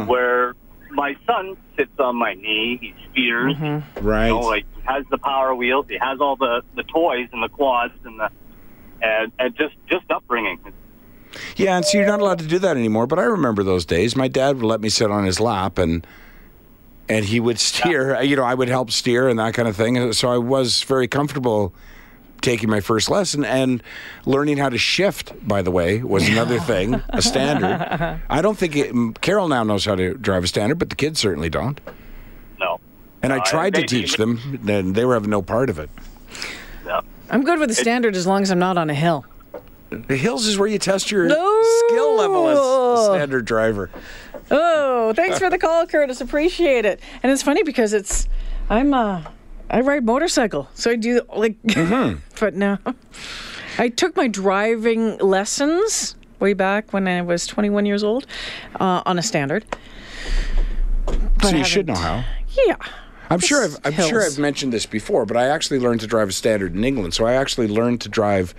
Where 0.05 0.55
my 0.89 1.15
son 1.25 1.57
sits 1.77 1.97
on 1.99 2.15
my 2.15 2.33
knee, 2.33 2.77
he 2.81 2.93
steers. 3.11 3.55
Right. 4.01 4.27
You 4.27 4.33
know, 4.33 4.39
like 4.39 4.65
he 4.75 4.81
has 4.83 5.05
the 5.09 5.17
power 5.17 5.53
wheels, 5.55 5.85
he 5.87 5.97
has 6.01 6.19
all 6.19 6.35
the 6.35 6.63
the 6.75 6.83
toys 6.83 7.29
and 7.31 7.43
the 7.43 7.49
quads 7.49 7.93
and 8.03 8.19
the 8.19 8.29
and 9.01 9.31
and 9.39 9.55
just 9.55 9.75
just 9.89 10.09
upbringing. 10.09 10.59
Yeah, 11.55 11.75
and 11.77 11.85
so 11.85 11.97
you're 11.97 12.07
not 12.07 12.19
allowed 12.21 12.39
to 12.39 12.47
do 12.47 12.59
that 12.59 12.75
anymore. 12.77 13.07
But 13.07 13.19
I 13.19 13.23
remember 13.23 13.63
those 13.63 13.85
days. 13.85 14.15
My 14.15 14.27
dad 14.27 14.57
would 14.57 14.65
let 14.65 14.81
me 14.81 14.89
sit 14.89 15.09
on 15.11 15.23
his 15.25 15.39
lap 15.39 15.77
and 15.77 16.05
and 17.09 17.25
he 17.25 17.39
would 17.39 17.59
steer. 17.59 18.21
You 18.21 18.35
know, 18.35 18.43
I 18.43 18.53
would 18.53 18.69
help 18.69 18.91
steer 18.91 19.27
and 19.27 19.39
that 19.39 19.53
kind 19.53 19.67
of 19.67 19.75
thing. 19.75 20.13
So 20.13 20.29
I 20.31 20.37
was 20.37 20.83
very 20.83 21.07
comfortable 21.07 21.73
taking 22.41 22.69
my 22.69 22.79
first 22.81 23.09
lesson 23.09 23.45
and 23.45 23.83
learning 24.25 24.57
how 24.57 24.69
to 24.69 24.77
shift. 24.77 25.31
By 25.47 25.61
the 25.61 25.69
way, 25.71 26.01
was 26.01 26.27
another 26.27 26.59
thing, 26.59 27.01
a 27.09 27.21
standard. 27.21 28.19
I 28.29 28.41
don't 28.41 28.57
think 28.57 28.75
it, 28.75 29.21
Carol 29.21 29.47
now 29.47 29.63
knows 29.63 29.85
how 29.85 29.95
to 29.95 30.15
drive 30.15 30.43
a 30.43 30.47
standard, 30.47 30.79
but 30.79 30.89
the 30.89 30.95
kids 30.95 31.19
certainly 31.19 31.49
don't. 31.49 31.79
No. 32.59 32.79
And 33.21 33.31
I 33.31 33.37
Uh, 33.37 33.43
tried 33.45 33.75
to 33.75 33.83
teach 33.83 34.17
them, 34.17 34.59
and 34.67 34.95
they 34.95 35.05
were 35.05 35.13
having 35.13 35.29
no 35.29 35.41
part 35.43 35.69
of 35.69 35.77
it. 35.77 35.89
No. 36.85 37.01
I'm 37.29 37.43
good 37.43 37.59
with 37.59 37.69
the 37.69 37.75
standard 37.75 38.15
as 38.15 38.25
long 38.25 38.41
as 38.41 38.49
I'm 38.49 38.57
not 38.59 38.75
on 38.77 38.89
a 38.89 38.95
hill. 38.95 39.23
The 39.91 40.15
hills 40.15 40.47
is 40.47 40.57
where 40.57 40.69
you 40.69 40.79
test 40.79 41.11
your 41.11 41.29
skill 41.29 42.15
level 42.15 42.47
as 42.47 42.57
a 42.57 43.11
standard 43.11 43.43
driver. 43.43 43.89
Oh, 44.49 45.11
thanks 45.13 45.37
for 45.37 45.49
the 45.49 45.57
call, 45.57 45.85
Curtis. 45.85 46.21
Appreciate 46.21 46.85
it. 46.85 47.01
And 47.21 47.31
it's 47.31 47.43
funny 47.43 47.63
because 47.63 47.91
it's 47.91 48.27
I'm 48.69 48.93
uh 48.93 49.23
I 49.69 49.81
ride 49.81 50.05
motorcycle, 50.05 50.69
so 50.73 50.91
I 50.91 50.95
do 50.95 51.21
like. 51.35 51.55
but 52.39 52.55
no, 52.55 52.77
I 53.77 53.89
took 53.89 54.15
my 54.15 54.27
driving 54.29 55.17
lessons 55.17 56.15
way 56.39 56.53
back 56.53 56.93
when 56.93 57.07
I 57.07 57.21
was 57.21 57.45
21 57.47 57.85
years 57.85 58.03
old 58.03 58.25
uh, 58.79 59.01
on 59.05 59.19
a 59.19 59.21
standard. 59.21 59.65
But 61.05 61.49
so 61.49 61.55
you 61.55 61.63
should 61.65 61.87
know 61.87 61.95
how. 61.95 62.23
Yeah. 62.67 62.77
I'm 63.29 63.39
sure 63.39 63.63
I've 63.63 63.77
I'm 63.85 63.93
sure. 63.93 64.25
I've 64.25 64.39
mentioned 64.39 64.73
this 64.73 64.85
before, 64.85 65.25
but 65.25 65.37
I 65.37 65.47
actually 65.47 65.79
learned 65.79 66.01
to 66.01 66.07
drive 66.07 66.29
a 66.29 66.33
standard 66.33 66.75
in 66.75 66.83
England. 66.83 67.13
So 67.13 67.25
I 67.25 67.33
actually 67.33 67.67
learned 67.67 68.01
to 68.01 68.09
drive 68.09 68.53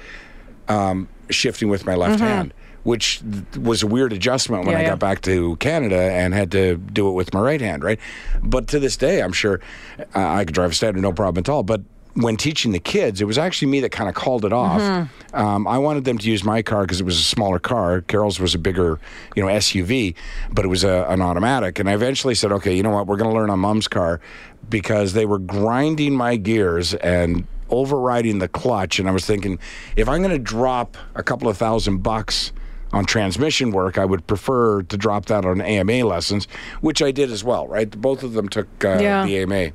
um, 0.69 1.09
shifting 1.35 1.69
with 1.69 1.85
my 1.87 1.95
left 1.95 2.17
Mm-hmm. 2.17 2.25
hand, 2.27 2.55
which 2.85 3.23
was 3.59 3.83
a 3.83 3.87
weird 3.87 4.13
adjustment 4.13 4.65
when 4.67 4.73
Yeah, 4.73 4.79
I 4.79 4.83
yeah. 4.83 4.89
got 4.91 4.99
back 4.99 5.21
to 5.23 5.57
Canada 5.57 6.01
and 6.01 6.35
had 6.35 6.51
to 6.53 6.77
do 6.77 7.09
it 7.09 7.13
with 7.13 7.33
my 7.33 7.41
right 7.41 7.61
hand, 7.61 7.83
right? 7.85 7.99
But 8.43 8.69
to 8.69 8.79
this 8.81 8.97
day, 8.97 9.23
I'm 9.23 9.33
sure 9.33 9.61
uh, 9.99 10.05
I 10.19 10.45
could 10.45 10.55
drive 10.55 10.73
a 10.73 10.75
standard, 10.75 11.01
no 11.03 11.13
problem 11.13 11.41
at 11.43 11.49
all. 11.49 11.63
But 11.63 11.83
when 12.15 12.37
teaching 12.37 12.73
the 12.73 12.79
kids, 12.79 13.23
it 13.23 13.25
was 13.25 13.39
actually 13.39 13.69
me 13.69 13.81
that 13.81 13.91
kind 13.91 14.07
of 14.09 14.15
called 14.15 14.45
it 14.45 14.53
off. 14.53 14.81
Mm-hmm. 14.83 15.35
Um, 15.37 15.67
I 15.67 15.79
wanted 15.79 16.05
them 16.05 16.19
to 16.19 16.29
use 16.29 16.45
my 16.45 16.61
car 16.61 16.83
because 16.83 17.01
it 17.01 17.05
was 17.05 17.19
a 17.19 17.23
smaller 17.23 17.59
car. 17.59 18.03
Carol's 18.03 18.39
was 18.39 18.55
a 18.55 18.59
bigger, 18.59 19.01
you 19.35 19.43
know, 19.43 19.49
SUV, 19.49 20.15
but 20.53 20.65
it 20.67 20.69
was 20.69 20.85
a, 20.85 21.07
an 21.09 21.23
automatic. 21.23 21.79
And 21.79 21.89
I 21.89 21.95
eventually 21.95 22.35
said, 22.35 22.53
okay, 22.53 22.77
you 22.77 22.83
know 22.83 22.91
what? 22.91 23.07
We're 23.07 23.17
going 23.17 23.31
to 23.31 23.35
learn 23.35 23.49
on 23.49 23.61
mom's 23.61 23.89
car 23.89 24.21
because 24.69 25.15
they 25.15 25.25
were 25.25 25.39
grinding 25.39 26.15
my 26.15 26.37
gears 26.37 26.93
and 26.95 27.47
overriding 27.73 28.39
the 28.39 28.47
clutch. 28.49 29.01
And 29.01 29.09
I 29.09 29.13
was 29.13 29.27
thinking, 29.27 29.59
if 29.97 30.09
I'm 30.09 30.23
going 30.23 30.31
to 30.31 30.39
drop 30.39 30.97
a 31.17 31.23
couple 31.23 31.49
of 31.49 31.57
thousand 31.57 31.99
bucks 32.05 32.53
on 32.93 33.05
transmission 33.07 33.71
work, 33.73 33.99
I 33.99 34.05
would 34.05 34.27
prefer 34.27 34.83
to 34.83 34.97
drop 34.97 35.25
that 35.27 35.45
on 35.45 35.61
AMA 35.61 36.05
lessons, 36.05 36.47
which 36.83 37.03
I 37.03 37.11
did 37.11 37.31
as 37.31 37.43
well, 37.43 37.67
right? 37.67 37.91
Both 37.91 38.23
of 38.23 38.35
them 38.35 38.49
took 38.49 38.69
uh, 38.85 38.99
Yeah. 39.01 39.25
the 39.25 39.39
AMA. 39.39 39.71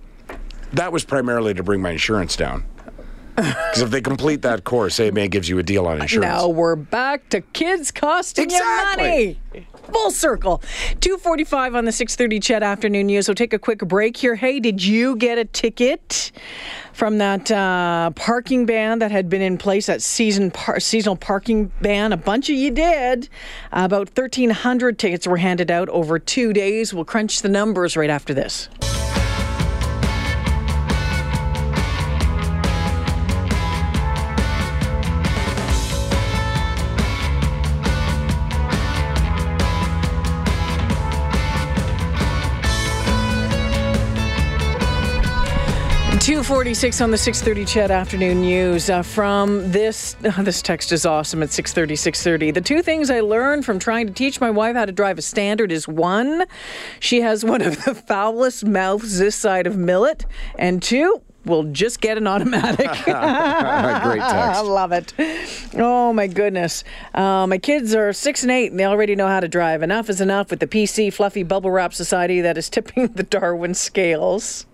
That 0.74 0.92
was 0.94 1.04
primarily 1.04 1.54
to 1.56 1.64
bring 1.64 1.82
my 1.82 1.92
insurance 1.92 2.36
down. 2.38 2.64
Because 3.38 3.82
if 3.84 3.92
they 3.92 4.02
complete 4.02 4.42
that 4.42 4.64
course, 4.64 5.00
AMA 5.00 5.28
gives 5.28 5.48
you 5.48 5.60
a 5.60 5.64
deal 5.64 5.86
on 5.86 6.02
insurance. 6.02 6.28
Now 6.42 6.48
we're 6.50 6.76
back 6.76 7.30
to 7.30 7.42
kids 7.42 7.92
costing 7.92 8.46
Exactly. 8.46 9.04
you 9.28 9.38
money. 9.54 9.68
Full 9.92 10.12
circle. 10.12 10.62
245 11.00 11.76
on 11.76 11.86
the 11.86 11.92
630 11.92 12.40
CHED 12.40 12.64
Afternoon 12.64 13.08
News. 13.08 13.28
We'll 13.28 13.36
take 13.36 13.54
a 13.54 13.60
quick 13.60 13.80
break 13.80 14.18
here. 14.18 14.36
Hey, 14.36 14.60
did 14.60 14.84
you 14.84 15.16
get 15.16 15.38
a 15.38 15.46
ticket 15.46 16.32
from 16.94 17.20
that 17.20 17.50
uh, 17.52 18.12
parking 18.12 18.66
ban 18.66 19.00
that 19.00 19.12
had 19.12 19.30
been 19.30 19.42
in 19.42 19.58
place, 19.58 19.86
that 19.86 20.02
season 20.02 20.52
par- 20.52 20.80
seasonal 20.80 21.16
parking 21.16 21.72
ban? 21.82 22.12
A 22.12 22.18
bunch 22.18 22.50
of 22.50 22.56
you 22.56 22.72
did. 22.72 23.30
about 23.72 24.08
1,300 24.18 25.00
tickets 25.00 25.28
were 25.28 25.38
handed 25.38 25.72
out 25.72 25.90
over 25.90 26.20
two 26.20 26.54
days. 26.54 26.94
We'll 26.94 27.06
crunch 27.06 27.42
the 27.42 27.50
numbers 27.50 27.96
right 27.96 28.10
after 28.10 28.34
this. 28.34 28.70
Two 46.38 46.44
forty-six 46.44 47.02
on 47.02 47.10
the 47.10 47.18
six 47.18 47.42
thirty 47.42 47.66
CHED 47.66 47.90
afternoon 47.90 48.42
news. 48.42 48.92
Uh, 48.92 49.02
from 49.02 49.72
this, 49.72 50.14
this 50.22 50.62
text 50.62 50.92
is 50.92 51.04
awesome 51.04 51.42
at 51.42 51.50
6:30, 51.50 51.94
6:30. 51.94 52.54
The 52.54 52.62
two 52.62 52.84
things 52.84 53.10
I 53.10 53.22
learned 53.22 53.66
from 53.66 53.80
trying 53.80 54.06
to 54.06 54.14
teach 54.14 54.40
my 54.40 54.52
wife 54.52 54.76
how 54.76 54.86
to 54.86 54.92
drive 54.92 55.18
a 55.18 55.24
standard 55.24 55.72
is 55.72 55.88
one, 55.88 56.46
she 57.00 57.22
has 57.22 57.44
one 57.44 57.64
of 57.64 57.84
the 57.86 57.96
foulest 58.08 58.64
mouths 58.64 59.18
this 59.18 59.36
side 59.36 59.66
of 59.66 59.78
Millet, 59.78 60.28
and 60.60 60.80
two, 60.80 61.24
we'll 61.44 61.64
just 61.64 62.02
get 62.02 62.20
an 62.20 62.28
automatic. 62.28 62.86
Great 62.86 63.08
text. 63.08 63.16
I 63.16 64.62
love 64.62 64.92
it. 64.92 65.16
Oh 65.74 66.14
my 66.14 66.28
goodness. 66.28 66.84
Uh, 67.16 67.48
my 67.48 67.58
kids 67.58 67.96
are 67.96 68.14
six 68.14 68.44
and 68.44 68.52
eight 68.52 68.70
and 68.70 68.80
they 68.80 68.86
already 68.86 69.16
know 69.16 69.28
how 69.28 69.40
to 69.40 69.48
drive. 69.48 69.82
Enough 69.82 70.08
is 70.08 70.22
enough 70.22 70.52
with 70.52 70.60
the 70.60 70.68
PC 70.68 71.12
fluffy 71.12 71.42
bubble 71.42 71.72
wrap 71.72 71.96
society 71.96 72.42
that 72.42 72.60
is 72.60 72.70
tipping 72.70 73.08
the 73.08 73.24
Darwin 73.24 73.74
scales. 73.74 74.68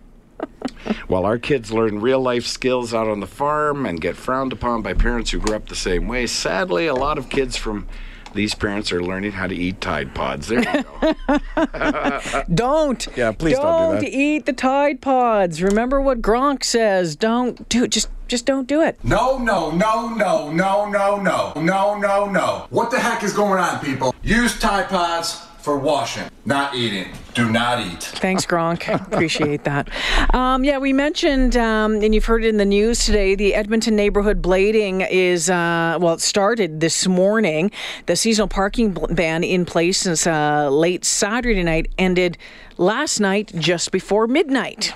While 1.07 1.25
our 1.25 1.37
kids 1.37 1.71
learn 1.71 2.01
real 2.01 2.19
life 2.19 2.45
skills 2.45 2.93
out 2.93 3.07
on 3.07 3.19
the 3.19 3.27
farm 3.27 3.85
and 3.85 4.01
get 4.01 4.15
frowned 4.15 4.51
upon 4.51 4.81
by 4.81 4.93
parents 4.93 5.31
who 5.31 5.39
grew 5.39 5.55
up 5.55 5.67
the 5.67 5.75
same 5.75 6.07
way, 6.07 6.27
sadly, 6.27 6.87
a 6.87 6.95
lot 6.95 7.17
of 7.17 7.29
kids 7.29 7.55
from 7.55 7.87
these 8.33 8.55
parents 8.55 8.91
are 8.91 9.01
learning 9.01 9.31
how 9.33 9.47
to 9.47 9.55
eat 9.55 9.79
Tide 9.79 10.13
Pods. 10.15 10.47
There 10.47 10.59
you 10.59 10.83
go. 11.27 12.43
Don't. 12.53 13.07
Yeah, 13.15 13.31
please 13.31 13.57
don't 13.57 13.99
do 13.99 14.01
that. 14.01 14.09
eat 14.09 14.45
the 14.45 14.53
Tide 14.53 15.01
Pods. 15.01 15.61
Remember 15.61 16.01
what 16.01 16.21
Gronk 16.21 16.63
says. 16.63 17.15
Don't 17.15 17.67
do 17.69 17.83
it. 17.83 17.91
Just, 17.91 18.09
just 18.27 18.45
don't 18.45 18.67
do 18.67 18.81
it. 18.81 18.97
No, 19.03 19.37
no, 19.37 19.69
no, 19.69 20.09
no, 20.09 20.49
no, 20.51 20.89
no, 20.89 21.21
no, 21.21 21.53
no, 21.55 21.97
no, 21.99 22.25
no. 22.25 22.65
What 22.71 22.89
the 22.89 22.99
heck 22.99 23.23
is 23.23 23.33
going 23.33 23.59
on, 23.59 23.79
people? 23.85 24.15
Use 24.23 24.59
Tide 24.59 24.89
Pods 24.89 25.39
for 25.63 25.77
washing, 25.77 26.29
not 26.45 26.75
eating. 26.75 27.07
Do 27.33 27.49
not 27.49 27.79
eat. 27.79 28.03
Thanks, 28.03 28.45
Gronk. 28.45 28.93
Appreciate 28.93 29.63
that. 29.63 29.89
Um, 30.33 30.65
yeah, 30.65 30.77
we 30.77 30.91
mentioned, 30.91 31.55
um, 31.55 31.95
and 32.03 32.13
you've 32.13 32.25
heard 32.25 32.43
it 32.43 32.49
in 32.49 32.57
the 32.57 32.65
news 32.65 33.05
today, 33.05 33.33
the 33.33 33.55
Edmonton 33.55 33.95
neighborhood 33.95 34.41
blading 34.41 35.07
is, 35.09 35.49
uh, 35.49 35.97
well, 36.01 36.15
it 36.15 36.21
started 36.21 36.81
this 36.81 37.07
morning. 37.07 37.71
The 38.07 38.17
seasonal 38.17 38.49
parking 38.49 38.91
ban 39.11 39.45
in 39.45 39.63
place 39.63 39.99
since 39.99 40.27
uh, 40.27 40.69
late 40.69 41.05
Saturday 41.05 41.63
night 41.63 41.89
ended 41.97 42.37
last 42.77 43.21
night 43.21 43.53
just 43.57 43.93
before 43.93 44.27
midnight. 44.27 44.93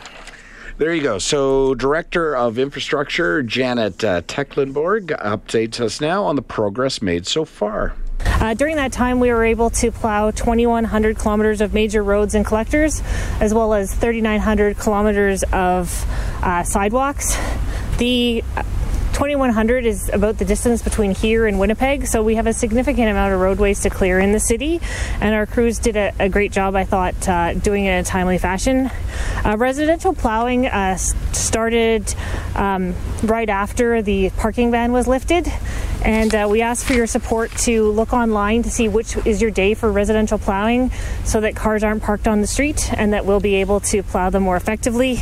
There 0.80 0.94
you 0.94 1.02
go. 1.02 1.18
So, 1.18 1.76
Director 1.76 2.36
of 2.36 2.60
Infrastructure 2.60 3.42
Janet 3.42 4.04
uh, 4.04 4.22
Tecklenborg 4.24 5.08
updates 5.18 5.80
us 5.80 6.02
now 6.02 6.26
on 6.26 6.36
the 6.36 6.42
progress 6.42 7.02
made 7.02 7.26
so 7.26 7.46
far. 7.46 7.96
Uh, 8.26 8.54
during 8.54 8.76
that 8.76 8.92
time, 8.92 9.20
we 9.20 9.32
were 9.32 9.44
able 9.44 9.70
to 9.70 9.92
plow 9.92 10.32
2,100 10.32 11.18
kilometers 11.18 11.62
of 11.62 11.74
major 11.74 12.04
roads 12.04 12.36
and 12.36 12.46
collectors, 12.46 13.02
as 13.40 13.54
well 13.54 13.74
as 13.74 13.94
3,900 13.94 14.78
kilometers 14.78 15.44
of 15.52 16.06
uh, 16.44 16.64
sidewalks. 16.64 17.38
The 17.98 18.44
2100 19.18 19.88
is 19.88 20.12
about 20.14 20.38
the 20.38 20.46
distance 20.46 20.84
between 20.84 21.10
here 21.10 21.48
and 21.48 21.60
Winnipeg, 21.60 22.06
so 22.06 22.22
we 22.22 22.36
have 22.36 22.46
a 22.46 22.54
significant 22.54 23.10
amount 23.10 23.34
of 23.34 23.40
roadways 23.40 23.80
to 23.80 23.90
clear 23.90 24.20
in 24.20 24.32
the 24.32 24.40
city, 24.40 24.80
and 25.20 25.34
our 25.34 25.48
crews 25.48 25.80
did 25.80 25.98
a, 25.98 26.14
a 26.20 26.30
great 26.30 26.52
job, 26.52 26.76
I 26.76 26.84
thought, 26.84 27.28
uh, 27.28 27.56
doing 27.56 27.86
it 27.86 27.94
in 27.94 27.96
a 27.96 28.04
timely 28.04 28.38
fashion. 28.38 28.92
Uh, 29.44 29.58
residential 29.58 30.14
plowing 30.14 30.68
uh, 30.68 30.98
started 30.98 32.14
um, 32.54 32.94
right 33.24 33.50
after 33.50 34.04
the 34.04 34.30
parking 34.38 34.70
ban 34.70 34.92
was 34.92 35.08
lifted, 35.08 35.52
and 36.06 36.36
uh, 36.36 36.48
we 36.48 36.62
ask 36.62 36.86
for 36.86 36.94
your 36.94 37.08
support 37.08 37.50
to 37.52 37.90
look 37.90 38.14
online 38.14 38.62
to 38.64 38.70
see 38.70 38.88
which 38.88 39.18
is 39.26 39.42
your 39.42 39.50
day 39.50 39.74
for 39.74 39.92
residential 39.92 40.38
plowing 40.38 40.92
so 41.26 41.42
that 41.42 41.56
cars 41.56 41.84
aren't 41.84 42.04
parked 42.04 42.28
on 42.28 42.42
the 42.42 42.48
street 42.48 42.94
and 42.94 43.14
that 43.14 43.26
we'll 43.26 43.40
be 43.40 43.56
able 43.56 43.80
to 43.80 44.04
plow 44.04 44.30
them 44.30 44.44
more 44.44 44.56
effectively. 44.56 45.20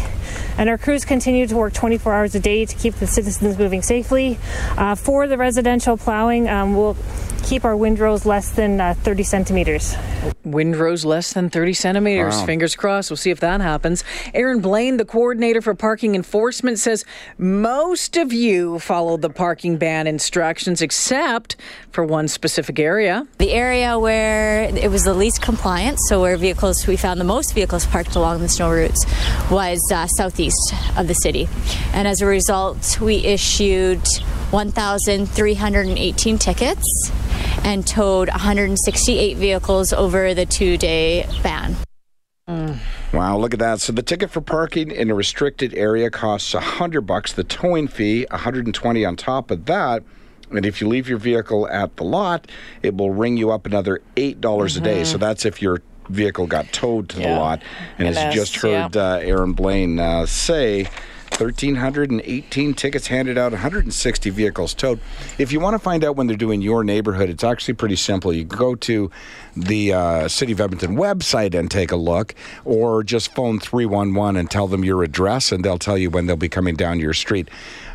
And 0.58 0.70
our 0.70 0.78
crews 0.78 1.06
continue 1.06 1.48
to 1.48 1.56
work 1.56 1.74
24 1.74 2.14
hours 2.14 2.36
a 2.36 2.40
day 2.40 2.66
to 2.66 2.76
keep 2.76 2.96
the 2.96 3.08
citizens 3.08 3.58
moving 3.58 3.82
safely. 3.86 4.38
Uh, 4.78 4.95
for 4.95 5.28
the 5.28 5.38
residential 5.38 5.98
plowing, 5.98 6.50
um, 6.50 6.76
we'll 6.76 6.98
keep 7.45 7.63
our 7.63 7.78
windrows 7.78 8.26
less 8.26 8.50
than 8.52 8.82
uh, 8.82 8.95
30 8.95 9.24
centimeters. 9.24 9.95
Windrows 10.43 11.06
less 11.06 11.34
than 11.34 11.50
30 11.50 11.74
centimeters. 11.74 12.36
Wow. 12.38 12.45
Fingers 12.45 12.76
crossed. 12.76 13.12
We'll 13.12 13.17
see 13.17 13.30
if 13.30 13.39
that 13.41 13.62
happens. 13.62 14.04
Aaron 14.34 14.62
Blaine, 14.62 14.98
the 14.98 15.06
coordinator 15.06 15.62
for 15.62 15.76
parking 15.76 16.15
enforcement, 16.15 16.80
says 16.80 17.06
most 17.38 18.17
of 18.17 18.34
you 18.34 18.80
followed 18.80 19.21
the 19.21 19.30
parking 19.30 19.78
ban 19.78 20.08
instructions 20.08 20.82
except 20.82 21.56
for 21.91 22.04
one 22.04 22.28
specific 22.28 22.80
area. 22.80 23.28
The 23.38 23.52
area 23.52 24.00
where 24.00 24.63
it 24.63 24.89
was 24.89 25.04
the 25.04 25.13
least 25.13 25.41
compliant, 25.41 26.00
so 26.08 26.21
where 26.21 26.36
vehicles, 26.38 26.88
we 26.88 26.98
found 26.98 27.19
the 27.19 27.26
most 27.26 27.54
vehicles 27.54 27.86
parked 27.86 28.15
along 28.15 28.41
the 28.41 28.50
snow 28.50 28.71
routes, 28.71 29.06
was 29.52 29.80
uh, 29.93 30.08
southeast 30.08 30.74
of 30.98 31.08
the 31.08 31.13
city. 31.13 31.48
And 31.93 32.08
as 32.08 32.21
a 32.21 32.26
result, 32.26 33.00
we 33.00 33.17
issued 33.17 33.75
1,318 34.52 36.38
tickets 36.38 37.12
and 37.64 37.86
towed 37.88 38.30
168 38.30 39.38
vehicles 39.38 39.92
over 39.94 40.34
the 40.34 40.46
two 40.46 40.78
day 40.78 41.28
ban. 41.44 41.76
Wow, 43.14 43.38
look 43.38 43.54
at 43.54 43.60
that. 43.60 43.80
So 43.80 43.92
the 43.94 44.04
ticket 44.04 44.30
for 44.30 44.42
parking 44.42 44.92
in 44.92 45.10
a 45.10 45.16
restricted 45.16 45.74
area 45.74 46.10
costs 46.10 46.52
hundred 46.54 47.02
bucks. 47.02 47.34
The 47.34 47.44
towing 47.44 47.88
fee, 47.88 48.26
120 48.30 49.06
on 49.06 49.16
top 49.16 49.52
of 49.52 49.66
that. 49.66 50.04
And 50.52 50.66
if 50.66 50.80
you 50.80 50.88
leave 50.88 51.10
your 51.10 51.18
vehicle 51.18 51.68
at 51.70 51.96
the 51.96 52.04
lot, 52.04 52.48
it 52.84 52.96
will 52.96 53.10
ring 53.12 53.36
you 53.38 53.52
up 53.52 53.66
another 53.66 54.02
eight 54.16 54.42
dollars 54.42 54.76
a 54.78 54.82
day. 54.82 55.04
So 55.04 55.18
that's 55.18 55.46
if 55.46 55.62
your 55.62 55.82
vehicle 56.10 56.46
got 56.46 56.72
towed 56.72 57.10
to 57.10 57.16
the 57.16 57.24
Yeah. 57.24 57.40
lot. 57.40 57.62
And 57.98 58.08
as 58.08 58.16
you 58.36 58.40
just 58.42 58.56
heard 58.58 58.96
uh, 58.96 59.20
Aaron 59.24 59.54
Blaine 59.54 59.98
uh, 59.98 60.26
say, 60.28 60.88
1,318 61.39 62.74
tickets 62.74 63.08
handed 63.08 63.38
out, 63.38 63.52
160 63.52 64.30
vehicles 64.30 64.74
towed. 64.74 65.00
If 65.38 65.52
you 65.52 65.60
want 65.60 65.74
to 65.76 65.80
find 65.80 66.04
out 66.04 66.15
when 66.15 66.28
they're 66.28 66.36
doing 66.36 66.62
your 66.62 66.84
neighborhood, 66.84 67.30
it's 67.30 67.43
actually 67.43 67.74
pretty 67.76 67.95
simple. 67.95 68.34
You 68.34 68.45
can 68.45 68.58
go 68.58 68.76
to 68.76 69.12
the 69.56 69.93
uh, 69.93 70.28
City 70.28 70.54
of 70.54 70.62
Edmonton 70.62 70.95
website 70.95 71.54
and 71.58 71.69
take 71.69 71.91
a 71.91 71.95
look, 71.98 72.34
or 72.63 73.04
just 73.04 73.34
phone 73.36 73.60
311 73.60 74.38
and 74.38 74.50
tell 74.50 74.67
them 74.67 74.84
your 74.84 75.04
address, 75.04 75.52
and 75.52 75.63
they'll 75.63 75.78
tell 75.80 75.98
you 75.98 76.10
when 76.10 76.26
they'll 76.28 76.36
be 76.36 76.50
coming 76.50 76.76
down 76.76 77.00
your 77.00 77.13
street. 77.13 77.50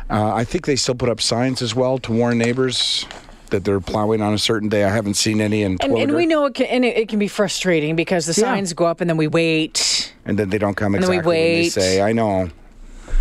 Uh, 0.09 0.33
I 0.33 0.43
think 0.43 0.65
they 0.65 0.75
still 0.75 0.95
put 0.95 1.09
up 1.09 1.21
signs 1.21 1.61
as 1.61 1.73
well 1.73 1.97
to 1.99 2.11
warn 2.11 2.37
neighbors 2.37 3.05
that 3.49 3.65
they're 3.65 3.79
plowing 3.81 4.21
on 4.21 4.33
a 4.33 4.37
certain 4.37 4.69
day. 4.69 4.83
I 4.85 4.89
haven't 4.89 5.15
seen 5.15 5.41
any 5.41 5.63
in 5.63 5.77
And, 5.81 5.93
and 5.97 6.15
we 6.15 6.25
know 6.25 6.45
it 6.45 6.53
can, 6.53 6.67
and 6.67 6.85
it, 6.85 6.95
it 6.97 7.09
can 7.09 7.19
be 7.19 7.27
frustrating 7.27 7.95
because 7.95 8.25
the 8.25 8.39
Yeah. 8.39 8.47
signs 8.53 8.71
go 8.73 8.85
up 8.85 9.01
and 9.01 9.09
then 9.09 9.17
we 9.17 9.27
wait, 9.27 10.13
And 10.25 10.37
then 10.39 10.49
they 10.49 10.57
don't 10.57 10.75
come 10.75 10.95
And 10.95 11.03
then 11.03 11.09
we 11.09 11.17
exactly 11.17 11.35
when 11.37 11.43
they 11.55 11.61
wait. 11.63 11.71
say. 11.73 12.01
I 12.01 12.13
know. 12.13 12.49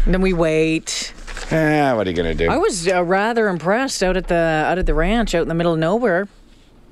And 0.04 0.14
then 0.14 0.20
we 0.20 0.32
wait. 0.32 1.12
Eh, 1.50 1.92
what 1.92 2.06
are 2.06 2.10
you 2.10 2.16
going 2.16 2.36
to 2.36 2.44
do? 2.46 2.50
I 2.50 2.58
was 2.58 2.86
uh, 2.86 3.02
rather 3.04 3.48
impressed 3.48 4.02
out 4.02 4.16
at 4.16 4.28
the 4.28 4.34
out 4.34 4.78
at 4.78 4.86
the 4.86 4.94
ranch 4.94 5.34
out 5.34 5.42
in 5.42 5.48
the 5.48 5.54
middle 5.54 5.72
of 5.72 5.78
nowhere. 5.78 6.28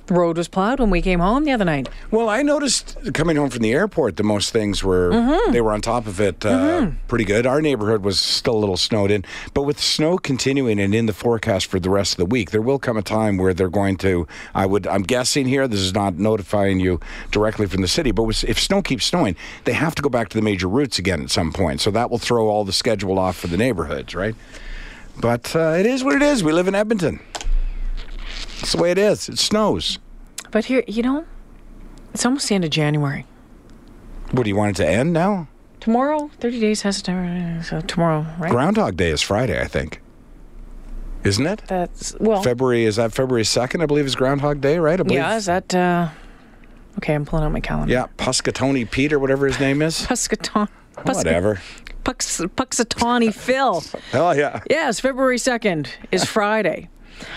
The 0.08 0.14
road 0.14 0.38
was 0.38 0.48
plowed 0.48 0.80
when 0.80 0.88
we 0.88 1.02
came 1.02 1.20
home 1.20 1.44
the 1.44 1.52
other 1.52 1.66
night. 1.66 1.86
Well, 2.10 2.30
I 2.30 2.40
noticed 2.42 2.96
coming 3.12 3.36
home 3.36 3.50
from 3.50 3.60
the 3.60 3.72
airport, 3.74 4.16
the 4.16 4.22
most 4.22 4.50
things 4.54 4.82
were 4.82 5.10
Mm-hmm. 5.10 5.52
they 5.52 5.60
were 5.60 5.70
on 5.72 5.82
top 5.82 6.06
of 6.06 6.18
it, 6.18 6.44
uh, 6.46 6.90
pretty 7.08 7.24
good. 7.26 7.46
Our 7.46 7.60
neighborhood 7.60 8.02
was 8.02 8.18
still 8.18 8.54
a 8.54 8.58
little 8.58 8.78
snowed 8.78 9.10
in, 9.10 9.22
but 9.52 9.62
with 9.62 9.78
snow 9.78 10.16
continuing 10.16 10.80
and 10.80 10.94
in 10.94 11.04
the 11.04 11.12
forecast 11.12 11.66
for 11.66 11.78
the 11.78 11.90
rest 11.90 12.12
of 12.14 12.16
the 12.16 12.24
week, 12.24 12.52
there 12.52 12.62
will 12.62 12.78
come 12.78 12.96
a 12.96 13.02
time 13.02 13.36
where 13.36 13.52
they're 13.52 13.68
going 13.68 13.96
to. 13.98 14.26
I 14.54 14.64
would, 14.64 14.86
I'm 14.86 15.02
guessing 15.02 15.46
here. 15.46 15.68
This 15.68 15.80
is 15.80 15.92
not 15.92 16.14
notifying 16.14 16.80
you 16.80 17.00
directly 17.30 17.66
from 17.66 17.82
the 17.82 17.88
city, 17.88 18.10
but 18.10 18.24
if 18.44 18.58
snow 18.58 18.80
keeps 18.80 19.04
snowing, 19.04 19.36
they 19.64 19.74
have 19.74 19.94
to 19.96 20.02
go 20.02 20.08
back 20.08 20.30
to 20.30 20.38
the 20.38 20.42
major 20.42 20.68
routes 20.68 20.98
again 20.98 21.20
at 21.22 21.30
some 21.30 21.52
point. 21.52 21.82
So 21.82 21.90
that 21.90 22.10
will 22.10 22.18
throw 22.18 22.48
all 22.48 22.64
the 22.64 22.72
schedule 22.72 23.18
off 23.18 23.36
for 23.36 23.46
the 23.48 23.58
neighborhoods, 23.58 24.14
right? 24.14 24.34
But 25.20 25.54
uh, 25.54 25.76
it 25.78 25.84
is 25.84 26.02
what 26.02 26.14
it 26.14 26.22
is. 26.22 26.42
We 26.42 26.52
live 26.52 26.66
in 26.66 26.74
Edmonton. 26.74 27.20
It's 28.58 28.72
the 28.72 28.82
way 28.82 28.90
it 28.90 28.98
is. 28.98 29.28
It 29.28 29.38
snows. 29.38 29.98
But 30.50 30.66
here, 30.66 30.82
you 30.86 31.02
know, 31.02 31.24
it's 32.14 32.24
almost 32.24 32.48
the 32.48 32.54
end 32.54 32.64
of 32.64 32.70
January. 32.70 33.26
What 34.32 34.42
do 34.44 34.48
you 34.50 34.56
want 34.56 34.78
it 34.78 34.82
to 34.82 34.88
end 34.88 35.12
now? 35.12 35.48
Tomorrow, 35.80 36.30
30 36.40 36.60
days 36.60 36.82
has 36.82 37.00
to, 37.02 37.62
so 37.64 37.80
tomorrow, 37.80 38.26
right? 38.38 38.50
Groundhog 38.50 38.96
Day 38.96 39.10
is 39.10 39.22
Friday, 39.22 39.60
I 39.60 39.66
think. 39.66 40.00
Isn't 41.24 41.46
it? 41.46 41.62
That's, 41.66 42.14
well, 42.20 42.42
February 42.42 42.84
is 42.84 42.96
that 42.96 43.12
February 43.12 43.44
second? 43.44 43.82
I 43.82 43.86
believe 43.86 44.06
is 44.06 44.14
Groundhog 44.16 44.60
Day, 44.60 44.78
right? 44.78 44.98
I 44.98 45.02
believe. 45.02 45.18
yeah, 45.18 45.36
is 45.36 45.46
that, 45.46 45.74
uh, 45.74 46.08
okay, 46.98 47.14
I'm 47.14 47.24
pulling 47.24 47.44
out 47.44 47.52
my 47.52 47.60
calendar. 47.60 47.92
Yeah, 47.92 48.06
Puscatony 48.16 48.90
Pete 48.90 49.12
or 49.12 49.18
whatever 49.18 49.46
his 49.46 49.58
name 49.60 49.82
is. 49.82 49.98
Puscaton. 50.06 50.68
Whatever. 51.04 51.60
Pux, 52.04 52.40
Puxatawny 52.40 53.32
Phil. 53.32 53.82
Hell 54.10 54.36
yeah. 54.36 54.60
Yes, 54.68 54.98
February 55.00 55.36
2nd 55.36 55.88
is 56.10 56.24
Friday. 56.24 56.88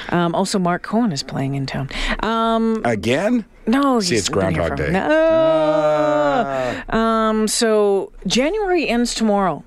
Um, 0.10 0.34
also, 0.36 0.60
Mark 0.60 0.84
Cohen 0.84 1.12
is 1.12 1.24
playing 1.24 1.56
in 1.56 1.66
town. 1.66 1.90
Um, 2.22 2.82
Again? 2.86 3.46
no, 3.68 4.00
See, 4.00 4.16
he's 4.16 4.22
it's 4.22 4.30
Groundhog 4.30 4.78
Day. 4.78 4.92
No. 4.92 6.82
Um, 6.90 7.48
so 7.48 8.12
January 8.28 8.88
ends 8.88 9.14
tomorrow. 9.16 9.64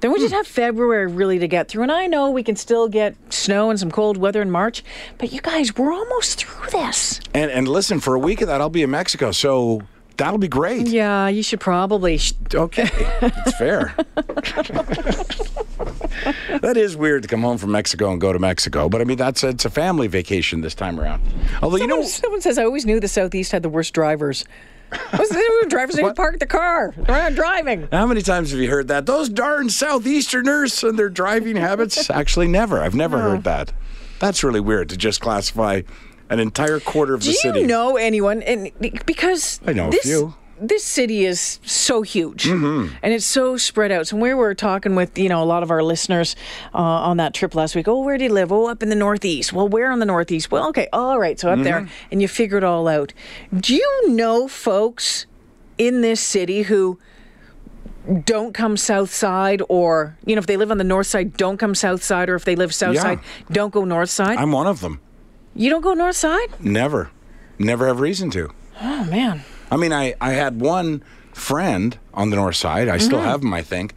Then 0.00 0.12
we 0.12 0.18
just 0.18 0.32
Hmm. 0.32 0.36
have 0.38 0.46
February 0.46 1.06
really 1.06 1.38
to 1.38 1.48
get 1.48 1.68
through. 1.68 1.84
And 1.84 1.90
I 1.92 2.06
know 2.06 2.30
we 2.30 2.42
can 2.42 2.54
still 2.56 2.86
get 2.88 3.14
snow 3.32 3.70
and 3.70 3.80
some 3.80 3.90
cold 3.90 4.18
weather 4.18 4.42
in 4.42 4.50
March, 4.50 4.84
but 5.18 5.32
you 5.32 5.40
guys, 5.40 5.74
we're 5.76 5.92
almost 5.92 6.38
through 6.44 6.70
this. 6.70 7.18
And 7.32 7.50
and 7.50 7.66
listen, 7.66 8.00
for 8.00 8.14
a 8.14 8.18
week 8.18 8.42
of 8.42 8.48
that, 8.48 8.60
I'll 8.60 8.68
be 8.68 8.82
in 8.82 8.90
Mexico, 8.90 9.30
so 9.32 9.80
that'll 10.18 10.38
be 10.38 10.48
great. 10.48 10.86
Yeah, 10.86 11.28
you 11.28 11.42
should 11.42 11.60
probably. 11.60 12.18
Sh- 12.18 12.34
Okay, 12.54 12.88
it's 13.22 13.56
fair. 13.56 13.94
that 16.60 16.76
is 16.76 16.96
weird 16.96 17.22
to 17.22 17.28
come 17.28 17.42
home 17.42 17.58
from 17.58 17.72
Mexico 17.72 18.10
and 18.10 18.20
go 18.20 18.32
to 18.32 18.38
Mexico, 18.38 18.88
but 18.88 19.00
I 19.00 19.04
mean 19.04 19.18
that's 19.18 19.44
it's 19.44 19.64
a 19.64 19.70
family 19.70 20.06
vacation 20.06 20.60
this 20.60 20.74
time 20.74 20.98
around. 20.98 21.22
Although 21.62 21.76
you 21.78 21.86
know, 21.86 22.02
someone 22.02 22.40
says 22.40 22.58
I 22.58 22.64
always 22.64 22.86
knew 22.86 23.00
the 23.00 23.08
Southeast 23.08 23.52
had 23.52 23.62
the 23.62 23.68
worst 23.68 23.92
drivers. 23.94 24.44
What's 25.10 25.34
drivers 25.68 25.96
didn't 25.96 26.14
park 26.14 26.38
the 26.38 26.46
car. 26.46 26.94
They're 26.96 27.30
not 27.30 27.34
driving. 27.34 27.88
How 27.90 28.06
many 28.06 28.22
times 28.22 28.52
have 28.52 28.60
you 28.60 28.70
heard 28.70 28.88
that? 28.88 29.04
Those 29.06 29.28
darn 29.28 29.66
Southeasterners 29.68 30.88
and 30.88 30.98
their 30.98 31.08
driving 31.08 31.56
habits? 31.56 32.08
Actually, 32.10 32.48
never. 32.48 32.80
I've 32.80 32.94
never 32.94 33.20
heard 33.20 33.44
that. 33.44 33.72
That's 34.20 34.44
really 34.44 34.60
weird 34.60 34.88
to 34.90 34.96
just 34.96 35.20
classify 35.20 35.82
an 36.30 36.40
entire 36.40 36.80
quarter 36.80 37.14
of 37.14 37.20
Do 37.20 37.26
the 37.26 37.32
you 37.32 37.38
city. 37.38 37.62
know 37.64 37.96
anyone? 37.96 38.42
And 38.42 38.70
because 39.06 39.60
I 39.66 39.72
know 39.72 39.88
a 39.88 39.92
few. 39.92 40.34
This 40.60 40.84
city 40.84 41.24
is 41.26 41.60
so 41.64 42.00
huge, 42.02 42.44
Mm-hmm. 42.44 42.94
and 43.02 43.12
it's 43.12 43.26
so 43.26 43.56
spread 43.58 43.92
out. 43.92 44.06
So 44.06 44.16
we 44.16 44.32
were 44.32 44.54
talking 44.54 44.94
with 44.94 45.18
you 45.18 45.28
know 45.28 45.42
a 45.42 45.44
lot 45.44 45.62
of 45.62 45.70
our 45.70 45.82
listeners 45.82 46.34
uh, 46.74 46.78
on 46.78 47.18
that 47.18 47.34
trip 47.34 47.54
last 47.54 47.74
week. 47.76 47.86
Oh, 47.88 48.02
where 48.02 48.16
do 48.16 48.24
you 48.24 48.32
live? 48.32 48.50
Oh, 48.50 48.66
up 48.68 48.82
in 48.82 48.88
the 48.88 48.96
Northeast. 48.96 49.52
Well, 49.52 49.68
where 49.68 49.92
in 49.92 49.98
the 49.98 50.06
Northeast? 50.06 50.50
Well, 50.50 50.68
okay, 50.70 50.88
all 50.92 51.18
right. 51.18 51.38
So 51.38 51.50
up 51.50 51.62
there, 51.62 51.80
Mm-hmm. 51.82 52.08
and 52.12 52.22
you 52.22 52.28
figure 52.28 52.56
it 52.58 52.64
all 52.64 52.88
out. 52.88 53.12
Do 53.54 53.74
you 53.74 54.08
know 54.08 54.48
folks 54.48 55.26
in 55.78 56.00
this 56.00 56.20
city 56.20 56.62
who? 56.62 56.98
Don't 58.24 58.54
come 58.54 58.76
south 58.76 59.12
side, 59.12 59.62
or 59.68 60.16
you 60.24 60.36
know, 60.36 60.38
if 60.38 60.46
they 60.46 60.56
live 60.56 60.70
on 60.70 60.78
the 60.78 60.84
north 60.84 61.08
side, 61.08 61.36
don't 61.36 61.56
come 61.58 61.74
south 61.74 62.04
side, 62.04 62.28
or 62.28 62.36
if 62.36 62.44
they 62.44 62.54
live 62.54 62.72
south 62.72 62.94
Yeah. 62.94 63.00
side, 63.02 63.18
don't 63.50 63.72
go 63.72 63.84
north 63.84 64.10
side. 64.10 64.38
I'm 64.38 64.52
one 64.52 64.68
of 64.68 64.80
them. 64.80 65.00
you 65.56 65.70
don't 65.70 65.80
go 65.82 65.92
north 65.92 66.14
side? 66.14 66.48
Never. 66.60 67.10
Never 67.58 67.88
have 67.88 67.98
reason 67.98 68.30
to. 68.30 68.50
Oh 68.80 69.04
man. 69.06 69.42
I 69.70 69.76
mean, 69.76 69.92
I, 69.92 70.14
I 70.20 70.32
had 70.32 70.60
one 70.60 71.02
friend 71.32 71.98
on 72.14 72.30
the 72.30 72.36
north 72.36 72.56
side. 72.56 72.88
I 72.88 72.96
Mm-hmm. 72.96 73.04
still 73.06 73.20
have 73.20 73.42
him, 73.42 73.52
I 73.54 73.62
think. 73.62 73.94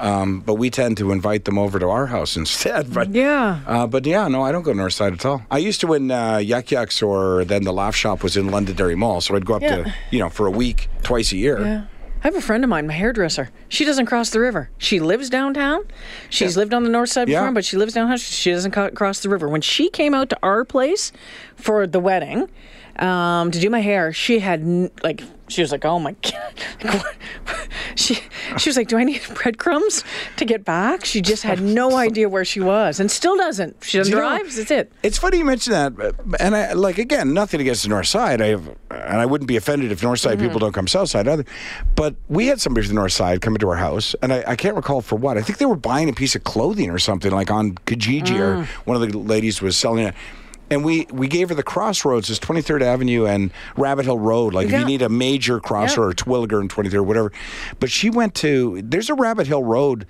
Um, 0.00 0.40
but 0.40 0.54
we 0.54 0.68
tend 0.68 0.96
to 0.96 1.12
invite 1.12 1.44
them 1.44 1.58
over 1.58 1.78
to 1.78 1.88
our 1.88 2.06
house 2.06 2.36
instead. 2.42 2.92
But 2.92 3.10
Yeah. 3.14 3.60
Uh, 3.66 3.86
but 3.86 4.04
yeah, 4.04 4.26
no, 4.28 4.42
I 4.42 4.50
don't 4.50 4.62
go 4.64 4.72
north 4.72 4.94
side 4.94 5.12
at 5.12 5.24
all. 5.24 5.42
I 5.50 5.58
used 5.58 5.80
to 5.82 5.86
when 5.86 6.10
uh, 6.10 6.38
Yuk 6.38 6.70
Yuk's 6.72 7.00
or 7.02 7.44
then 7.44 7.62
the 7.62 7.72
Laugh 7.72 7.94
Shop 7.94 8.22
was 8.22 8.36
in 8.36 8.50
Londonderry 8.50 8.96
Mall, 8.96 9.20
so 9.20 9.36
I'd 9.36 9.46
go 9.46 9.54
up 9.54 9.62
Yeah. 9.62 9.84
to 9.84 9.94
you 10.10 10.18
know 10.18 10.28
for 10.28 10.46
a 10.46 10.50
week, 10.50 10.88
twice 11.02 11.30
a 11.32 11.36
year. 11.36 11.60
Yeah. 11.60 11.84
I 12.24 12.28
have 12.28 12.36
a 12.36 12.40
friend 12.40 12.62
of 12.62 12.70
mine, 12.70 12.86
my 12.86 12.92
hairdresser. 12.92 13.50
She 13.68 13.84
doesn't 13.84 14.06
cross 14.06 14.30
the 14.30 14.38
river. 14.38 14.70
She 14.78 15.00
lives 15.00 15.28
downtown. 15.28 15.82
She's 16.30 16.56
lived 16.56 16.72
on 16.72 16.84
the 16.84 16.88
north 16.88 17.08
side 17.10 17.26
before, 17.26 17.46
Yeah. 17.46 17.50
but 17.50 17.64
she 17.64 17.76
lives 17.76 17.94
downtown. 17.94 18.16
She 18.18 18.52
doesn't 18.52 18.72
cross 18.94 19.20
the 19.20 19.28
river. 19.28 19.48
When 19.48 19.60
she 19.60 19.88
came 19.90 20.14
out 20.14 20.30
to 20.30 20.38
our 20.42 20.64
place 20.64 21.10
for 21.56 21.84
the 21.86 21.98
wedding 21.98 22.48
um, 22.98 23.50
to 23.50 23.58
do 23.60 23.70
my 23.70 23.80
hair, 23.80 24.12
she 24.12 24.38
had 24.38 24.60
n- 24.60 24.90
like 25.02 25.22
she 25.48 25.60
was 25.60 25.72
like, 25.72 25.84
"Oh 25.84 25.98
my 25.98 26.12
god!" 26.22 26.54
Like, 26.84 27.68
she 27.94 28.18
she 28.58 28.68
was 28.68 28.76
like, 28.76 28.88
"Do 28.88 28.96
I 28.96 29.04
need 29.04 29.22
breadcrumbs 29.34 30.04
to 30.36 30.44
get 30.44 30.64
back?" 30.64 31.04
She 31.04 31.20
just 31.20 31.42
had 31.42 31.60
no 31.60 31.96
idea 32.08 32.28
where 32.28 32.44
she 32.44 32.60
was, 32.60 33.00
and 33.00 33.10
still 33.10 33.36
doesn't. 33.36 33.76
She 33.82 33.98
doesn't 33.98 34.10
Do 34.10 34.16
you 34.16 34.22
know- 34.22 34.28
drive. 34.28 34.54
That's 34.54 34.70
it. 34.70 34.92
It's 35.02 35.18
funny 35.18 35.38
you 35.38 35.44
mention 35.44 35.72
that, 35.72 35.98
uh, 35.98 36.12
and 36.40 36.54
I 36.56 36.72
like 36.72 36.98
again 36.98 37.32
nothing 37.34 37.60
against 37.60 37.82
the 37.82 37.88
north 37.88 38.06
side. 38.06 38.40
I 38.40 38.46
have, 38.48 38.66
and 38.90 39.16
I 39.20 39.26
wouldn't 39.26 39.48
be 39.48 39.56
offended 39.56 39.92
if 39.92 40.02
north 40.02 40.20
side 40.20 40.38
people 40.38 40.56
mm. 40.56 40.60
don't 40.60 40.72
come 40.72 40.86
south 40.86 41.10
side 41.10 41.28
either. 41.28 41.44
But 41.94 42.14
we 42.28 42.46
had 42.46 42.60
somebody 42.60 42.86
from 42.86 42.94
the 42.94 43.00
north 43.00 43.12
side 43.12 43.40
come 43.40 43.54
into 43.54 43.68
our 43.68 43.76
house, 43.76 44.14
and 44.22 44.32
I, 44.32 44.44
I 44.48 44.56
can't 44.56 44.76
recall 44.76 45.00
for 45.02 45.16
what. 45.16 45.38
I 45.38 45.42
think 45.42 45.58
they 45.58 45.66
were 45.66 45.76
buying 45.76 46.08
a 46.08 46.12
piece 46.12 46.34
of 46.34 46.44
clothing 46.44 46.90
or 46.90 46.98
something 46.98 47.30
like 47.30 47.50
on 47.50 47.72
Kijiji, 47.86 48.38
or 48.38 48.56
mm. 48.56 48.66
one 48.86 49.00
of 49.00 49.10
the 49.10 49.16
ladies 49.18 49.62
was 49.62 49.76
selling 49.76 50.06
it. 50.06 50.14
And 50.72 50.82
we, 50.82 51.06
we 51.12 51.28
gave 51.28 51.50
her 51.50 51.54
the 51.54 51.62
crossroads, 51.62 52.30
it's 52.30 52.38
23rd 52.38 52.80
Avenue 52.80 53.26
and 53.26 53.50
Rabbit 53.76 54.06
Hill 54.06 54.18
Road. 54.18 54.54
Like 54.54 54.68
if 54.68 54.72
you 54.72 54.86
need 54.86 55.02
a 55.02 55.10
major 55.10 55.60
crossroad, 55.60 56.12
or 56.12 56.14
Terwillegar 56.14 56.60
and 56.60 56.70
23rd, 56.70 57.04
whatever. 57.04 57.30
But 57.78 57.90
she 57.90 58.08
went 58.08 58.34
to, 58.36 58.80
there's 58.80 59.10
a 59.10 59.14
Rabbit 59.14 59.46
Hill 59.46 59.62
Road. 59.62 60.06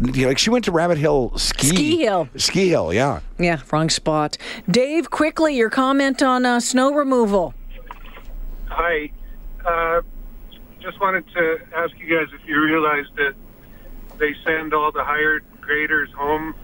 Like 0.00 0.38
she 0.38 0.50
went 0.50 0.64
to 0.64 0.72
Rabbit 0.72 0.98
Hill 0.98 1.32
ski. 1.38 1.68
Ski 1.68 1.96
Hill. 1.98 2.28
Ski 2.34 2.68
Hill, 2.68 2.92
yeah. 2.92 3.20
Yeah, 3.38 3.60
wrong 3.70 3.88
spot. 3.88 4.36
Dave, 4.68 5.10
quickly, 5.10 5.56
your 5.56 5.70
comment 5.70 6.24
on 6.24 6.44
uh, 6.44 6.58
snow 6.58 6.92
removal. 6.92 7.54
Hi. 8.66 9.12
Uh, 9.64 10.00
just 10.80 11.00
wanted 11.00 11.24
to 11.34 11.58
ask 11.76 11.96
you 11.98 12.18
guys 12.18 12.26
if 12.34 12.44
you 12.48 12.60
realize 12.60 13.04
that 13.14 13.34
they 14.18 14.34
send 14.44 14.74
all 14.74 14.90
the 14.90 15.04
hired 15.04 15.44
graders 15.60 16.10
home, 16.16 16.56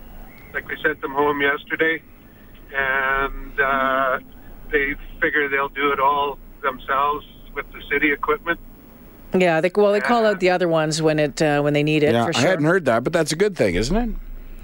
like 0.53 0.67
they 0.67 0.77
sent 0.83 1.01
them 1.01 1.13
home 1.13 1.41
yesterday, 1.41 2.03
and 2.75 3.61
uh, 3.61 4.19
they 4.71 4.95
figure 5.21 5.49
they'll 5.49 5.69
do 5.69 5.93
it 5.93 6.01
all 6.01 6.39
themselves 6.63 7.27
with 7.55 7.67
the 7.73 7.81
city 7.91 8.13
equipment. 8.13 8.59
Yeah, 9.33 9.61
they, 9.61 9.71
well, 9.75 9.93
they 9.93 10.01
call 10.01 10.27
out 10.27 10.41
the 10.41 10.51
other 10.51 10.69
ones 10.69 11.03
when 11.03 11.19
it 11.19 11.43
uh, 11.43 11.61
when 11.61 11.73
they 11.73 11.83
need 11.83 12.03
it 12.03 12.13
Yeah, 12.13 12.27
for 12.27 12.37
I 12.37 12.41
hadn't 12.41 12.67
heard 12.67 12.85
that, 12.85 13.05
but 13.05 13.13
that's 13.13 13.33
a 13.33 13.37
good 13.37 13.57
thing, 13.57 13.75
isn't 13.75 13.97
it? 13.97 14.15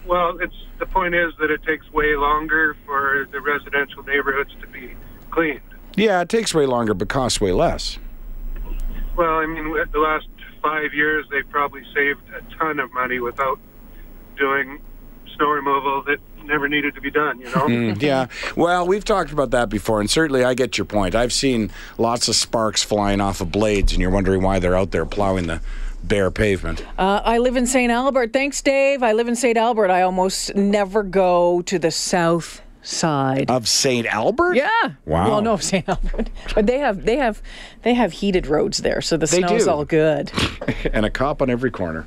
Well, 0.06 0.38
it's 0.40 0.54
the 0.78 0.86
point 0.86 1.14
is 1.14 1.32
that 1.40 1.50
it 1.50 1.62
takes 1.64 1.90
way 1.92 2.16
longer 2.16 2.76
for 2.86 3.28
the 3.32 3.40
residential 3.40 4.02
neighborhoods 4.04 4.50
to 4.60 4.66
be 4.68 4.94
cleaned. 5.30 5.60
Yeah, 5.96 6.20
it 6.20 6.28
takes 6.28 6.54
way 6.54 6.66
longer, 6.66 6.94
but 6.94 7.08
costs 7.08 7.40
way 7.40 7.52
less. 7.52 7.98
Well, 9.16 9.34
I 9.34 9.46
mean, 9.46 9.74
the 9.92 9.98
last 9.98 10.28
five 10.62 10.94
years, 10.94 11.26
they've 11.30 11.48
probably 11.50 11.82
saved 11.94 12.22
a 12.34 12.40
ton 12.56 12.78
of 12.78 12.92
money 12.92 13.18
without 13.18 13.58
doing 14.38 14.80
snow 15.36 15.50
removal 15.50 16.02
that 16.06 16.18
never 16.44 16.68
needed 16.68 16.94
to 16.94 17.00
be 17.00 17.10
done, 17.10 17.38
you 17.40 17.46
know? 17.46 17.66
Mm, 17.68 18.02
yeah. 18.02 18.26
Well, 18.56 18.86
we've 18.86 19.04
talked 19.04 19.32
about 19.32 19.50
that 19.52 19.68
before, 19.68 20.00
and 20.00 20.10
certainly 20.10 20.44
I 20.44 20.54
get 20.54 20.78
your 20.78 20.84
point. 20.84 21.14
I've 21.14 21.32
seen 21.32 21.70
lots 21.98 22.28
of 22.28 22.36
sparks 22.36 22.82
flying 22.82 23.20
off 23.20 23.40
of 23.40 23.50
blades, 23.52 23.92
and 23.92 24.00
you're 24.00 24.10
wondering 24.10 24.42
why 24.42 24.58
they're 24.58 24.76
out 24.76 24.90
there 24.90 25.06
plowing 25.06 25.46
the 25.46 25.60
bare 26.02 26.30
pavement. 26.30 26.84
Uh, 26.98 27.20
I 27.24 27.38
live 27.38 27.56
in 27.56 27.66
St. 27.66 27.92
Albert. 27.92 28.32
Thanks, 28.32 28.62
Dave. 28.62 29.02
I 29.02 29.12
live 29.12 29.28
in 29.28 29.36
St. 29.36 29.56
Albert. 29.56 29.90
I 29.90 30.02
almost 30.02 30.54
never 30.54 31.02
go 31.02 31.62
to 31.62 31.78
the 31.78 31.90
south 31.90 32.62
side. 32.82 33.50
Of 33.50 33.68
St. 33.68 34.06
Albert? 34.06 34.54
yeah. 34.54 34.70
Wow. 35.04 35.28
Well, 35.28 35.42
no, 35.42 35.56
St. 35.58 35.86
Albert, 35.88 36.30
but 36.54 36.66
they 36.66 36.78
have 36.78 37.04
they 37.04 37.16
have 37.16 37.42
they 37.82 37.92
have 37.94 38.12
heated 38.12 38.46
roads 38.46 38.78
there, 38.78 39.02
so 39.02 39.18
the 39.18 39.26
They 39.26 39.38
snow's 39.40 39.64
do. 39.64 39.70
all 39.70 39.84
good. 39.84 40.32
and 40.92 41.04
a 41.04 41.10
cop 41.10 41.42
on 41.42 41.50
every 41.50 41.70
corner. 41.70 42.06